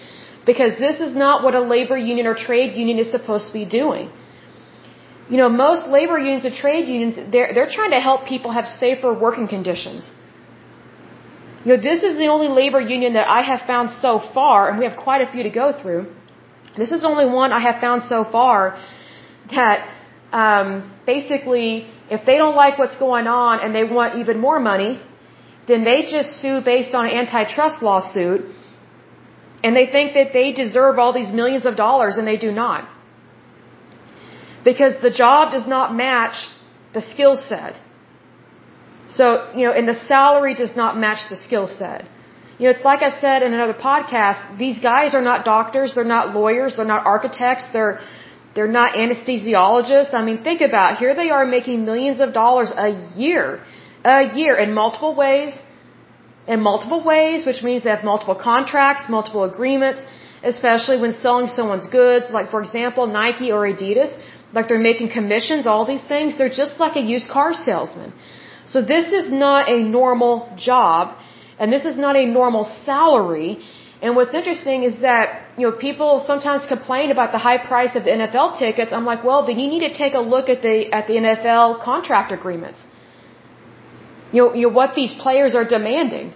because 0.46 0.78
this 0.78 1.00
is 1.00 1.14
not 1.14 1.42
what 1.42 1.54
a 1.54 1.60
labor 1.60 1.98
union 1.98 2.26
or 2.26 2.34
trade 2.34 2.76
union 2.76 2.98
is 2.98 3.10
supposed 3.10 3.48
to 3.48 3.52
be 3.52 3.64
doing. 3.64 4.10
You 5.28 5.36
know, 5.36 5.48
most 5.48 5.88
labor 5.88 6.18
unions 6.18 6.46
or 6.46 6.50
trade 6.50 6.88
unions, 6.88 7.16
they're, 7.32 7.52
they're 7.54 7.70
trying 7.78 7.90
to 7.90 8.00
help 8.00 8.26
people 8.26 8.52
have 8.52 8.66
safer 8.66 9.12
working 9.12 9.48
conditions. 9.48 10.10
You 11.64 11.76
know, 11.76 11.82
this 11.82 12.02
is 12.02 12.16
the 12.16 12.28
only 12.28 12.48
labor 12.48 12.80
union 12.80 13.12
that 13.12 13.28
I 13.28 13.42
have 13.42 13.62
found 13.66 13.90
so 13.90 14.18
far, 14.18 14.70
and 14.70 14.78
we 14.78 14.84
have 14.86 14.96
quite 14.96 15.20
a 15.26 15.30
few 15.30 15.42
to 15.42 15.50
go 15.50 15.72
through. 15.80 16.02
This 16.76 16.90
is 16.90 17.02
the 17.02 17.08
only 17.08 17.26
one 17.26 17.52
I 17.52 17.60
have 17.60 17.80
found 17.80 18.02
so 18.02 18.24
far 18.24 18.78
that 19.50 19.86
um, 20.32 20.92
basically, 21.06 21.88
if 22.10 22.24
they 22.26 22.36
don't 22.38 22.56
like 22.56 22.78
what's 22.78 22.96
going 22.96 23.26
on 23.26 23.60
and 23.60 23.74
they 23.74 23.84
want 23.84 24.16
even 24.16 24.38
more 24.38 24.60
money, 24.60 25.00
then 25.66 25.84
they 25.84 26.02
just 26.02 26.40
sue 26.40 26.60
based 26.60 26.94
on 26.94 27.06
an 27.06 27.12
antitrust 27.22 27.82
lawsuit, 27.82 28.40
and 29.62 29.76
they 29.76 29.86
think 29.86 30.14
that 30.14 30.32
they 30.32 30.52
deserve 30.52 30.98
all 30.98 31.12
these 31.12 31.32
millions 31.32 31.66
of 31.66 31.76
dollars, 31.76 32.16
and 32.16 32.26
they 32.26 32.36
do 32.36 32.50
not. 32.50 32.88
Because 34.64 34.94
the 35.02 35.10
job 35.10 35.52
does 35.52 35.66
not 35.66 35.94
match 35.94 36.48
the 36.94 37.00
skill 37.00 37.36
set. 37.36 37.74
So, 39.08 39.50
you 39.54 39.66
know, 39.66 39.72
and 39.72 39.88
the 39.88 39.94
salary 39.94 40.54
does 40.54 40.74
not 40.76 40.98
match 40.98 41.28
the 41.28 41.36
skill 41.36 41.66
set. 41.66 42.04
You 42.58 42.66
know, 42.66 42.72
it's 42.76 42.84
like 42.84 43.02
I 43.02 43.10
said 43.20 43.42
in 43.42 43.54
another 43.54 43.74
podcast, 43.74 44.58
these 44.58 44.78
guys 44.78 45.14
are 45.14 45.22
not 45.22 45.44
doctors, 45.44 45.94
they're 45.94 46.12
not 46.16 46.34
lawyers, 46.34 46.76
they're 46.76 46.92
not 46.94 47.06
architects, 47.06 47.66
they're 47.72 48.00
they're 48.54 48.74
not 48.80 48.94
anesthesiologists. 48.94 50.12
I 50.20 50.22
mean, 50.28 50.42
think 50.42 50.60
about 50.60 50.92
it. 50.92 50.98
here 50.98 51.14
they 51.14 51.30
are 51.30 51.46
making 51.46 51.84
millions 51.84 52.20
of 52.20 52.32
dollars 52.32 52.72
a 52.76 52.90
year, 53.16 53.62
a 54.04 54.22
year 54.34 54.56
in 54.56 54.74
multiple 54.74 55.14
ways, 55.14 55.52
in 56.48 56.60
multiple 56.60 57.02
ways, 57.12 57.46
which 57.46 57.62
means 57.62 57.84
they 57.84 57.90
have 57.90 58.04
multiple 58.04 58.34
contracts, 58.34 59.08
multiple 59.08 59.44
agreements, 59.44 60.00
especially 60.42 60.98
when 61.02 61.12
selling 61.12 61.46
someone's 61.46 61.86
goods, 61.86 62.30
like 62.30 62.50
for 62.50 62.60
example, 62.60 63.06
Nike 63.06 63.52
or 63.52 63.62
Adidas, 63.72 64.12
like 64.52 64.68
they're 64.68 64.86
making 64.90 65.10
commissions, 65.10 65.66
all 65.66 65.84
these 65.84 66.02
things, 66.12 66.36
they're 66.38 66.56
just 66.62 66.80
like 66.80 66.96
a 66.96 67.04
used 67.14 67.28
car 67.30 67.52
salesman. 67.52 68.12
So 68.66 68.82
this 68.82 69.12
is 69.12 69.30
not 69.30 69.70
a 69.70 69.78
normal 69.82 70.34
job, 70.56 71.16
and 71.58 71.72
this 71.72 71.84
is 71.84 71.96
not 71.96 72.16
a 72.16 72.24
normal 72.24 72.64
salary. 72.64 73.58
And 74.02 74.16
what's 74.16 74.34
interesting 74.40 74.82
is 74.82 75.00
that, 75.00 75.26
you 75.58 75.66
know, 75.66 75.72
people 75.76 76.24
sometimes 76.26 76.66
complain 76.66 77.10
about 77.10 77.32
the 77.32 77.38
high 77.38 77.58
price 77.58 77.94
of 77.96 78.04
the 78.04 78.12
NFL 78.18 78.58
tickets. 78.58 78.92
I'm 78.92 79.04
like, 79.04 79.22
well, 79.22 79.46
then 79.46 79.58
you 79.58 79.68
need 79.68 79.84
to 79.88 79.92
take 79.92 80.14
a 80.14 80.24
look 80.34 80.48
at 80.48 80.62
the, 80.62 80.90
at 80.98 81.06
the 81.06 81.16
NFL 81.22 81.82
contract 81.82 82.32
agreements. 82.32 82.80
You 84.32 84.42
know, 84.42 84.54
you 84.54 84.62
know, 84.66 84.74
what 84.80 84.94
these 84.94 85.12
players 85.12 85.54
are 85.54 85.66
demanding. 85.66 86.32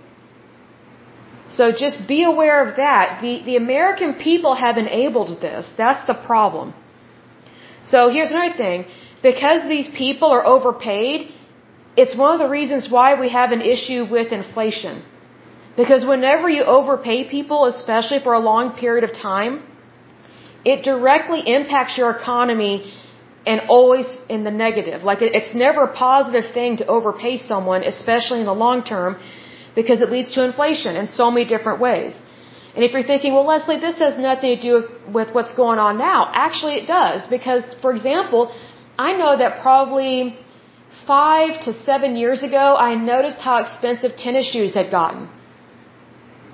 So 1.49 1.73
just 1.73 2.07
be 2.07 2.25
aware 2.25 2.59
of 2.67 2.77
that. 2.77 3.23
The, 3.23 3.43
the 3.45 3.57
American 3.57 4.15
people 4.15 4.55
have 4.55 4.77
enabled 4.77 5.41
this. 5.41 5.73
That's 5.77 6.07
the 6.07 6.15
problem. 6.15 6.75
So 7.83 8.11
here's 8.11 8.31
another 8.31 8.57
thing. 8.57 8.87
Because 9.23 9.67
these 9.69 9.89
people 9.89 10.29
are 10.37 10.45
overpaid, 10.55 11.31
it's 11.97 12.15
one 12.17 12.33
of 12.35 12.41
the 12.45 12.49
reasons 12.59 12.91
why 12.91 13.09
we 13.19 13.31
have 13.31 13.53
an 13.53 13.63
issue 13.63 14.05
with 14.05 14.33
inflation. 14.33 15.03
Because 15.77 16.05
whenever 16.05 16.49
you 16.49 16.63
overpay 16.63 17.29
people, 17.37 17.65
especially 17.67 18.21
for 18.27 18.33
a 18.35 18.39
long 18.39 18.75
period 18.83 19.05
of 19.09 19.13
time, 19.13 19.63
it 20.65 20.85
directly 20.85 21.41
impacts 21.57 21.99
your 21.99 22.11
economy 22.11 22.93
and 23.47 23.61
always 23.69 24.07
in 24.29 24.45
the 24.45 24.51
negative. 24.51 25.03
Like 25.03 25.21
it's 25.21 25.55
never 25.55 25.83
a 25.85 25.93
positive 25.93 26.53
thing 26.53 26.77
to 26.79 26.87
overpay 26.87 27.37
someone, 27.37 27.83
especially 27.83 28.41
in 28.41 28.47
the 28.47 28.59
long 28.67 28.85
term, 28.85 29.17
because 29.75 30.01
it 30.01 30.11
leads 30.11 30.33
to 30.33 30.45
inflation 30.45 30.97
in 30.97 31.09
so 31.09 31.31
many 31.31 31.45
different 31.45 31.81
ways. 31.81 32.17
And 32.75 32.83
if 32.85 32.93
you're 32.93 33.09
thinking, 33.13 33.35
well, 33.35 33.47
Lesley, 33.47 33.79
this 33.79 33.99
has 33.99 34.19
nothing 34.19 34.57
to 34.57 34.63
do 34.69 34.89
with 35.13 35.33
what's 35.35 35.53
going 35.53 35.79
on 35.79 35.99
now, 35.99 36.31
actually 36.33 36.75
it 36.83 36.87
does. 36.87 37.27
Because, 37.27 37.63
for 37.83 37.93
example, 37.93 38.53
I 38.99 39.13
know 39.13 39.37
that 39.37 39.61
probably 39.61 40.37
five 41.07 41.61
to 41.67 41.73
seven 41.73 42.17
years 42.17 42.43
ago, 42.43 42.77
I 42.77 42.95
noticed 42.95 43.39
how 43.39 43.59
expensive 43.59 44.17
tennis 44.17 44.51
shoes 44.51 44.75
had 44.75 44.91
gotten. 44.91 45.29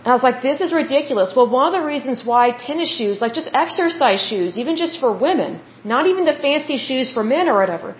And 0.03 0.09
I 0.13 0.15
was 0.19 0.23
like, 0.29 0.41
this 0.43 0.61
is 0.67 0.73
ridiculous. 0.73 1.35
Well, 1.37 1.49
one 1.59 1.67
of 1.71 1.75
the 1.79 1.87
reasons 1.87 2.25
why 2.31 2.45
tennis 2.69 2.91
shoes, 2.99 3.21
like 3.21 3.35
just 3.41 3.51
exercise 3.65 4.21
shoes, 4.31 4.57
even 4.63 4.77
just 4.77 4.99
for 5.03 5.11
women, 5.27 5.61
not 5.85 6.07
even 6.07 6.25
the 6.25 6.37
fancy 6.47 6.79
shoes 6.79 7.11
for 7.17 7.23
men 7.23 7.49
or 7.49 7.57
whatever, 7.61 7.97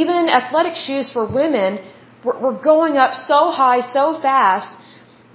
even 0.00 0.30
athletic 0.40 0.76
shoes 0.86 1.10
for 1.10 1.26
women 1.40 1.78
were, 2.24 2.38
were 2.44 2.56
going 2.70 2.96
up 2.96 3.12
so 3.14 3.40
high, 3.50 3.80
so 3.80 4.04
fast. 4.20 4.70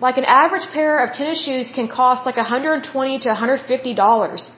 Like 0.01 0.17
an 0.17 0.25
average 0.25 0.67
pair 0.73 1.03
of 1.03 1.13
tennis 1.13 1.43
shoes 1.45 1.71
can 1.77 1.88
cost 1.88 2.25
like 2.25 2.38
120 2.38 3.19
to 3.19 3.29
150 3.29 3.93
dollars 3.95 4.49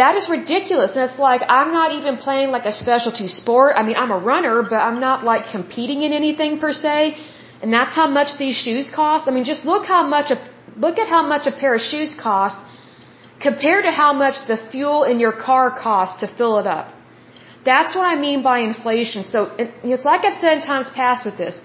that 0.00 0.16
is 0.16 0.28
ridiculous. 0.28 0.96
And 0.96 1.08
it's 1.08 1.18
like, 1.18 1.42
I'm 1.48 1.72
not 1.72 1.92
even 1.98 2.16
playing 2.16 2.50
like 2.50 2.64
a 2.64 2.72
specialty 2.72 3.28
sport. 3.28 3.74
I 3.76 3.82
mean, 3.82 3.96
I'm 3.96 4.10
a 4.10 4.18
runner, 4.32 4.62
but 4.62 4.80
I'm 4.88 5.00
not 5.00 5.24
like 5.24 5.46
competing 5.56 6.02
in 6.02 6.12
anything 6.12 6.58
per 6.58 6.72
se. 6.72 7.16
And 7.62 7.72
that's 7.72 7.94
how 7.94 8.08
much 8.18 8.36
these 8.38 8.56
shoes 8.56 8.90
cost. 8.94 9.28
I 9.28 9.30
mean, 9.36 9.44
just 9.44 9.64
look 9.64 9.84
how 9.86 10.02
much 10.06 10.30
a, 10.30 10.38
look 10.76 10.98
at 10.98 11.08
how 11.08 11.22
much 11.32 11.46
a 11.46 11.52
pair 11.52 11.74
of 11.74 11.80
shoes 11.80 12.14
cost 12.14 12.56
compared 13.40 13.84
to 13.84 13.90
how 13.90 14.12
much 14.12 14.36
the 14.50 14.58
fuel 14.70 15.04
in 15.04 15.20
your 15.20 15.32
car 15.32 15.66
costs 15.86 16.20
to 16.20 16.26
fill 16.38 16.58
it 16.58 16.66
up. 16.66 16.92
That's 17.64 17.94
what 17.96 18.06
I 18.14 18.16
mean 18.26 18.42
by 18.42 18.58
inflation. 18.60 19.24
So 19.24 19.38
it's 19.58 20.04
like 20.04 20.24
I've 20.24 20.38
said 20.40 20.58
in 20.58 20.62
times 20.62 20.90
past 20.94 21.24
with 21.24 21.36
this. 21.38 21.58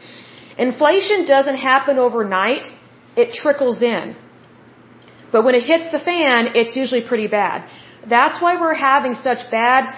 Inflation 0.57 1.25
doesn't 1.25 1.59
happen 1.71 1.97
overnight. 1.97 2.65
It 3.15 3.33
trickles 3.33 3.81
in. 3.81 4.15
But 5.31 5.43
when 5.45 5.55
it 5.55 5.63
hits 5.63 5.91
the 5.91 5.99
fan, 5.99 6.51
it's 6.55 6.75
usually 6.75 7.03
pretty 7.11 7.27
bad. 7.27 7.69
That's 8.15 8.41
why 8.41 8.59
we're 8.61 8.79
having 8.91 9.15
such 9.15 9.41
bad 9.51 9.93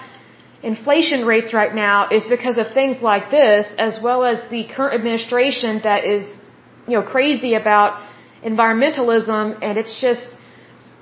inflation 0.62 1.26
rates 1.26 1.52
right 1.52 1.74
now 1.74 2.08
is 2.10 2.26
because 2.26 2.56
of 2.58 2.72
things 2.72 3.02
like 3.02 3.30
this, 3.30 3.66
as 3.78 3.98
well 4.02 4.24
as 4.24 4.38
the 4.50 4.64
current 4.74 4.94
administration 4.94 5.80
that 5.82 6.04
is, 6.04 6.24
you 6.86 6.94
know, 6.96 7.02
crazy 7.02 7.54
about 7.54 8.00
environmentalism 8.44 9.58
and 9.62 9.78
it's 9.78 10.00
just, 10.00 10.28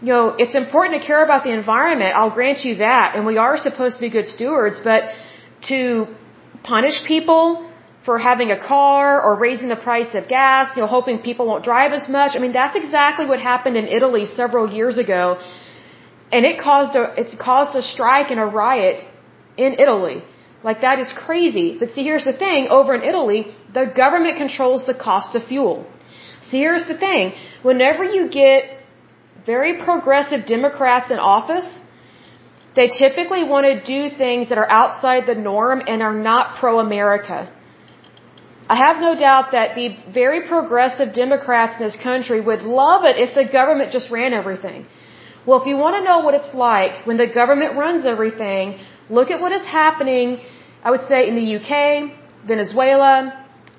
you 0.00 0.12
know, 0.14 0.34
it's 0.38 0.54
important 0.54 1.00
to 1.00 1.06
care 1.06 1.22
about 1.22 1.44
the 1.44 1.52
environment. 1.52 2.14
I'll 2.14 2.34
grant 2.38 2.64
you 2.64 2.76
that. 2.76 3.14
And 3.16 3.26
we 3.26 3.36
are 3.36 3.56
supposed 3.56 3.96
to 3.96 4.00
be 4.00 4.10
good 4.10 4.28
stewards, 4.28 4.80
but 4.82 5.04
to 5.68 6.06
punish 6.62 7.04
people 7.04 7.70
for 8.04 8.18
having 8.18 8.50
a 8.50 8.58
car 8.58 9.22
or 9.22 9.38
raising 9.38 9.68
the 9.68 9.76
price 9.76 10.14
of 10.14 10.26
gas, 10.26 10.74
you 10.74 10.80
know, 10.82 10.88
hoping 10.88 11.18
people 11.18 11.46
won't 11.46 11.64
drive 11.64 11.92
as 11.92 12.08
much. 12.08 12.34
I 12.34 12.38
mean, 12.38 12.54
that's 12.54 12.76
exactly 12.76 13.26
what 13.26 13.40
happened 13.40 13.76
in 13.76 13.86
Italy 13.88 14.24
several 14.24 14.72
years 14.72 14.96
ago 14.96 15.38
and 16.32 16.46
it 16.46 16.60
caused 16.60 16.96
a 16.96 17.14
it's 17.20 17.34
caused 17.34 17.76
a 17.76 17.82
strike 17.82 18.30
and 18.30 18.40
a 18.40 18.44
riot 18.44 19.02
in 19.56 19.74
Italy. 19.74 20.22
Like 20.62 20.80
that 20.82 20.98
is 20.98 21.12
crazy. 21.26 21.76
But 21.78 21.90
see 21.90 22.04
here's 22.04 22.24
the 22.24 22.36
thing, 22.44 22.68
over 22.68 22.94
in 22.94 23.02
Italy, 23.02 23.46
the 23.72 23.86
government 24.02 24.36
controls 24.36 24.84
the 24.86 24.94
cost 24.94 25.34
of 25.34 25.44
fuel. 25.44 25.86
See 26.42 26.58
here's 26.58 26.86
the 26.86 26.98
thing, 26.98 27.32
whenever 27.62 28.04
you 28.04 28.28
get 28.28 28.64
very 29.46 29.72
progressive 29.78 30.46
Democrats 30.46 31.10
in 31.10 31.18
office, 31.18 31.68
they 32.76 32.88
typically 32.88 33.44
want 33.44 33.64
to 33.66 33.74
do 33.94 34.14
things 34.16 34.48
that 34.50 34.58
are 34.58 34.70
outside 34.70 35.26
the 35.26 35.34
norm 35.34 35.82
and 35.86 36.02
are 36.02 36.14
not 36.14 36.56
pro-America. 36.60 37.38
I 38.68 38.76
have 38.76 39.00
no 39.00 39.12
doubt 39.16 39.46
that 39.52 39.74
the 39.74 39.96
very 40.20 40.46
progressive 40.46 41.12
Democrats 41.12 41.74
in 41.78 41.84
this 41.86 41.96
country 41.96 42.40
would 42.40 42.62
love 42.62 43.04
it 43.04 43.16
if 43.16 43.34
the 43.34 43.44
government 43.44 43.90
just 43.90 44.10
ran 44.12 44.32
everything. 44.32 44.86
Well, 45.44 45.60
if 45.60 45.66
you 45.66 45.76
want 45.76 45.96
to 45.96 46.04
know 46.08 46.18
what 46.20 46.34
it's 46.34 46.54
like 46.54 47.04
when 47.06 47.16
the 47.16 47.26
government 47.26 47.76
runs 47.76 48.06
everything, 48.06 48.78
look 49.18 49.30
at 49.30 49.40
what 49.40 49.52
is 49.52 49.66
happening, 49.66 50.40
I 50.82 50.90
would 50.90 51.06
say 51.12 51.28
in 51.28 51.34
the 51.40 51.48
UK, 51.58 51.72
Venezuela, 52.46 53.12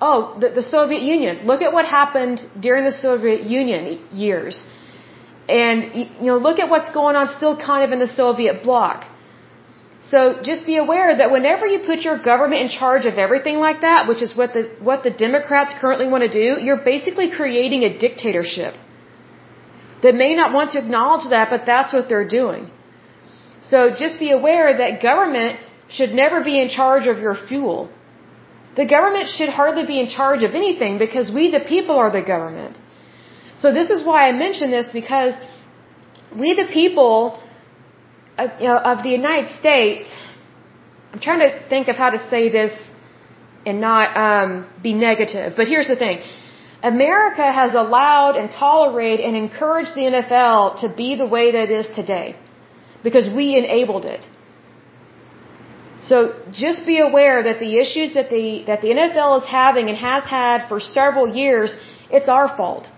oh, 0.00 0.36
the, 0.42 0.50
the 0.60 0.66
Soviet 0.76 1.02
Union. 1.02 1.46
Look 1.50 1.62
at 1.62 1.72
what 1.72 1.86
happened 1.86 2.44
during 2.66 2.84
the 2.84 2.96
Soviet 3.06 3.42
Union 3.42 3.82
years. 4.12 4.64
And, 5.48 5.78
you 6.20 6.28
know, 6.30 6.38
look 6.48 6.58
at 6.64 6.68
what's 6.74 6.92
going 6.92 7.16
on 7.16 7.28
still 7.38 7.56
kind 7.56 7.82
of 7.86 7.90
in 7.92 7.98
the 8.06 8.12
Soviet 8.22 8.62
bloc. 8.62 9.08
So 10.10 10.18
just 10.42 10.66
be 10.66 10.76
aware 10.84 11.16
that 11.16 11.30
whenever 11.30 11.64
you 11.72 11.78
put 11.90 12.00
your 12.08 12.18
government 12.30 12.60
in 12.62 12.68
charge 12.68 13.04
of 13.06 13.18
everything 13.24 13.58
like 13.66 13.82
that, 13.82 14.08
which 14.08 14.22
is 14.26 14.36
what 14.36 14.52
the, 14.52 14.62
what 14.80 15.04
the 15.04 15.10
Democrats 15.26 15.74
currently 15.80 16.08
want 16.08 16.24
to 16.28 16.32
do, 16.42 16.60
you're 16.64 16.84
basically 16.92 17.30
creating 17.30 17.84
a 17.84 17.96
dictatorship. 18.06 18.74
They 20.02 20.10
may 20.10 20.34
not 20.34 20.52
want 20.52 20.72
to 20.72 20.78
acknowledge 20.78 21.28
that, 21.30 21.50
but 21.50 21.66
that's 21.66 21.92
what 21.92 22.08
they're 22.08 22.26
doing. 22.40 22.70
So 23.62 23.90
just 23.90 24.18
be 24.18 24.30
aware 24.30 24.76
that 24.76 25.00
government 25.00 25.60
should 25.88 26.12
never 26.12 26.42
be 26.42 26.60
in 26.60 26.68
charge 26.68 27.06
of 27.06 27.18
your 27.18 27.34
fuel. 27.48 27.90
The 28.76 28.86
government 28.86 29.28
should 29.28 29.50
hardly 29.50 29.84
be 29.86 30.00
in 30.00 30.08
charge 30.08 30.42
of 30.42 30.54
anything 30.54 30.98
because 30.98 31.30
we, 31.30 31.50
the 31.50 31.60
people, 31.60 31.96
are 31.96 32.10
the 32.10 32.22
government. 32.22 32.78
So 33.58 33.72
this 33.72 33.90
is 33.90 34.04
why 34.04 34.28
I 34.28 34.32
mention 34.32 34.70
this 34.70 34.90
because 34.90 35.34
we, 36.36 36.54
the 36.54 36.68
people, 36.72 37.40
uh, 38.38 38.48
you 38.58 38.68
know, 38.68 38.78
of 38.78 39.02
the 39.02 39.10
United 39.10 39.50
States, 39.60 40.04
I'm 41.12 41.20
trying 41.20 41.40
to 41.40 41.68
think 41.68 41.88
of 41.88 41.96
how 41.96 42.10
to 42.10 42.20
say 42.30 42.48
this 42.48 42.72
and 43.66 43.80
not 43.80 44.16
um, 44.16 44.66
be 44.82 44.94
negative. 44.94 45.52
But 45.56 45.68
here's 45.68 45.88
the 45.88 45.96
thing. 45.96 46.22
America 46.82 47.44
has 47.60 47.74
allowed 47.74 48.36
and 48.36 48.50
tolerated 48.50 49.24
and 49.26 49.36
encouraged 49.36 49.94
the 49.94 50.00
NFL 50.00 50.80
to 50.80 50.92
be 50.96 51.14
the 51.14 51.26
way 51.26 51.52
that 51.52 51.64
it 51.64 51.70
is 51.70 51.86
today 51.94 52.36
because 53.02 53.28
we 53.40 53.56
enabled 53.56 54.04
it. 54.04 54.26
So 56.02 56.16
just 56.50 56.84
be 56.84 56.98
aware 56.98 57.42
that 57.44 57.58
the 57.60 57.72
issues 57.78 58.14
that 58.14 58.28
the 58.30 58.64
that 58.70 58.80
the 58.82 58.90
NFL 59.00 59.42
is 59.42 59.48
having 59.48 59.88
and 59.88 59.96
has 59.96 60.24
had 60.24 60.68
for 60.68 60.80
several 60.80 61.26
years, 61.42 61.76
it's 62.10 62.28
our 62.28 62.48
fault 62.56 62.90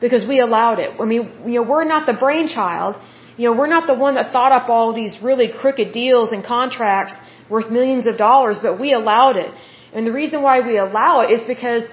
because 0.00 0.24
we 0.32 0.38
allowed 0.40 0.78
it. 0.78 0.90
I 1.00 1.04
mean, 1.04 1.22
you 1.46 1.56
know, 1.58 1.66
we're 1.72 1.84
not 1.84 2.06
the 2.06 2.18
brainchild. 2.24 2.96
You 3.36 3.44
know, 3.46 3.56
we're 3.60 3.72
not 3.76 3.86
the 3.92 3.98
one 4.06 4.14
that 4.14 4.32
thought 4.32 4.52
up 4.52 4.68
all 4.68 4.92
these 4.92 5.14
really 5.20 5.48
crooked 5.60 5.90
deals 5.92 6.30
and 6.32 6.44
contracts 6.44 7.14
worth 7.50 7.70
millions 7.70 8.06
of 8.06 8.16
dollars, 8.16 8.58
but 8.66 8.78
we 8.78 8.92
allowed 8.92 9.36
it. 9.36 9.52
And 9.92 10.06
the 10.06 10.12
reason 10.12 10.42
why 10.42 10.60
we 10.60 10.76
allow 10.76 11.20
it 11.22 11.30
is 11.36 11.42
because 11.54 11.84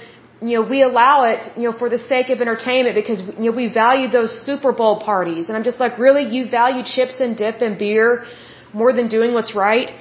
you 0.41 0.55
know, 0.55 0.63
we 0.67 0.81
allow 0.81 1.23
it, 1.31 1.41
you 1.55 1.65
know, 1.69 1.77
for 1.77 1.87
the 1.89 1.99
sake 1.99 2.29
of 2.29 2.41
entertainment 2.41 2.95
because, 2.95 3.19
you 3.41 3.47
know, 3.49 3.55
we 3.61 3.67
value 3.71 4.07
those 4.09 4.31
Super 4.47 4.71
Bowl 4.71 4.99
parties. 4.99 5.49
And 5.49 5.57
I'm 5.57 5.63
just 5.63 5.79
like, 5.79 5.99
really? 5.99 6.23
You 6.35 6.49
value 6.49 6.83
chips 6.83 7.19
and 7.19 7.37
dip 7.37 7.61
and 7.61 7.77
beer 7.77 8.25
more 8.73 8.91
than 8.91 9.07
doing 9.07 9.33
what's 9.35 9.53
right? 9.55 9.91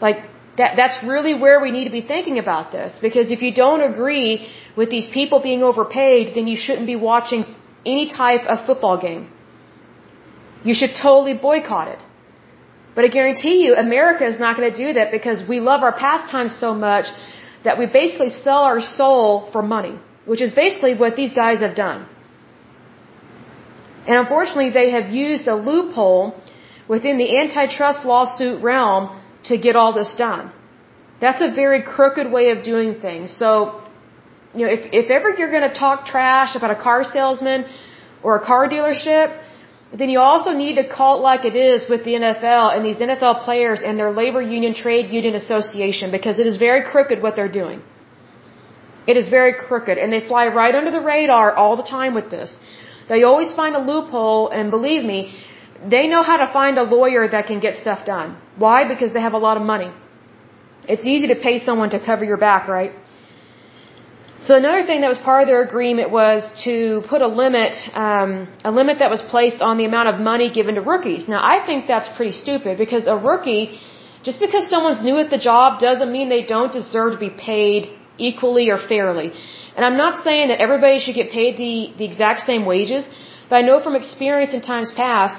Like, 0.00 0.18
that, 0.58 0.74
that's 0.76 0.98
really 1.04 1.34
where 1.34 1.60
we 1.60 1.70
need 1.70 1.84
to 1.84 1.94
be 2.00 2.04
thinking 2.14 2.38
about 2.38 2.72
this. 2.72 2.98
Because 3.00 3.30
if 3.30 3.42
you 3.42 3.54
don't 3.54 3.80
agree 3.80 4.48
with 4.76 4.90
these 4.90 5.08
people 5.18 5.40
being 5.40 5.62
overpaid, 5.62 6.34
then 6.34 6.48
you 6.48 6.56
shouldn't 6.56 6.86
be 6.86 6.96
watching 6.96 7.44
any 7.86 8.08
type 8.08 8.44
of 8.46 8.66
football 8.66 9.00
game. 9.00 9.30
You 10.64 10.74
should 10.74 10.94
totally 11.00 11.34
boycott 11.34 11.88
it. 11.88 12.02
But 12.94 13.04
I 13.04 13.08
guarantee 13.08 13.64
you, 13.64 13.74
America 13.74 14.26
is 14.26 14.38
not 14.38 14.56
going 14.56 14.70
to 14.70 14.76
do 14.76 14.92
that 14.94 15.10
because 15.10 15.46
we 15.48 15.60
love 15.60 15.82
our 15.82 15.96
pastimes 15.96 16.58
so 16.58 16.74
much 16.74 17.06
that 17.64 17.78
we 17.78 17.86
basically 17.86 18.30
sell 18.30 18.62
our 18.70 18.80
soul 18.80 19.48
for 19.52 19.62
money, 19.62 19.98
which 20.24 20.42
is 20.46 20.52
basically 20.52 20.94
what 20.94 21.16
these 21.16 21.32
guys 21.32 21.60
have 21.60 21.74
done. 21.74 22.06
And 24.06 24.18
unfortunately, 24.18 24.70
they 24.70 24.90
have 24.90 25.10
used 25.10 25.46
a 25.46 25.54
loophole 25.54 26.34
within 26.88 27.18
the 27.18 27.28
antitrust 27.38 28.04
lawsuit 28.04 28.62
realm 28.62 29.20
to 29.44 29.56
get 29.66 29.76
all 29.76 29.92
this 29.92 30.12
done. 30.18 30.50
That's 31.20 31.40
a 31.40 31.50
very 31.62 31.82
crooked 31.82 32.30
way 32.36 32.50
of 32.50 32.64
doing 32.64 33.00
things. 33.00 33.36
So, 33.42 33.80
you 34.54 34.66
know, 34.66 34.72
if, 34.72 34.82
if 34.92 35.10
ever 35.10 35.30
you're 35.38 35.54
going 35.56 35.68
to 35.72 35.78
talk 35.84 36.04
trash 36.04 36.56
about 36.56 36.72
a 36.72 36.80
car 36.86 37.04
salesman 37.04 37.64
or 38.24 38.36
a 38.36 38.44
car 38.44 38.68
dealership, 38.68 39.28
then 40.00 40.08
you 40.08 40.20
also 40.20 40.52
need 40.52 40.76
to 40.76 40.88
call 40.88 41.18
it 41.18 41.22
like 41.22 41.44
it 41.44 41.54
is 41.54 41.88
with 41.88 42.04
the 42.04 42.14
NFL 42.14 42.74
and 42.74 42.84
these 42.84 42.96
NFL 42.96 43.44
players 43.44 43.82
and 43.82 43.98
their 43.98 44.10
labor 44.10 44.40
union 44.40 44.74
trade 44.74 45.10
union 45.10 45.34
association 45.34 46.10
because 46.10 46.38
it 46.40 46.46
is 46.46 46.56
very 46.56 46.82
crooked 46.90 47.22
what 47.22 47.36
they're 47.36 47.56
doing. 47.62 47.82
It 49.06 49.16
is 49.16 49.28
very 49.28 49.52
crooked 49.52 49.98
and 49.98 50.12
they 50.12 50.20
fly 50.26 50.46
right 50.48 50.74
under 50.74 50.90
the 50.90 51.00
radar 51.00 51.54
all 51.54 51.76
the 51.76 51.88
time 51.96 52.14
with 52.14 52.30
this. 52.30 52.56
They 53.08 53.22
always 53.24 53.52
find 53.52 53.76
a 53.76 53.82
loophole 53.90 54.48
and 54.48 54.70
believe 54.70 55.04
me, 55.04 55.20
they 55.94 56.06
know 56.06 56.22
how 56.22 56.38
to 56.38 56.48
find 56.52 56.78
a 56.78 56.84
lawyer 56.84 57.28
that 57.28 57.46
can 57.46 57.60
get 57.60 57.76
stuff 57.76 58.06
done. 58.06 58.38
Why? 58.56 58.88
Because 58.92 59.12
they 59.12 59.20
have 59.20 59.34
a 59.34 59.44
lot 59.48 59.56
of 59.56 59.64
money. 59.74 59.92
It's 60.88 61.06
easy 61.06 61.28
to 61.28 61.36
pay 61.36 61.58
someone 61.58 61.90
to 61.90 62.00
cover 62.04 62.24
your 62.24 62.36
back, 62.36 62.68
right? 62.68 62.92
So 64.46 64.56
another 64.56 64.84
thing 64.84 65.02
that 65.02 65.08
was 65.14 65.18
part 65.18 65.42
of 65.42 65.46
their 65.50 65.62
agreement 65.62 66.10
was 66.10 66.40
to 66.64 66.76
put 67.08 67.22
a 67.22 67.28
limit, 67.42 67.74
um, 67.94 68.48
a 68.64 68.72
limit 68.72 68.98
that 68.98 69.08
was 69.08 69.22
placed 69.34 69.62
on 69.62 69.78
the 69.80 69.84
amount 69.84 70.08
of 70.12 70.16
money 70.18 70.50
given 70.50 70.74
to 70.74 70.80
rookies. 70.80 71.28
Now 71.28 71.40
I 71.54 71.64
think 71.64 71.86
that's 71.86 72.08
pretty 72.16 72.32
stupid 72.32 72.76
because 72.76 73.06
a 73.06 73.16
rookie, 73.16 73.78
just 74.24 74.40
because 74.40 74.68
someone's 74.68 75.00
new 75.08 75.16
at 75.24 75.30
the 75.30 75.38
job 75.50 75.78
doesn't 75.78 76.10
mean 76.16 76.28
they 76.28 76.42
don't 76.54 76.72
deserve 76.72 77.12
to 77.12 77.20
be 77.28 77.30
paid 77.30 77.86
equally 78.18 78.66
or 78.70 78.78
fairly. 78.78 79.28
And 79.76 79.84
I'm 79.88 79.96
not 79.96 80.24
saying 80.24 80.48
that 80.48 80.58
everybody 80.66 80.98
should 80.98 81.14
get 81.14 81.30
paid 81.30 81.56
the, 81.56 81.76
the 81.98 82.04
exact 82.04 82.40
same 82.40 82.64
wages, 82.66 83.08
but 83.48 83.56
I 83.60 83.62
know 83.62 83.78
from 83.78 83.94
experience 83.94 84.52
in 84.54 84.60
times 84.60 84.90
past, 84.90 85.36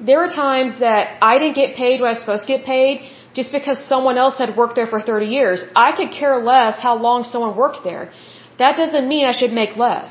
there 0.00 0.24
are 0.24 0.32
times 0.46 0.72
that 0.80 1.18
I 1.22 1.38
didn't 1.38 1.54
get 1.54 1.76
paid 1.76 2.00
what 2.00 2.08
I 2.08 2.14
was 2.14 2.20
supposed 2.24 2.46
to 2.48 2.52
get 2.56 2.64
paid 2.64 3.08
just 3.32 3.52
because 3.52 3.78
someone 3.94 4.18
else 4.18 4.38
had 4.38 4.56
worked 4.56 4.74
there 4.74 4.88
for 4.88 5.00
30 5.00 5.26
years. 5.26 5.64
I 5.76 5.92
could 5.92 6.10
care 6.10 6.36
less 6.52 6.80
how 6.80 6.96
long 6.96 7.22
someone 7.22 7.56
worked 7.56 7.84
there 7.84 8.10
that 8.60 8.76
doesn't 8.82 9.06
mean 9.12 9.24
I 9.32 9.34
should 9.40 9.54
make 9.60 9.76
less. 9.86 10.10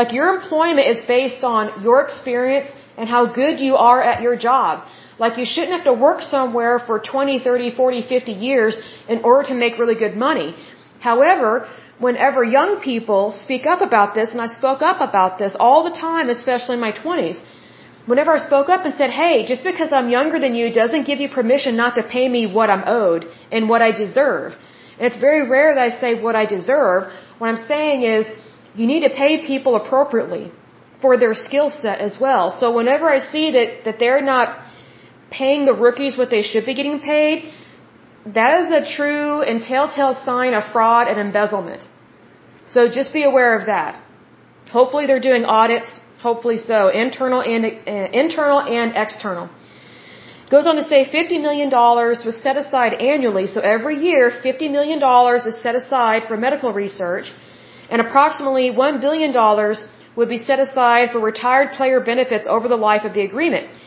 Like 0.00 0.12
your 0.18 0.28
employment 0.34 0.86
is 0.94 1.00
based 1.16 1.44
on 1.54 1.82
your 1.86 1.98
experience 2.06 2.70
and 2.96 3.08
how 3.14 3.22
good 3.40 3.60
you 3.66 3.76
are 3.88 4.00
at 4.10 4.22
your 4.26 4.36
job. 4.48 4.84
Like 5.22 5.38
you 5.40 5.46
shouldn't 5.52 5.74
have 5.78 5.86
to 5.90 5.96
work 6.08 6.20
somewhere 6.22 6.74
for 6.88 6.96
20, 6.98 7.38
30, 7.38 7.74
40, 7.76 8.02
50 8.14 8.32
years 8.48 8.78
in 9.08 9.18
order 9.30 9.48
to 9.48 9.54
make 9.62 9.78
really 9.82 9.98
good 10.04 10.16
money. 10.16 10.48
However, 11.08 11.68
whenever 12.06 12.42
young 12.58 12.72
people 12.80 13.22
speak 13.44 13.66
up 13.72 13.80
about 13.88 14.14
this, 14.14 14.32
and 14.32 14.40
I 14.40 14.48
spoke 14.60 14.82
up 14.90 15.00
about 15.08 15.38
this 15.38 15.56
all 15.58 15.80
the 15.88 15.96
time, 16.08 16.30
especially 16.30 16.74
in 16.78 16.84
my 16.88 16.92
20s, 16.92 17.40
whenever 18.06 18.32
I 18.32 18.40
spoke 18.50 18.68
up 18.68 18.84
and 18.86 18.94
said, 18.94 19.10
hey, 19.10 19.44
just 19.52 19.64
because 19.70 19.92
I'm 19.92 20.08
younger 20.08 20.38
than 20.44 20.54
you 20.54 20.72
doesn't 20.72 21.06
give 21.10 21.20
you 21.20 21.28
permission 21.28 21.76
not 21.76 21.94
to 21.96 22.02
pay 22.02 22.28
me 22.28 22.42
what 22.46 22.70
I'm 22.70 22.84
owed 22.86 23.26
and 23.50 23.68
what 23.68 23.82
I 23.82 23.90
deserve. 24.04 24.54
And 24.98 25.04
it's 25.08 25.20
very 25.28 25.42
rare 25.48 25.74
that 25.74 25.82
I 25.90 25.90
say 26.02 26.10
what 26.26 26.34
I 26.42 26.44
deserve. 26.46 27.00
What 27.38 27.48
I'm 27.52 27.62
saying 27.74 28.02
is, 28.02 28.26
you 28.74 28.86
need 28.86 29.02
to 29.08 29.10
pay 29.22 29.32
people 29.52 29.76
appropriately 29.76 30.52
for 31.02 31.16
their 31.22 31.34
skill 31.34 31.68
set 31.70 31.98
as 32.08 32.18
well. 32.24 32.50
So 32.50 32.74
whenever 32.78 33.06
I 33.16 33.18
see 33.18 33.46
that, 33.56 33.84
that 33.86 33.98
they're 33.98 34.22
not 34.34 34.46
paying 35.30 35.64
the 35.70 35.74
rookies 35.86 36.16
what 36.16 36.30
they 36.30 36.42
should 36.42 36.64
be 36.64 36.74
getting 36.74 37.00
paid, 37.00 37.52
that 38.38 38.52
is 38.60 38.70
a 38.80 38.82
true 38.96 39.42
and 39.42 39.62
telltale 39.62 40.14
sign 40.14 40.54
of 40.54 40.64
fraud 40.72 41.08
and 41.08 41.18
embezzlement. 41.18 41.82
So 42.66 42.88
just 42.88 43.12
be 43.12 43.24
aware 43.24 43.58
of 43.58 43.66
that. 43.66 44.00
Hopefully 44.70 45.06
they're 45.06 45.26
doing 45.30 45.44
audits. 45.44 45.90
Hopefully 46.20 46.56
so, 46.56 46.88
internal 46.88 47.40
and 47.42 47.64
uh, 47.66 48.08
internal 48.22 48.60
and 48.60 48.92
external. 48.94 49.50
Goes 50.52 50.66
on 50.70 50.76
to 50.76 50.84
say 50.84 51.00
$50 51.06 51.40
million 51.40 51.70
was 52.28 52.36
set 52.46 52.58
aside 52.62 52.92
annually, 53.12 53.46
so 53.52 53.60
every 53.74 53.96
year 54.06 54.30
$50 54.30 54.70
million 54.76 54.98
is 55.50 55.56
set 55.62 55.74
aside 55.82 56.24
for 56.28 56.36
medical 56.36 56.74
research, 56.74 57.32
and 57.88 58.02
approximately 58.02 58.66
$1 58.70 59.00
billion 59.00 59.32
would 60.16 60.28
be 60.28 60.36
set 60.36 60.60
aside 60.66 61.06
for 61.10 61.20
retired 61.20 61.70
player 61.78 62.00
benefits 62.00 62.46
over 62.46 62.68
the 62.68 62.76
life 62.88 63.04
of 63.06 63.14
the 63.14 63.22
agreement. 63.22 63.78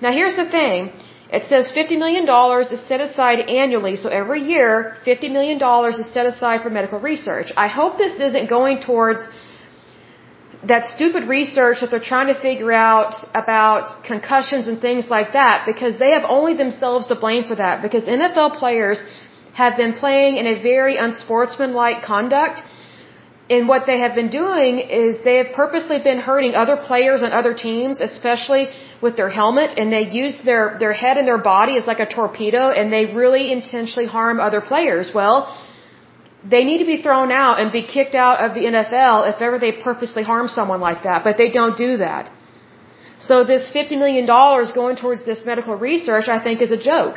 Now 0.00 0.12
here's 0.12 0.36
the 0.36 0.48
thing. 0.58 0.92
It 1.32 1.48
says 1.48 1.72
$50 1.72 1.98
million 2.04 2.24
is 2.74 2.80
set 2.90 3.00
aside 3.00 3.40
annually, 3.62 3.96
so 3.96 4.08
every 4.08 4.42
year 4.54 4.96
$50 5.04 5.32
million 5.32 5.58
is 6.02 6.06
set 6.16 6.26
aside 6.26 6.62
for 6.62 6.70
medical 6.70 7.00
research. 7.00 7.48
I 7.56 7.66
hope 7.66 7.98
this 7.98 8.14
isn't 8.28 8.48
going 8.48 8.82
towards 8.82 9.22
that 10.68 10.86
stupid 10.86 11.28
research 11.28 11.80
that 11.80 11.90
they're 11.90 12.08
trying 12.14 12.28
to 12.34 12.38
figure 12.40 12.72
out 12.72 13.14
about 13.34 14.04
concussions 14.04 14.66
and 14.66 14.80
things 14.80 15.08
like 15.08 15.32
that 15.32 15.64
because 15.66 15.98
they 15.98 16.10
have 16.10 16.24
only 16.28 16.54
themselves 16.54 17.06
to 17.08 17.14
blame 17.14 17.44
for 17.44 17.56
that 17.56 17.82
because 17.82 18.02
NFL 18.04 18.58
players 18.58 19.02
have 19.54 19.76
been 19.76 19.92
playing 19.92 20.36
in 20.36 20.46
a 20.46 20.60
very 20.62 20.96
unsportsmanlike 20.96 22.02
conduct 22.02 22.62
and 23.50 23.68
what 23.68 23.84
they 23.86 23.98
have 23.98 24.14
been 24.14 24.30
doing 24.30 24.78
is 24.78 25.22
they 25.22 25.36
have 25.36 25.52
purposely 25.52 25.98
been 25.98 26.18
hurting 26.18 26.54
other 26.54 26.78
players 26.78 27.22
on 27.22 27.32
other 27.32 27.52
teams, 27.52 28.00
especially 28.00 28.68
with 29.02 29.16
their 29.16 29.28
helmet, 29.28 29.74
and 29.76 29.92
they 29.92 30.08
use 30.08 30.38
their, 30.44 30.76
their 30.78 30.94
head 30.94 31.18
and 31.18 31.28
their 31.28 31.42
body 31.42 31.76
as 31.76 31.86
like 31.86 32.00
a 32.00 32.06
torpedo, 32.06 32.70
and 32.70 32.90
they 32.90 33.04
really 33.12 33.52
intentionally 33.52 34.08
harm 34.08 34.40
other 34.40 34.62
players. 34.62 35.12
Well, 35.14 35.54
they 36.52 36.62
need 36.64 36.78
to 36.78 36.84
be 36.84 37.00
thrown 37.02 37.30
out 37.32 37.58
and 37.60 37.72
be 37.72 37.82
kicked 37.82 38.14
out 38.14 38.38
of 38.44 38.54
the 38.54 38.64
NFL 38.70 39.32
if 39.32 39.40
ever 39.40 39.58
they 39.58 39.72
purposely 39.72 40.22
harm 40.22 40.48
someone 40.48 40.80
like 40.80 41.02
that, 41.04 41.24
but 41.24 41.38
they 41.38 41.50
don't 41.50 41.76
do 41.76 41.96
that. 41.98 42.30
So 43.18 43.44
this 43.44 43.70
$50 43.72 43.98
million 43.98 44.26
going 44.26 44.96
towards 44.96 45.24
this 45.24 45.42
medical 45.46 45.76
research, 45.76 46.28
I 46.28 46.42
think, 46.42 46.60
is 46.60 46.72
a 46.72 46.76
joke. 46.90 47.16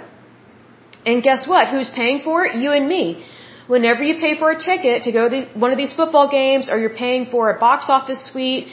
And 1.05 1.23
guess 1.23 1.47
what? 1.47 1.67
Who's 1.69 1.89
paying 1.89 2.21
for 2.21 2.45
it? 2.45 2.55
You 2.55 2.71
and 2.71 2.87
me. 2.87 3.25
Whenever 3.67 4.01
you 4.03 4.15
pay 4.25 4.37
for 4.39 4.51
a 4.51 4.57
ticket 4.57 5.03
to 5.03 5.11
go 5.11 5.27
to 5.27 5.45
one 5.55 5.71
of 5.71 5.77
these 5.77 5.93
football 5.93 6.29
games, 6.29 6.69
or 6.69 6.77
you're 6.79 6.97
paying 7.05 7.25
for 7.29 7.51
a 7.51 7.59
box 7.59 7.89
office 7.89 8.21
suite, 8.31 8.67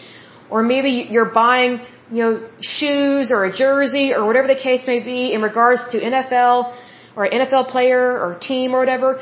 or 0.50 0.62
maybe 0.62 1.08
you're 1.10 1.32
buying, 1.42 1.80
you 2.10 2.22
know, 2.22 2.48
shoes 2.60 3.32
or 3.32 3.44
a 3.44 3.52
jersey 3.52 4.12
or 4.12 4.24
whatever 4.24 4.46
the 4.46 4.60
case 4.68 4.82
may 4.86 5.00
be 5.00 5.32
in 5.32 5.42
regards 5.42 5.82
to 5.90 5.98
NFL 5.98 6.76
or 7.16 7.24
an 7.24 7.32
NFL 7.40 7.68
player 7.68 8.04
or 8.22 8.38
team 8.38 8.74
or 8.74 8.78
whatever, 8.78 9.20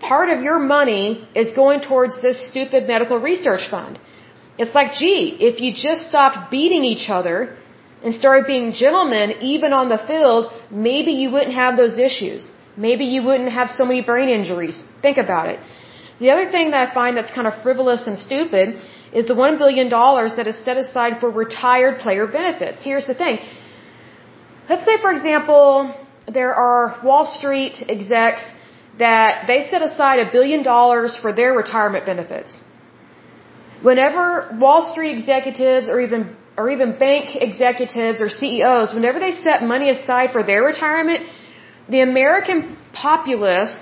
part 0.00 0.28
of 0.30 0.42
your 0.42 0.58
money 0.58 1.28
is 1.34 1.52
going 1.52 1.80
towards 1.80 2.20
this 2.22 2.38
stupid 2.50 2.86
medical 2.86 3.18
research 3.18 3.68
fund. 3.70 3.98
It's 4.58 4.74
like, 4.74 4.92
gee, 5.00 5.36
if 5.48 5.60
you 5.60 5.72
just 5.72 6.08
stopped 6.08 6.50
beating 6.50 6.84
each 6.84 7.08
other 7.08 7.56
and 8.02 8.14
started 8.14 8.46
being 8.46 8.72
gentlemen 8.72 9.34
even 9.40 9.72
on 9.72 9.88
the 9.88 9.98
field, 10.10 10.52
maybe 10.70 11.12
you 11.12 11.30
wouldn't 11.30 11.54
have 11.54 11.76
those 11.76 11.98
issues. 11.98 12.50
Maybe 12.76 13.04
you 13.04 13.22
wouldn't 13.22 13.52
have 13.52 13.68
so 13.70 13.84
many 13.84 14.02
brain 14.02 14.28
injuries. 14.28 14.82
Think 15.02 15.18
about 15.18 15.48
it. 15.48 15.60
The 16.18 16.30
other 16.30 16.50
thing 16.50 16.70
that 16.72 16.80
I 16.90 16.94
find 16.94 17.16
that's 17.16 17.30
kind 17.30 17.46
of 17.46 17.54
frivolous 17.62 18.06
and 18.06 18.18
stupid 18.18 18.76
is 19.12 19.26
the 19.26 19.34
$1 19.34 19.58
billion 19.58 19.88
that 19.88 20.46
is 20.46 20.56
set 20.64 20.76
aside 20.76 21.18
for 21.20 21.30
retired 21.30 21.98
player 21.98 22.26
benefits. 22.26 22.82
Here's 22.82 23.06
the 23.06 23.14
thing. 23.14 23.38
let's 24.68 24.84
say, 24.84 24.96
for 25.00 25.10
example, 25.10 25.94
there 26.28 26.54
are 26.54 27.00
Wall 27.02 27.24
Street 27.24 27.82
execs 27.88 28.44
that 29.00 29.46
they 29.50 29.60
set 29.70 29.82
aside 29.88 30.18
a 30.26 30.28
billion 30.36 30.62
dollars 30.72 31.12
for 31.22 31.30
their 31.40 31.52
retirement 31.62 32.04
benefits. 32.12 32.56
Whenever 33.88 34.24
Wall 34.62 34.82
Street 34.90 35.12
executives 35.18 35.88
or 35.92 36.00
even 36.06 36.36
or 36.60 36.64
even 36.74 36.88
bank 37.06 37.36
executives 37.48 38.20
or 38.24 38.28
CEOs, 38.40 38.92
whenever 38.96 39.18
they 39.26 39.32
set 39.46 39.62
money 39.74 39.88
aside 39.96 40.28
for 40.34 40.42
their 40.50 40.62
retirement, 40.72 41.20
the 41.94 42.00
American 42.10 42.58
populace 42.92 43.74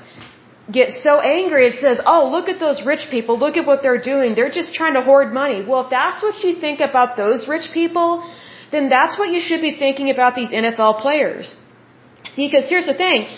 gets 0.78 1.02
so 1.06 1.14
angry 1.38 1.62
it 1.70 1.76
says, 1.84 2.00
"Oh, 2.14 2.22
look 2.34 2.48
at 2.52 2.58
those 2.64 2.82
rich 2.92 3.04
people. 3.14 3.38
Look 3.44 3.56
at 3.60 3.66
what 3.70 3.82
they're 3.82 4.04
doing. 4.12 4.34
They're 4.38 4.56
just 4.60 4.72
trying 4.80 4.94
to 5.00 5.04
hoard 5.10 5.32
money." 5.42 5.60
Well, 5.68 5.80
if 5.86 5.90
that's 5.98 6.22
what 6.26 6.44
you 6.44 6.54
think 6.66 6.80
about 6.88 7.16
those 7.22 7.48
rich 7.54 7.68
people, 7.80 8.08
then 8.72 8.88
that's 8.96 9.18
what 9.18 9.30
you 9.34 9.40
should 9.48 9.62
be 9.68 9.74
thinking 9.84 10.10
about 10.16 10.34
these 10.40 10.52
NFL 10.62 10.94
players. 11.04 11.56
See, 12.34 12.46
because 12.46 12.68
here's 12.72 12.90
the 12.92 12.98
thing. 13.04 13.28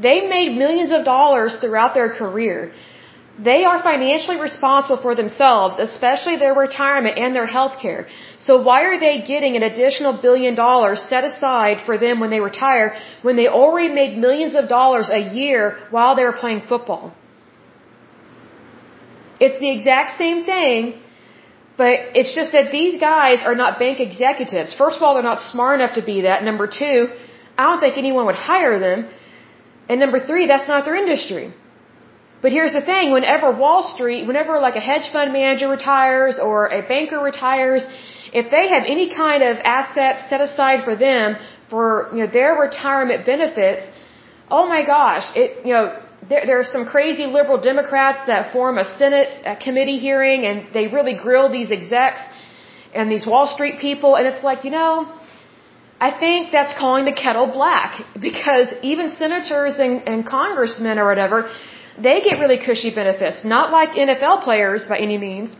They 0.00 0.26
made 0.26 0.56
millions 0.56 0.90
of 0.90 1.04
dollars 1.04 1.56
throughout 1.60 1.94
their 1.94 2.10
career. 2.10 2.72
They 3.38 3.64
are 3.64 3.82
financially 3.82 4.40
responsible 4.40 4.96
for 4.96 5.14
themselves, 5.14 5.76
especially 5.78 6.36
their 6.36 6.54
retirement 6.54 7.18
and 7.18 7.34
their 7.34 7.44
health 7.44 7.78
care. 7.80 8.06
So 8.38 8.62
why 8.62 8.84
are 8.84 8.98
they 8.98 9.20
getting 9.22 9.56
an 9.56 9.62
additional 9.62 10.14
billion 10.14 10.54
dollars 10.54 11.02
set 11.02 11.24
aside 11.24 11.82
for 11.84 11.98
them 11.98 12.18
when 12.18 12.30
they 12.30 12.40
retire 12.40 12.94
when 13.20 13.36
they 13.36 13.48
already 13.48 13.92
made 13.92 14.16
millions 14.16 14.54
of 14.54 14.68
dollars 14.68 15.10
a 15.10 15.18
year 15.18 15.76
while 15.90 16.16
they 16.16 16.24
were 16.24 16.38
playing 16.44 16.62
football? 16.66 17.14
It's 19.38 19.60
the 19.60 19.70
exact 19.70 20.16
same 20.16 20.44
thing, 20.46 20.98
but 21.76 21.94
it's 22.14 22.34
just 22.34 22.52
that 22.52 22.70
these 22.72 22.98
guys 22.98 23.44
are 23.44 23.54
not 23.54 23.78
bank 23.78 24.00
executives. 24.00 24.72
First 24.72 24.96
of 24.96 25.02
all, 25.02 25.12
they're 25.12 25.30
not 25.34 25.40
smart 25.40 25.78
enough 25.80 25.94
to 25.96 26.02
be 26.02 26.22
that. 26.22 26.42
Number 26.42 26.66
two, 26.66 27.08
I 27.58 27.64
don't 27.64 27.80
think 27.80 27.98
anyone 27.98 28.24
would 28.24 28.42
hire 28.50 28.78
them. 28.78 29.08
And 29.88 30.00
number 30.00 30.20
three, 30.28 30.46
that's 30.46 30.68
not 30.68 30.84
their 30.84 30.96
industry. 30.96 31.52
But 32.42 32.52
here's 32.52 32.72
the 32.72 32.82
thing, 32.82 33.12
whenever 33.12 33.50
Wall 33.50 33.82
Street, 33.82 34.26
whenever 34.26 34.58
like 34.60 34.76
a 34.76 34.84
hedge 34.90 35.10
fund 35.12 35.32
manager 35.32 35.68
retires 35.68 36.38
or 36.38 36.68
a 36.78 36.82
banker 36.82 37.18
retires, 37.18 37.86
if 38.32 38.50
they 38.50 38.68
have 38.74 38.84
any 38.86 39.08
kind 39.14 39.42
of 39.42 39.56
assets 39.64 40.28
set 40.30 40.40
aside 40.40 40.84
for 40.84 40.94
them 40.94 41.36
for, 41.70 42.10
you 42.12 42.20
know, 42.20 42.26
their 42.26 42.52
retirement 42.54 43.24
benefits, 43.24 43.86
oh 44.50 44.66
my 44.68 44.84
gosh, 44.84 45.24
it, 45.34 45.64
you 45.66 45.72
know, 45.72 45.86
there, 46.28 46.44
there 46.46 46.58
are 46.60 46.70
some 46.76 46.84
crazy 46.86 47.26
liberal 47.26 47.60
Democrats 47.60 48.20
that 48.26 48.52
form 48.52 48.78
a 48.78 48.84
Senate 48.98 49.32
a 49.44 49.56
committee 49.56 49.98
hearing 49.98 50.44
and 50.44 50.72
they 50.74 50.86
really 50.88 51.14
grill 51.14 51.48
these 51.50 51.70
execs 51.70 52.20
and 52.94 53.10
these 53.10 53.26
Wall 53.26 53.46
Street 53.46 53.78
people 53.80 54.16
and 54.16 54.26
it's 54.26 54.42
like, 54.42 54.64
you 54.64 54.70
know, 54.70 54.92
I 56.00 56.10
think 56.10 56.52
that's 56.52 56.74
calling 56.78 57.04
the 57.06 57.12
kettle 57.12 57.46
black 57.46 58.02
because 58.20 58.68
even 58.82 59.10
senators 59.10 59.78
and, 59.78 60.06
and 60.06 60.26
congressmen 60.26 60.98
or 60.98 61.06
whatever, 61.06 61.50
they 61.98 62.20
get 62.20 62.38
really 62.38 62.58
cushy 62.58 62.94
benefits, 62.94 63.44
not 63.44 63.72
like 63.72 63.90
NFL 63.90 64.42
players 64.42 64.86
by 64.86 64.98
any 64.98 65.16
means. 65.16 65.56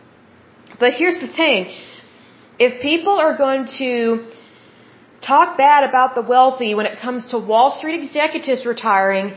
But 0.79 0.93
here's 0.93 1.19
the 1.19 1.27
thing. 1.27 1.73
If 2.59 2.81
people 2.81 3.13
are 3.13 3.35
going 3.35 3.67
to 3.79 4.27
talk 5.21 5.57
bad 5.57 5.83
about 5.83 6.13
the 6.13 6.21
wealthy 6.21 6.75
when 6.75 6.85
it 6.85 6.99
comes 6.99 7.25
to 7.31 7.39
Wall 7.39 7.71
Street 7.71 7.97
executives 7.99 8.65
retiring 8.65 9.33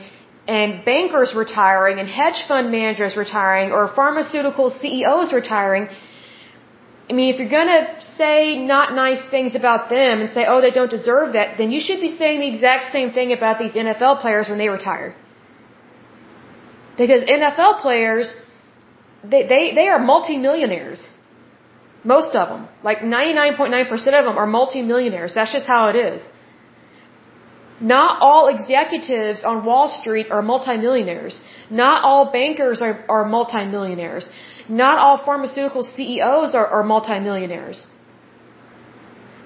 and 0.46 0.84
bankers 0.84 1.34
retiring 1.34 1.98
and 1.98 2.08
hedge 2.08 2.42
fund 2.46 2.70
managers 2.70 3.16
retiring 3.16 3.72
or 3.72 3.88
pharmaceutical 3.88 4.68
CEOs 4.68 5.32
retiring, 5.32 5.88
I 7.10 7.12
mean, 7.18 7.28
if 7.34 7.40
you're 7.40 7.54
going 7.58 7.72
to 7.76 7.84
say 8.20 8.36
not 8.74 8.94
nice 8.94 9.22
things 9.34 9.56
about 9.60 9.88
them 9.96 10.20
and 10.20 10.28
say, 10.36 10.42
oh, 10.50 10.60
they 10.64 10.70
don't 10.78 10.92
deserve 10.98 11.32
that, 11.38 11.58
then 11.58 11.72
you 11.74 11.80
should 11.86 12.00
be 12.00 12.10
saying 12.20 12.38
the 12.44 12.50
exact 12.54 12.92
same 12.96 13.10
thing 13.18 13.32
about 13.38 13.58
these 13.62 13.72
NFL 13.84 14.20
players 14.24 14.48
when 14.48 14.58
they 14.62 14.68
retire. 14.68 15.08
Because 16.96 17.22
NFL 17.38 17.80
players, 17.80 18.26
they, 19.32 19.42
they, 19.52 19.62
they 19.78 19.88
are 19.88 19.98
multimillionaires. 19.98 21.02
Most 22.04 22.36
of 22.40 22.48
them. 22.48 22.68
Like 22.84 22.98
99.9% 22.98 24.18
of 24.18 24.24
them 24.28 24.36
are 24.38 24.46
multimillionaires. 24.46 25.34
That's 25.34 25.52
just 25.52 25.66
how 25.66 25.88
it 25.88 25.96
is. 25.96 26.22
Not 27.80 28.20
all 28.20 28.48
executives 28.48 29.42
on 29.42 29.64
Wall 29.64 29.88
Street 29.88 30.30
are 30.30 30.42
multimillionaires. 30.42 31.40
Not 31.70 32.04
all 32.04 32.30
bankers 32.30 32.82
are, 32.82 33.04
are 33.08 33.24
multimillionaires. 33.24 34.28
Not 34.70 34.98
all 34.98 35.18
pharmaceutical 35.24 35.82
CEOs 35.82 36.54
are, 36.54 36.66
are 36.66 36.84
multimillionaires. 36.84 37.84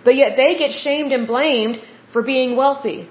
But 0.05 0.17
yet 0.17 0.37
they 0.37 0.57
get 0.57 0.71
shamed 0.71 1.13
and 1.13 1.27
blamed 1.27 1.81
for 2.13 2.23
being 2.23 2.57
wealthy. 2.57 3.09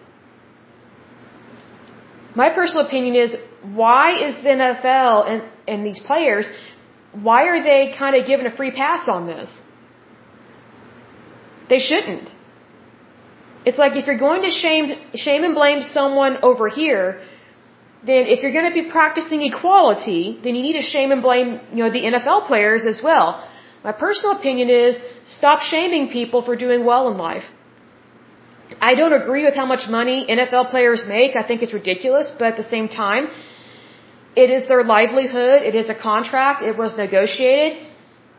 My 2.36 2.49
personal 2.51 2.86
opinion 2.86 3.16
is 3.16 3.36
why 3.64 4.24
is 4.28 4.36
the 4.43 4.49
NFL 4.49 5.28
and, 5.28 5.43
and 5.68 5.86
these 5.86 5.99
players, 5.99 6.47
why 7.14 7.45
are 7.47 7.61
they 7.64 7.93
kind 7.97 8.16
of 8.16 8.28
given 8.28 8.45
a 8.45 8.55
free 8.55 8.72
pass 8.72 9.07
on 9.07 9.26
this? 9.26 9.49
They 11.70 11.80
shouldn't. 11.80 12.30
It's 13.66 13.78
like 13.78 13.95
if 13.95 14.05
you're 14.07 14.24
going 14.30 14.43
to 14.43 14.51
shame, 14.51 14.88
shame 15.16 15.43
and 15.43 15.55
blame 15.55 15.82
someone 15.82 16.38
over 16.43 16.68
here, 16.68 17.22
then 18.10 18.28
if 18.34 18.43
you're 18.43 18.56
going 18.60 18.70
to 18.74 18.78
be 18.82 18.89
practicing 18.89 19.41
equality, 19.41 20.39
then 20.43 20.56
you 20.56 20.62
need 20.68 20.78
to 20.82 20.86
shame 20.93 21.12
and 21.12 21.22
blame, 21.22 21.60
you 21.72 21.84
know, 21.84 21.91
the 21.91 22.04
NFL 22.12 22.45
players 22.45 22.86
as 22.86 23.01
well. 23.01 23.28
My 23.84 23.91
personal 23.91 24.38
opinion 24.39 24.70
is 24.70 24.97
stop 25.26 25.62
shaming 25.62 26.10
people 26.10 26.41
for 26.41 26.56
doing 26.56 26.86
well 26.86 27.10
in 27.12 27.18
life. 27.18 27.45
I 28.89 28.95
don't 28.95 29.14
agree 29.14 29.43
with 29.45 29.56
how 29.56 29.66
much 29.66 29.88
money 29.89 30.26
NFL 30.30 30.70
players 30.70 31.06
make. 31.08 31.36
I 31.36 31.43
think 31.43 31.62
it's 31.62 31.74
ridiculous, 31.74 32.32
but 32.38 32.45
at 32.54 32.58
the 32.58 32.70
same 32.76 32.88
time, 32.88 33.28
it 34.36 34.49
is 34.49 34.68
their 34.68 34.84
livelihood. 34.84 35.62
It 35.62 35.76
is 35.76 35.89
a 35.89 35.95
contract. 35.95 36.64
It 36.64 36.78
was 36.78 36.97
negotiated. 36.97 37.86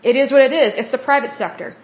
It 0.03 0.17
is 0.17 0.33
what 0.33 0.41
it 0.41 0.53
is. 0.53 0.75
It's 0.77 0.93
the 0.93 0.99
private 0.99 1.33
sector. 1.33 1.77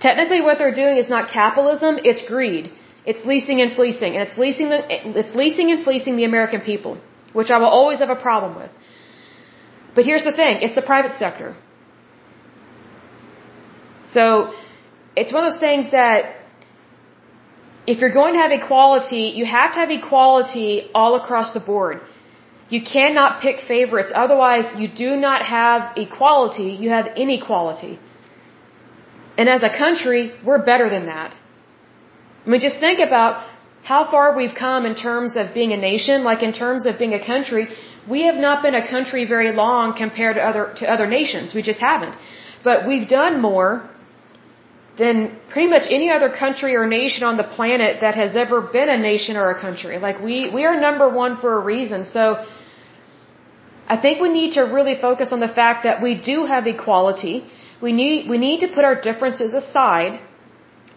Technically, 0.00 0.40
what 0.42 0.58
they're 0.58 0.74
doing 0.74 0.96
is 0.96 1.08
not 1.08 1.30
capitalism. 1.30 1.98
It's 2.04 2.22
greed. 2.28 2.72
It's 3.10 3.24
leasing 3.30 3.58
and 3.64 3.70
fleecing, 3.78 4.12
and 4.14 4.22
it's 4.26 4.38
leasing 4.44 4.68
the, 4.72 4.80
it's 5.20 5.34
leasing 5.42 5.70
and 5.74 5.84
fleecing 5.86 6.16
the 6.20 6.26
American 6.32 6.60
people, 6.72 6.98
which 7.38 7.50
I 7.54 7.58
will 7.62 7.74
always 7.78 8.00
have 8.04 8.10
a 8.18 8.20
problem 8.28 8.52
with. 8.60 8.70
But 9.94 10.04
here's 10.08 10.26
the 10.30 10.34
thing: 10.40 10.58
it's 10.66 10.74
the 10.80 10.86
private 10.94 11.14
sector. 11.22 11.48
So, 14.16 14.24
it's 15.16 15.32
one 15.36 15.44
of 15.44 15.52
those 15.52 15.62
things 15.68 15.90
that 15.92 16.36
if 17.86 18.00
you're 18.00 18.16
going 18.20 18.34
to 18.34 18.42
have 18.44 18.52
equality, 18.60 19.24
you 19.40 19.46
have 19.46 19.72
to 19.74 19.78
have 19.84 19.90
equality 19.90 20.70
all 20.94 21.14
across 21.22 21.54
the 21.58 21.64
board. 21.72 22.00
You 22.68 22.82
cannot 22.94 23.40
pick 23.40 23.56
favorites. 23.74 24.12
Otherwise, 24.14 24.66
you 24.80 24.88
do 25.06 25.10
not 25.16 25.40
have 25.58 25.96
equality, 25.96 26.70
you 26.82 26.90
have 26.90 27.06
inequality. 27.16 27.98
And 29.38 29.48
as 29.48 29.62
a 29.62 29.72
country, 29.84 30.32
we're 30.44 30.64
better 30.72 30.90
than 30.90 31.06
that. 31.06 31.36
I 32.48 32.50
mean, 32.50 32.62
just 32.62 32.80
think 32.80 32.98
about 32.98 33.44
how 33.82 34.10
far 34.10 34.34
we've 34.34 34.54
come 34.66 34.86
in 34.86 34.94
terms 34.94 35.36
of 35.36 35.52
being 35.52 35.72
a 35.74 35.76
nation, 35.76 36.24
like 36.24 36.42
in 36.42 36.54
terms 36.54 36.86
of 36.86 36.98
being 36.98 37.12
a 37.12 37.22
country. 37.32 37.68
We 38.14 38.22
have 38.28 38.36
not 38.46 38.62
been 38.62 38.74
a 38.74 38.86
country 38.94 39.26
very 39.26 39.52
long 39.52 39.94
compared 39.94 40.36
to 40.36 40.42
other, 40.50 40.64
to 40.80 40.90
other 40.94 41.06
nations. 41.06 41.54
We 41.58 41.62
just 41.70 41.80
haven't. 41.90 42.16
But 42.64 42.86
we've 42.88 43.06
done 43.06 43.42
more 43.42 43.70
than 44.96 45.36
pretty 45.50 45.68
much 45.68 45.84
any 45.98 46.10
other 46.10 46.30
country 46.30 46.74
or 46.74 46.86
nation 46.86 47.22
on 47.30 47.36
the 47.36 47.48
planet 47.56 48.00
that 48.00 48.14
has 48.14 48.34
ever 48.34 48.62
been 48.62 48.88
a 48.88 48.98
nation 48.98 49.36
or 49.36 49.50
a 49.50 49.60
country. 49.60 49.98
Like 49.98 50.18
we, 50.28 50.48
we 50.48 50.64
are 50.64 50.80
number 50.80 51.06
one 51.24 51.38
for 51.42 51.52
a 51.60 51.60
reason. 51.74 52.06
So, 52.06 52.46
I 53.94 53.96
think 53.96 54.20
we 54.20 54.30
need 54.30 54.52
to 54.52 54.62
really 54.62 54.96
focus 55.00 55.32
on 55.32 55.40
the 55.40 55.54
fact 55.60 55.84
that 55.84 56.02
we 56.02 56.14
do 56.14 56.46
have 56.46 56.66
equality. 56.66 57.44
We 57.80 57.92
need, 57.92 58.28
we 58.28 58.38
need 58.38 58.60
to 58.60 58.68
put 58.68 58.84
our 58.84 58.98
differences 59.00 59.54
aside 59.54 60.20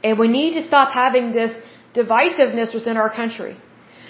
and 0.03 0.17
we 0.19 0.27
need 0.27 0.53
to 0.59 0.63
stop 0.63 0.91
having 0.91 1.31
this 1.31 1.55
divisiveness 1.93 2.73
within 2.73 2.97
our 2.97 3.09
country. 3.09 3.55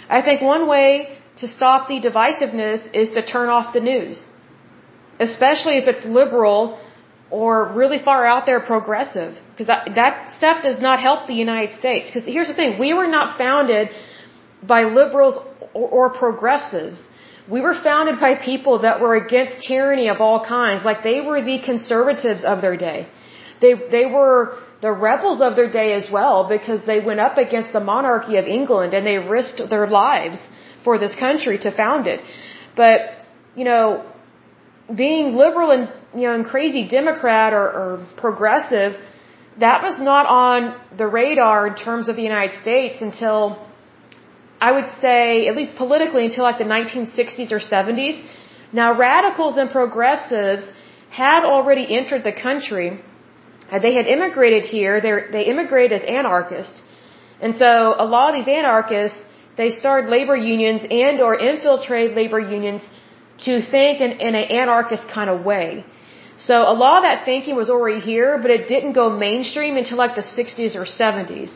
I 0.10 0.22
think 0.22 0.42
one 0.42 0.68
way 0.68 1.18
to 1.38 1.48
stop 1.48 1.88
the 1.88 2.00
divisiveness 2.10 2.82
is 2.94 3.10
to 3.12 3.22
turn 3.26 3.50
off 3.50 3.74
the 3.74 3.80
news. 3.80 4.24
Especially 5.20 5.78
if 5.78 5.88
it's 5.88 6.04
liberal 6.06 6.80
or 7.30 7.72
really 7.82 8.00
far 8.00 8.26
out 8.26 8.46
there 8.46 8.60
progressive. 8.60 9.38
Because 9.52 9.68
that, 9.68 9.90
that 9.96 10.34
stuff 10.34 10.62
does 10.62 10.80
not 10.80 11.00
help 11.00 11.28
the 11.28 11.40
United 11.48 11.72
States. 11.82 12.10
Because 12.10 12.26
here's 12.26 12.48
the 12.48 12.54
thing, 12.54 12.80
we 12.80 12.94
were 12.94 13.08
not 13.08 13.38
founded 13.38 13.90
by 14.62 14.84
liberals 14.84 15.40
or, 15.74 15.88
or 15.98 16.10
progressives. 16.10 17.02
We 17.50 17.62
were 17.62 17.74
founded 17.74 18.20
by 18.20 18.36
people 18.36 18.80
that 18.80 19.02
were 19.02 19.16
against 19.16 19.66
tyranny 19.68 20.08
of 20.10 20.22
all 20.22 20.46
kinds. 20.46 20.84
Like 20.84 21.04
they 21.04 21.22
were 21.22 21.42
the 21.42 21.60
conservatives 21.60 22.44
of 22.44 22.62
their 22.62 22.78
day. 22.78 23.08
They, 23.62 23.74
they 23.96 24.06
were 24.06 24.58
the 24.82 24.92
rebels 24.92 25.40
of 25.42 25.56
their 25.56 25.70
day 25.70 25.94
as 25.94 26.10
well 26.12 26.48
because 26.56 26.80
they 26.86 27.00
went 27.00 27.20
up 27.20 27.38
against 27.38 27.72
the 27.74 27.80
monarchy 27.80 28.38
of 28.38 28.46
England 28.46 28.94
and 28.94 29.06
they 29.06 29.18
risked 29.18 29.62
their 29.70 29.88
lives 29.88 30.40
for 30.84 30.98
this 30.98 31.16
country 31.16 31.58
to 31.60 31.72
found 31.72 32.08
it. 32.08 32.22
But, 32.76 33.00
you 33.56 33.66
know, 33.66 34.06
being 35.04 35.36
liberal 35.36 35.70
and, 35.72 35.90
you 36.16 36.28
know, 36.28 36.34
and 36.34 36.46
crazy 36.46 36.88
Democrat 36.88 37.54
or, 37.54 37.66
or 37.80 38.08
progressive 38.18 38.98
that 39.60 39.84
was 39.84 40.00
not 40.00 40.26
on 40.28 40.80
the 40.98 41.08
radar 41.08 41.68
in 41.68 41.76
terms 41.76 42.08
of 42.10 42.16
the 42.16 42.22
United 42.22 42.56
States 42.62 43.02
until 43.02 43.40
I 44.60 44.72
would 44.72 44.90
say, 45.02 45.48
at 45.48 45.56
least 45.56 45.76
politically, 45.76 46.26
until 46.26 46.44
like 46.44 46.60
the 46.60 46.72
1960s 46.80 47.52
or 47.52 47.60
70s. 47.60 48.24
Now, 48.72 48.98
radicals 48.98 49.58
and 49.58 49.70
progressives 49.70 50.70
had 51.10 51.44
already 51.44 51.86
entered 51.98 52.24
the 52.24 52.32
country. 52.32 53.02
Uh, 53.72 53.80
they 53.86 53.94
had 54.00 54.08
immigrated 54.16 54.64
here. 54.76 54.94
They're, 55.06 55.24
they 55.36 55.44
immigrated 55.54 55.94
as 56.00 56.04
anarchists. 56.20 56.82
And 57.40 57.56
so 57.56 57.96
a 58.06 58.08
lot 58.16 58.26
of 58.30 58.34
these 58.40 58.52
anarchists, 58.60 59.20
they 59.62 59.70
started 59.82 60.10
labor 60.18 60.36
unions 60.36 60.86
and 61.06 61.22
or 61.22 61.34
infiltrated 61.52 62.16
labor 62.22 62.40
unions 62.40 62.88
to 63.46 63.54
think 63.74 64.02
in, 64.06 64.12
in 64.28 64.36
an 64.42 64.48
anarchist 64.62 65.08
kind 65.18 65.30
of 65.30 65.46
way. 65.52 65.86
So 66.38 66.56
a 66.74 66.76
lot 66.84 66.96
of 67.00 67.04
that 67.10 67.26
thinking 67.26 67.56
was 67.56 67.70
already 67.70 68.00
here, 68.00 68.38
but 68.44 68.52
it 68.58 68.68
didn't 68.68 68.94
go 68.94 69.10
mainstream 69.10 69.78
until 69.78 69.98
like 69.98 70.16
the 70.22 70.28
60s 70.40 70.76
or 70.76 70.86
70s. 70.86 71.52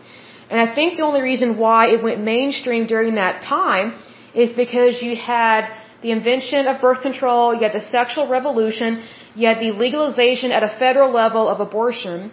And 0.50 0.60
I 0.66 0.68
think 0.76 0.98
the 0.98 1.04
only 1.04 1.22
reason 1.22 1.58
why 1.58 1.82
it 1.94 2.04
went 2.04 2.22
mainstream 2.22 2.86
during 2.86 3.16
that 3.16 3.42
time 3.42 3.96
is 4.34 4.54
because 4.54 5.02
you 5.02 5.16
had 5.16 5.62
the 6.02 6.12
invention 6.12 6.68
of 6.68 6.82
birth 6.82 7.02
control, 7.02 7.54
you 7.54 7.62
had 7.62 7.74
the 7.74 7.86
sexual 7.98 8.28
revolution, 8.28 9.02
you 9.36 9.48
had 9.48 9.60
the 9.60 9.72
legalization 9.72 10.52
at 10.52 10.64
a 10.64 10.72
federal 10.84 11.12
level 11.12 11.48
of 11.48 11.60
abortion, 11.60 12.32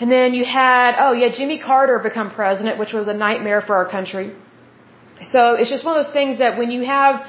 and 0.00 0.10
then 0.10 0.34
you 0.34 0.44
had, 0.44 0.94
oh, 0.98 1.12
had 1.18 1.34
Jimmy 1.34 1.58
Carter 1.58 1.98
become 1.98 2.30
president, 2.30 2.78
which 2.78 2.92
was 2.92 3.06
a 3.08 3.14
nightmare 3.26 3.60
for 3.60 3.74
our 3.76 3.88
country. 3.96 4.32
So 5.32 5.40
it's 5.54 5.68
just 5.68 5.84
one 5.84 5.96
of 5.96 6.04
those 6.04 6.12
things 6.12 6.38
that 6.38 6.56
when 6.56 6.70
you 6.70 6.82
have 6.84 7.26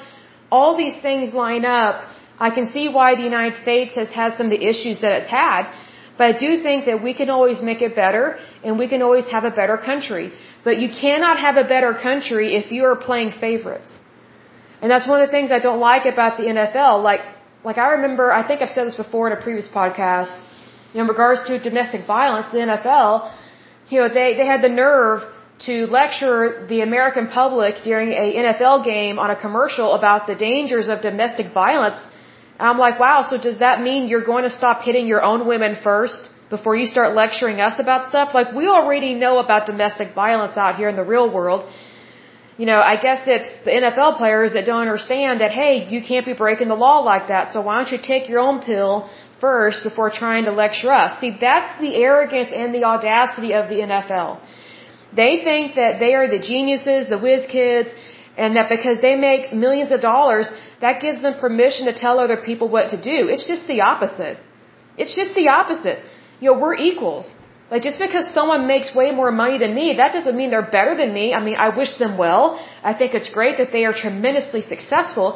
all 0.49 0.77
these 0.77 0.97
things 1.07 1.33
line 1.33 1.65
up, 1.65 1.95
I 2.39 2.49
can 2.57 2.67
see 2.75 2.85
why 2.97 3.15
the 3.15 3.25
United 3.31 3.55
States 3.61 3.95
has 3.95 4.09
had 4.09 4.37
some 4.37 4.45
of 4.49 4.53
the 4.57 4.63
issues 4.73 5.01
that 5.01 5.13
it's 5.19 5.31
had. 5.41 5.63
But 6.17 6.35
I 6.35 6.37
do 6.45 6.49
think 6.65 6.85
that 6.85 7.01
we 7.07 7.13
can 7.19 7.29
always 7.29 7.61
make 7.69 7.81
it 7.81 7.95
better 7.95 8.37
and 8.63 8.79
we 8.81 8.87
can 8.87 9.01
always 9.01 9.27
have 9.35 9.43
a 9.43 9.53
better 9.59 9.77
country. 9.77 10.31
But 10.63 10.79
you 10.83 10.89
cannot 10.89 11.39
have 11.39 11.57
a 11.57 11.67
better 11.75 11.93
country 11.93 12.55
if 12.55 12.71
you 12.71 12.85
are 12.85 12.95
playing 12.95 13.31
favorites. 13.45 14.00
And 14.81 14.89
that's 14.89 15.07
one 15.07 15.21
of 15.21 15.27
the 15.27 15.31
things 15.31 15.51
I 15.51 15.59
don't 15.59 15.79
like 15.79 16.05
about 16.05 16.37
the 16.37 16.43
NFL. 16.43 17.03
Like, 17.03 17.21
like 17.63 17.77
I 17.77 17.89
remember, 17.97 18.31
I 18.31 18.45
think 18.47 18.61
I've 18.61 18.71
said 18.77 18.87
this 18.87 18.95
before 18.95 19.27
in 19.29 19.33
a 19.37 19.41
previous 19.41 19.67
podcast, 19.67 20.33
you 20.91 20.97
know, 20.97 21.03
in 21.03 21.07
regards 21.07 21.43
to 21.47 21.59
domestic 21.59 22.05
violence, 22.05 22.47
the 22.51 22.63
NFL, 22.71 23.31
you 23.89 23.99
know, 23.99 24.09
they, 24.09 24.33
they 24.39 24.45
had 24.45 24.61
the 24.61 24.69
nerve 24.69 25.21
to 25.67 25.85
lecture 25.85 26.65
the 26.67 26.81
American 26.81 27.27
public 27.27 27.83
during 27.83 28.13
a 28.13 28.27
NFL 28.43 28.83
game 28.83 29.19
on 29.19 29.29
a 29.29 29.39
commercial 29.39 29.93
about 29.93 30.25
the 30.25 30.35
dangers 30.35 30.87
of 30.89 31.01
domestic 31.01 31.53
violence 31.53 31.99
I'm 32.61 32.77
like, 32.77 32.99
wow, 32.99 33.23
so 33.23 33.37
does 33.37 33.59
that 33.59 33.81
mean 33.81 34.07
you're 34.07 34.23
going 34.23 34.43
to 34.43 34.49
stop 34.49 34.83
hitting 34.83 35.07
your 35.07 35.23
own 35.23 35.47
women 35.47 35.75
first 35.75 36.29
before 36.49 36.75
you 36.75 36.85
start 36.85 37.15
lecturing 37.15 37.59
us 37.59 37.79
about 37.79 38.09
stuff? 38.09 38.33
Like, 38.33 38.53
we 38.53 38.67
already 38.67 39.13
know 39.15 39.39
about 39.39 39.65
domestic 39.65 40.13
violence 40.13 40.57
out 40.57 40.75
here 40.75 40.89
in 40.89 40.95
the 40.95 41.03
real 41.03 41.27
world. 41.33 41.67
You 42.61 42.67
know, 42.69 42.81
I 42.93 42.95
guess 43.05 43.19
it's 43.35 43.51
the 43.67 43.73
NFL 43.81 44.17
players 44.21 44.53
that 44.55 44.65
don't 44.69 44.83
understand 44.87 45.41
that, 45.41 45.51
hey, 45.61 45.73
you 45.93 45.99
can't 46.09 46.27
be 46.31 46.35
breaking 46.41 46.67
the 46.73 46.79
law 46.87 46.97
like 47.11 47.25
that, 47.33 47.49
so 47.53 47.57
why 47.67 47.73
don't 47.77 47.91
you 47.93 48.01
take 48.13 48.29
your 48.31 48.41
own 48.47 48.57
pill 48.67 49.09
first 49.43 49.77
before 49.87 50.09
trying 50.23 50.43
to 50.49 50.53
lecture 50.63 50.91
us? 50.91 51.19
See, 51.21 51.31
that's 51.45 51.71
the 51.85 51.93
arrogance 52.07 52.51
and 52.61 52.69
the 52.77 52.83
audacity 52.91 53.51
of 53.59 53.63
the 53.71 53.79
NFL. 53.87 54.29
They 55.21 55.33
think 55.47 55.73
that 55.81 55.93
they 56.03 56.13
are 56.19 56.27
the 56.35 56.41
geniuses, 56.51 57.09
the 57.15 57.17
whiz 57.25 57.47
kids, 57.57 57.89
and 58.37 58.55
that 58.57 58.69
because 58.75 59.01
they 59.07 59.15
make 59.29 59.51
millions 59.65 59.91
of 59.91 59.99
dollars, 60.11 60.51
that 60.81 61.01
gives 61.05 61.19
them 61.23 61.33
permission 61.45 61.87
to 61.87 61.93
tell 61.93 62.19
other 62.19 62.39
people 62.49 62.67
what 62.77 62.91
to 62.91 62.97
do. 63.11 63.17
It's 63.33 63.47
just 63.53 63.65
the 63.73 63.81
opposite. 63.91 64.37
It's 65.01 65.15
just 65.21 65.33
the 65.33 65.47
opposite. 65.59 65.99
You 66.39 66.51
know, 66.51 66.59
we're 66.59 66.77
equals. 66.89 67.33
Like 67.71 67.83
just 67.87 67.99
because 68.05 68.25
someone 68.37 68.67
makes 68.67 68.93
way 68.93 69.09
more 69.19 69.31
money 69.31 69.57
than 69.63 69.73
me, 69.73 69.85
that 70.01 70.11
doesn't 70.17 70.35
mean 70.39 70.49
they're 70.53 70.71
better 70.79 70.93
than 71.01 71.13
me. 71.19 71.33
I 71.33 71.41
mean, 71.47 71.57
I 71.67 71.69
wish 71.81 71.91
them 72.03 72.17
well. 72.23 72.45
I 72.83 72.93
think 72.93 73.13
it's 73.19 73.29
great 73.39 73.57
that 73.59 73.71
they 73.75 73.83
are 73.89 73.93
tremendously 74.03 74.61
successful, 74.73 75.27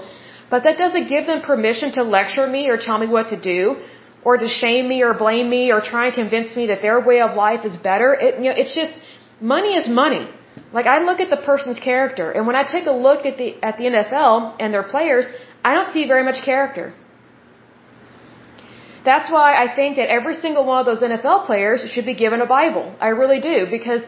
but 0.50 0.64
that 0.66 0.78
doesn't 0.78 1.08
give 1.08 1.28
them 1.32 1.42
permission 1.52 1.94
to 1.98 2.04
lecture 2.04 2.48
me 2.56 2.64
or 2.72 2.78
tell 2.88 2.98
me 3.04 3.08
what 3.08 3.30
to 3.30 3.40
do 3.40 3.78
or 4.26 4.38
to 4.44 4.50
shame 4.50 4.90
me 4.90 4.98
or 5.08 5.14
blame 5.14 5.50
me 5.50 5.64
or 5.72 5.80
try 5.94 6.08
and 6.08 6.16
convince 6.24 6.56
me 6.60 6.68
that 6.72 6.82
their 6.82 7.00
way 7.10 7.22
of 7.22 7.38
life 7.46 7.64
is 7.70 7.78
better. 7.78 8.10
It, 8.14 8.36
you 8.44 8.50
know, 8.50 8.58
it's 8.64 8.76
just 8.76 8.94
money 9.40 9.74
is 9.80 9.88
money. 9.88 10.28
Like 10.74 10.88
I 10.88 10.98
look 11.08 11.20
at 11.26 11.30
the 11.30 11.42
person's 11.52 11.80
character, 11.80 12.32
and 12.32 12.48
when 12.48 12.58
I 12.62 12.64
take 12.76 12.86
a 12.86 12.98
look 13.08 13.26
at 13.26 13.38
the 13.38 13.48
at 13.70 13.78
the 13.78 13.86
NFL 13.96 14.56
and 14.60 14.74
their 14.74 14.88
players, 14.94 15.26
I 15.64 15.74
don't 15.74 15.92
see 15.96 16.06
very 16.14 16.24
much 16.30 16.40
character. 16.52 16.94
That's 19.10 19.30
why 19.36 19.48
I 19.64 19.68
think 19.78 19.98
that 19.98 20.10
every 20.20 20.36
single 20.44 20.66
one 20.66 20.80
of 20.82 20.86
those 20.90 21.04
NFL 21.10 21.46
players 21.46 21.80
should 21.94 22.08
be 22.12 22.16
given 22.24 22.42
a 22.42 22.50
Bible. 22.60 22.86
I 23.00 23.10
really 23.22 23.42
do 23.52 23.58
because 23.78 24.02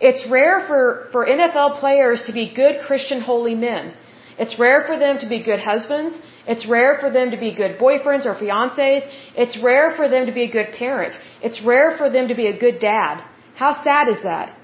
it's 0.00 0.22
rare 0.38 0.58
for 0.68 1.08
for 1.12 1.20
NFL 1.34 1.68
players 1.82 2.22
to 2.26 2.32
be 2.32 2.44
good 2.62 2.80
Christian 2.86 3.20
holy 3.20 3.54
men. 3.54 3.94
It's 4.42 4.58
rare 4.58 4.80
for 4.88 4.96
them 5.04 5.18
to 5.22 5.28
be 5.28 5.38
good 5.50 5.60
husbands. 5.60 6.18
It's 6.52 6.66
rare 6.66 6.94
for 7.02 7.10
them 7.16 7.30
to 7.34 7.38
be 7.44 7.50
good 7.60 7.78
boyfriends 7.78 8.26
or 8.26 8.34
fiancés. 8.34 9.02
It's 9.42 9.56
rare 9.70 9.88
for 9.98 10.08
them 10.14 10.26
to 10.26 10.32
be 10.32 10.42
a 10.42 10.52
good 10.58 10.72
parent. 10.72 11.14
It's 11.40 11.62
rare 11.62 11.96
for 11.96 12.10
them 12.10 12.28
to 12.28 12.34
be 12.34 12.46
a 12.48 12.56
good 12.64 12.80
dad. 12.80 13.22
How 13.54 13.72
sad 13.84 14.08
is 14.08 14.22
that? 14.24 14.56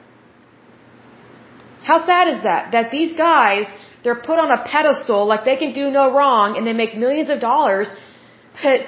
How 1.90 1.98
sad 2.04 2.26
is 2.34 2.42
that? 2.42 2.72
That 2.72 2.90
these 2.90 3.16
guys, 3.16 3.66
they're 4.02 4.22
put 4.30 4.38
on 4.44 4.50
a 4.50 4.62
pedestal 4.64 5.26
like 5.26 5.44
they 5.44 5.56
can 5.56 5.72
do 5.72 5.90
no 5.90 6.12
wrong 6.16 6.56
and 6.56 6.66
they 6.66 6.72
make 6.72 6.96
millions 6.96 7.30
of 7.30 7.40
dollars, 7.40 7.88
but 8.62 8.80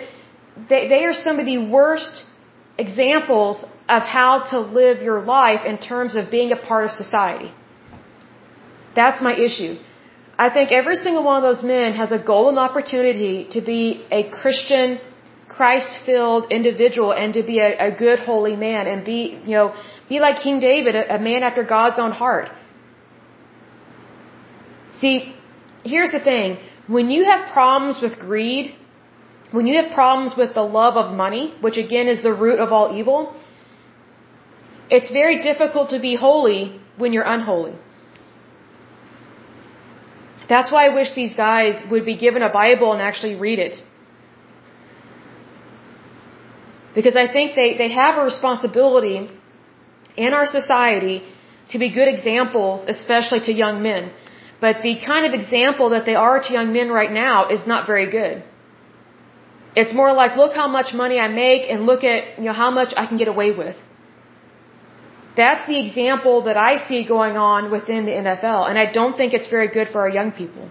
they, 0.68 0.88
they 0.88 1.04
are 1.04 1.14
some 1.14 1.38
of 1.38 1.46
the 1.46 1.58
worst 1.58 2.24
examples 2.78 3.64
of 3.88 4.02
how 4.02 4.44
to 4.50 4.60
live 4.60 5.02
your 5.02 5.20
life 5.20 5.64
in 5.66 5.78
terms 5.78 6.14
of 6.16 6.30
being 6.30 6.52
a 6.52 6.56
part 6.56 6.84
of 6.84 6.90
society. 6.90 7.52
That's 8.94 9.22
my 9.22 9.34
issue. 9.34 9.76
I 10.38 10.50
think 10.50 10.72
every 10.72 10.96
single 10.96 11.24
one 11.24 11.36
of 11.36 11.42
those 11.42 11.62
men 11.62 11.92
has 11.94 12.10
a 12.12 12.18
golden 12.18 12.58
opportunity 12.58 13.46
to 13.50 13.60
be 13.60 14.04
a 14.10 14.30
Christian, 14.30 14.98
Christ-filled 15.48 16.50
individual 16.50 17.12
and 17.12 17.34
to 17.34 17.42
be 17.42 17.58
a, 17.58 17.88
a 17.88 17.90
good, 17.96 18.18
holy 18.20 18.56
man 18.56 18.86
and 18.86 19.04
be, 19.04 19.40
you 19.44 19.54
know, 19.58 19.74
be 20.08 20.20
like 20.20 20.36
King 20.36 20.60
David, 20.60 20.94
a, 20.94 21.16
a 21.16 21.18
man 21.18 21.42
after 21.42 21.62
God's 21.62 21.98
own 21.98 22.12
heart. 22.12 22.50
See, 25.00 25.34
here's 25.84 26.12
the 26.12 26.20
thing. 26.20 26.58
When 26.86 27.10
you 27.10 27.24
have 27.24 27.52
problems 27.52 28.00
with 28.00 28.18
greed, 28.18 28.74
when 29.52 29.66
you 29.68 29.76
have 29.80 29.92
problems 29.92 30.34
with 30.36 30.54
the 30.54 30.66
love 30.80 30.96
of 30.96 31.14
money, 31.24 31.54
which 31.60 31.76
again 31.76 32.08
is 32.08 32.22
the 32.22 32.34
root 32.44 32.58
of 32.58 32.72
all 32.72 32.96
evil, 32.98 33.20
it's 34.90 35.10
very 35.10 35.40
difficult 35.48 35.90
to 35.90 36.00
be 36.00 36.14
holy 36.16 36.80
when 36.96 37.12
you're 37.12 37.30
unholy. 37.36 37.74
That's 40.48 40.72
why 40.72 40.86
I 40.86 40.94
wish 40.94 41.12
these 41.14 41.34
guys 41.34 41.82
would 41.90 42.04
be 42.04 42.16
given 42.16 42.42
a 42.42 42.52
Bible 42.62 42.92
and 42.92 43.00
actually 43.00 43.36
read 43.46 43.58
it. 43.58 43.76
Because 46.94 47.16
I 47.16 47.26
think 47.34 47.54
they, 47.54 47.70
they 47.82 47.90
have 47.92 48.18
a 48.18 48.24
responsibility 48.24 49.30
in 50.16 50.34
our 50.34 50.46
society 50.46 51.22
to 51.70 51.78
be 51.78 51.88
good 51.98 52.08
examples, 52.08 52.84
especially 52.86 53.40
to 53.48 53.52
young 53.52 53.82
men. 53.82 54.12
But 54.60 54.82
the 54.82 54.94
kind 55.10 55.26
of 55.26 55.32
example 55.32 55.90
that 55.90 56.04
they 56.04 56.14
are 56.14 56.38
to 56.40 56.52
young 56.52 56.72
men 56.72 56.90
right 56.90 57.10
now 57.10 57.48
is 57.48 57.66
not 57.66 57.86
very 57.86 58.10
good. 58.10 58.44
It's 59.74 59.94
more 59.94 60.12
like, 60.12 60.36
look 60.36 60.54
how 60.54 60.68
much 60.68 60.92
money 60.92 61.18
I 61.18 61.28
make 61.28 61.70
and 61.70 61.86
look 61.86 62.04
at, 62.04 62.38
you 62.38 62.44
know, 62.44 62.52
how 62.52 62.70
much 62.70 62.92
I 62.96 63.06
can 63.06 63.16
get 63.16 63.28
away 63.28 63.52
with. 63.52 63.76
That's 65.36 65.66
the 65.66 65.78
example 65.84 66.42
that 66.42 66.58
I 66.58 66.76
see 66.76 67.04
going 67.04 67.36
on 67.36 67.70
within 67.70 68.04
the 68.04 68.12
NFL, 68.12 68.68
and 68.68 68.78
I 68.78 68.86
don't 68.92 69.16
think 69.16 69.32
it's 69.32 69.48
very 69.48 69.68
good 69.68 69.88
for 69.88 70.00
our 70.02 70.08
young 70.08 70.30
people. 70.30 70.70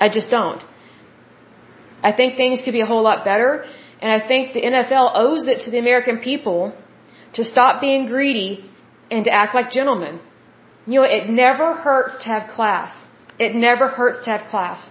I 0.00 0.08
just 0.08 0.30
don't. 0.30 0.62
I 2.02 2.10
think 2.12 2.36
things 2.36 2.62
could 2.64 2.72
be 2.72 2.80
a 2.80 2.86
whole 2.92 3.02
lot 3.02 3.24
better, 3.24 3.64
and 4.00 4.10
I 4.10 4.26
think 4.26 4.52
the 4.54 4.62
NFL 4.62 5.12
owes 5.14 5.46
it 5.46 5.62
to 5.64 5.70
the 5.70 5.78
American 5.78 6.18
people 6.18 6.74
to 7.34 7.44
stop 7.44 7.80
being 7.80 8.06
greedy 8.06 8.68
and 9.10 9.24
to 9.26 9.30
act 9.30 9.54
like 9.54 9.70
gentlemen. 9.70 10.18
You 10.86 11.00
know, 11.00 11.06
it 11.18 11.28
never 11.28 11.74
hurts 11.74 12.16
to 12.24 12.26
have 12.34 12.50
class. 12.50 12.96
It 13.38 13.54
never 13.54 13.86
hurts 13.86 14.24
to 14.24 14.30
have 14.30 14.50
class. 14.50 14.90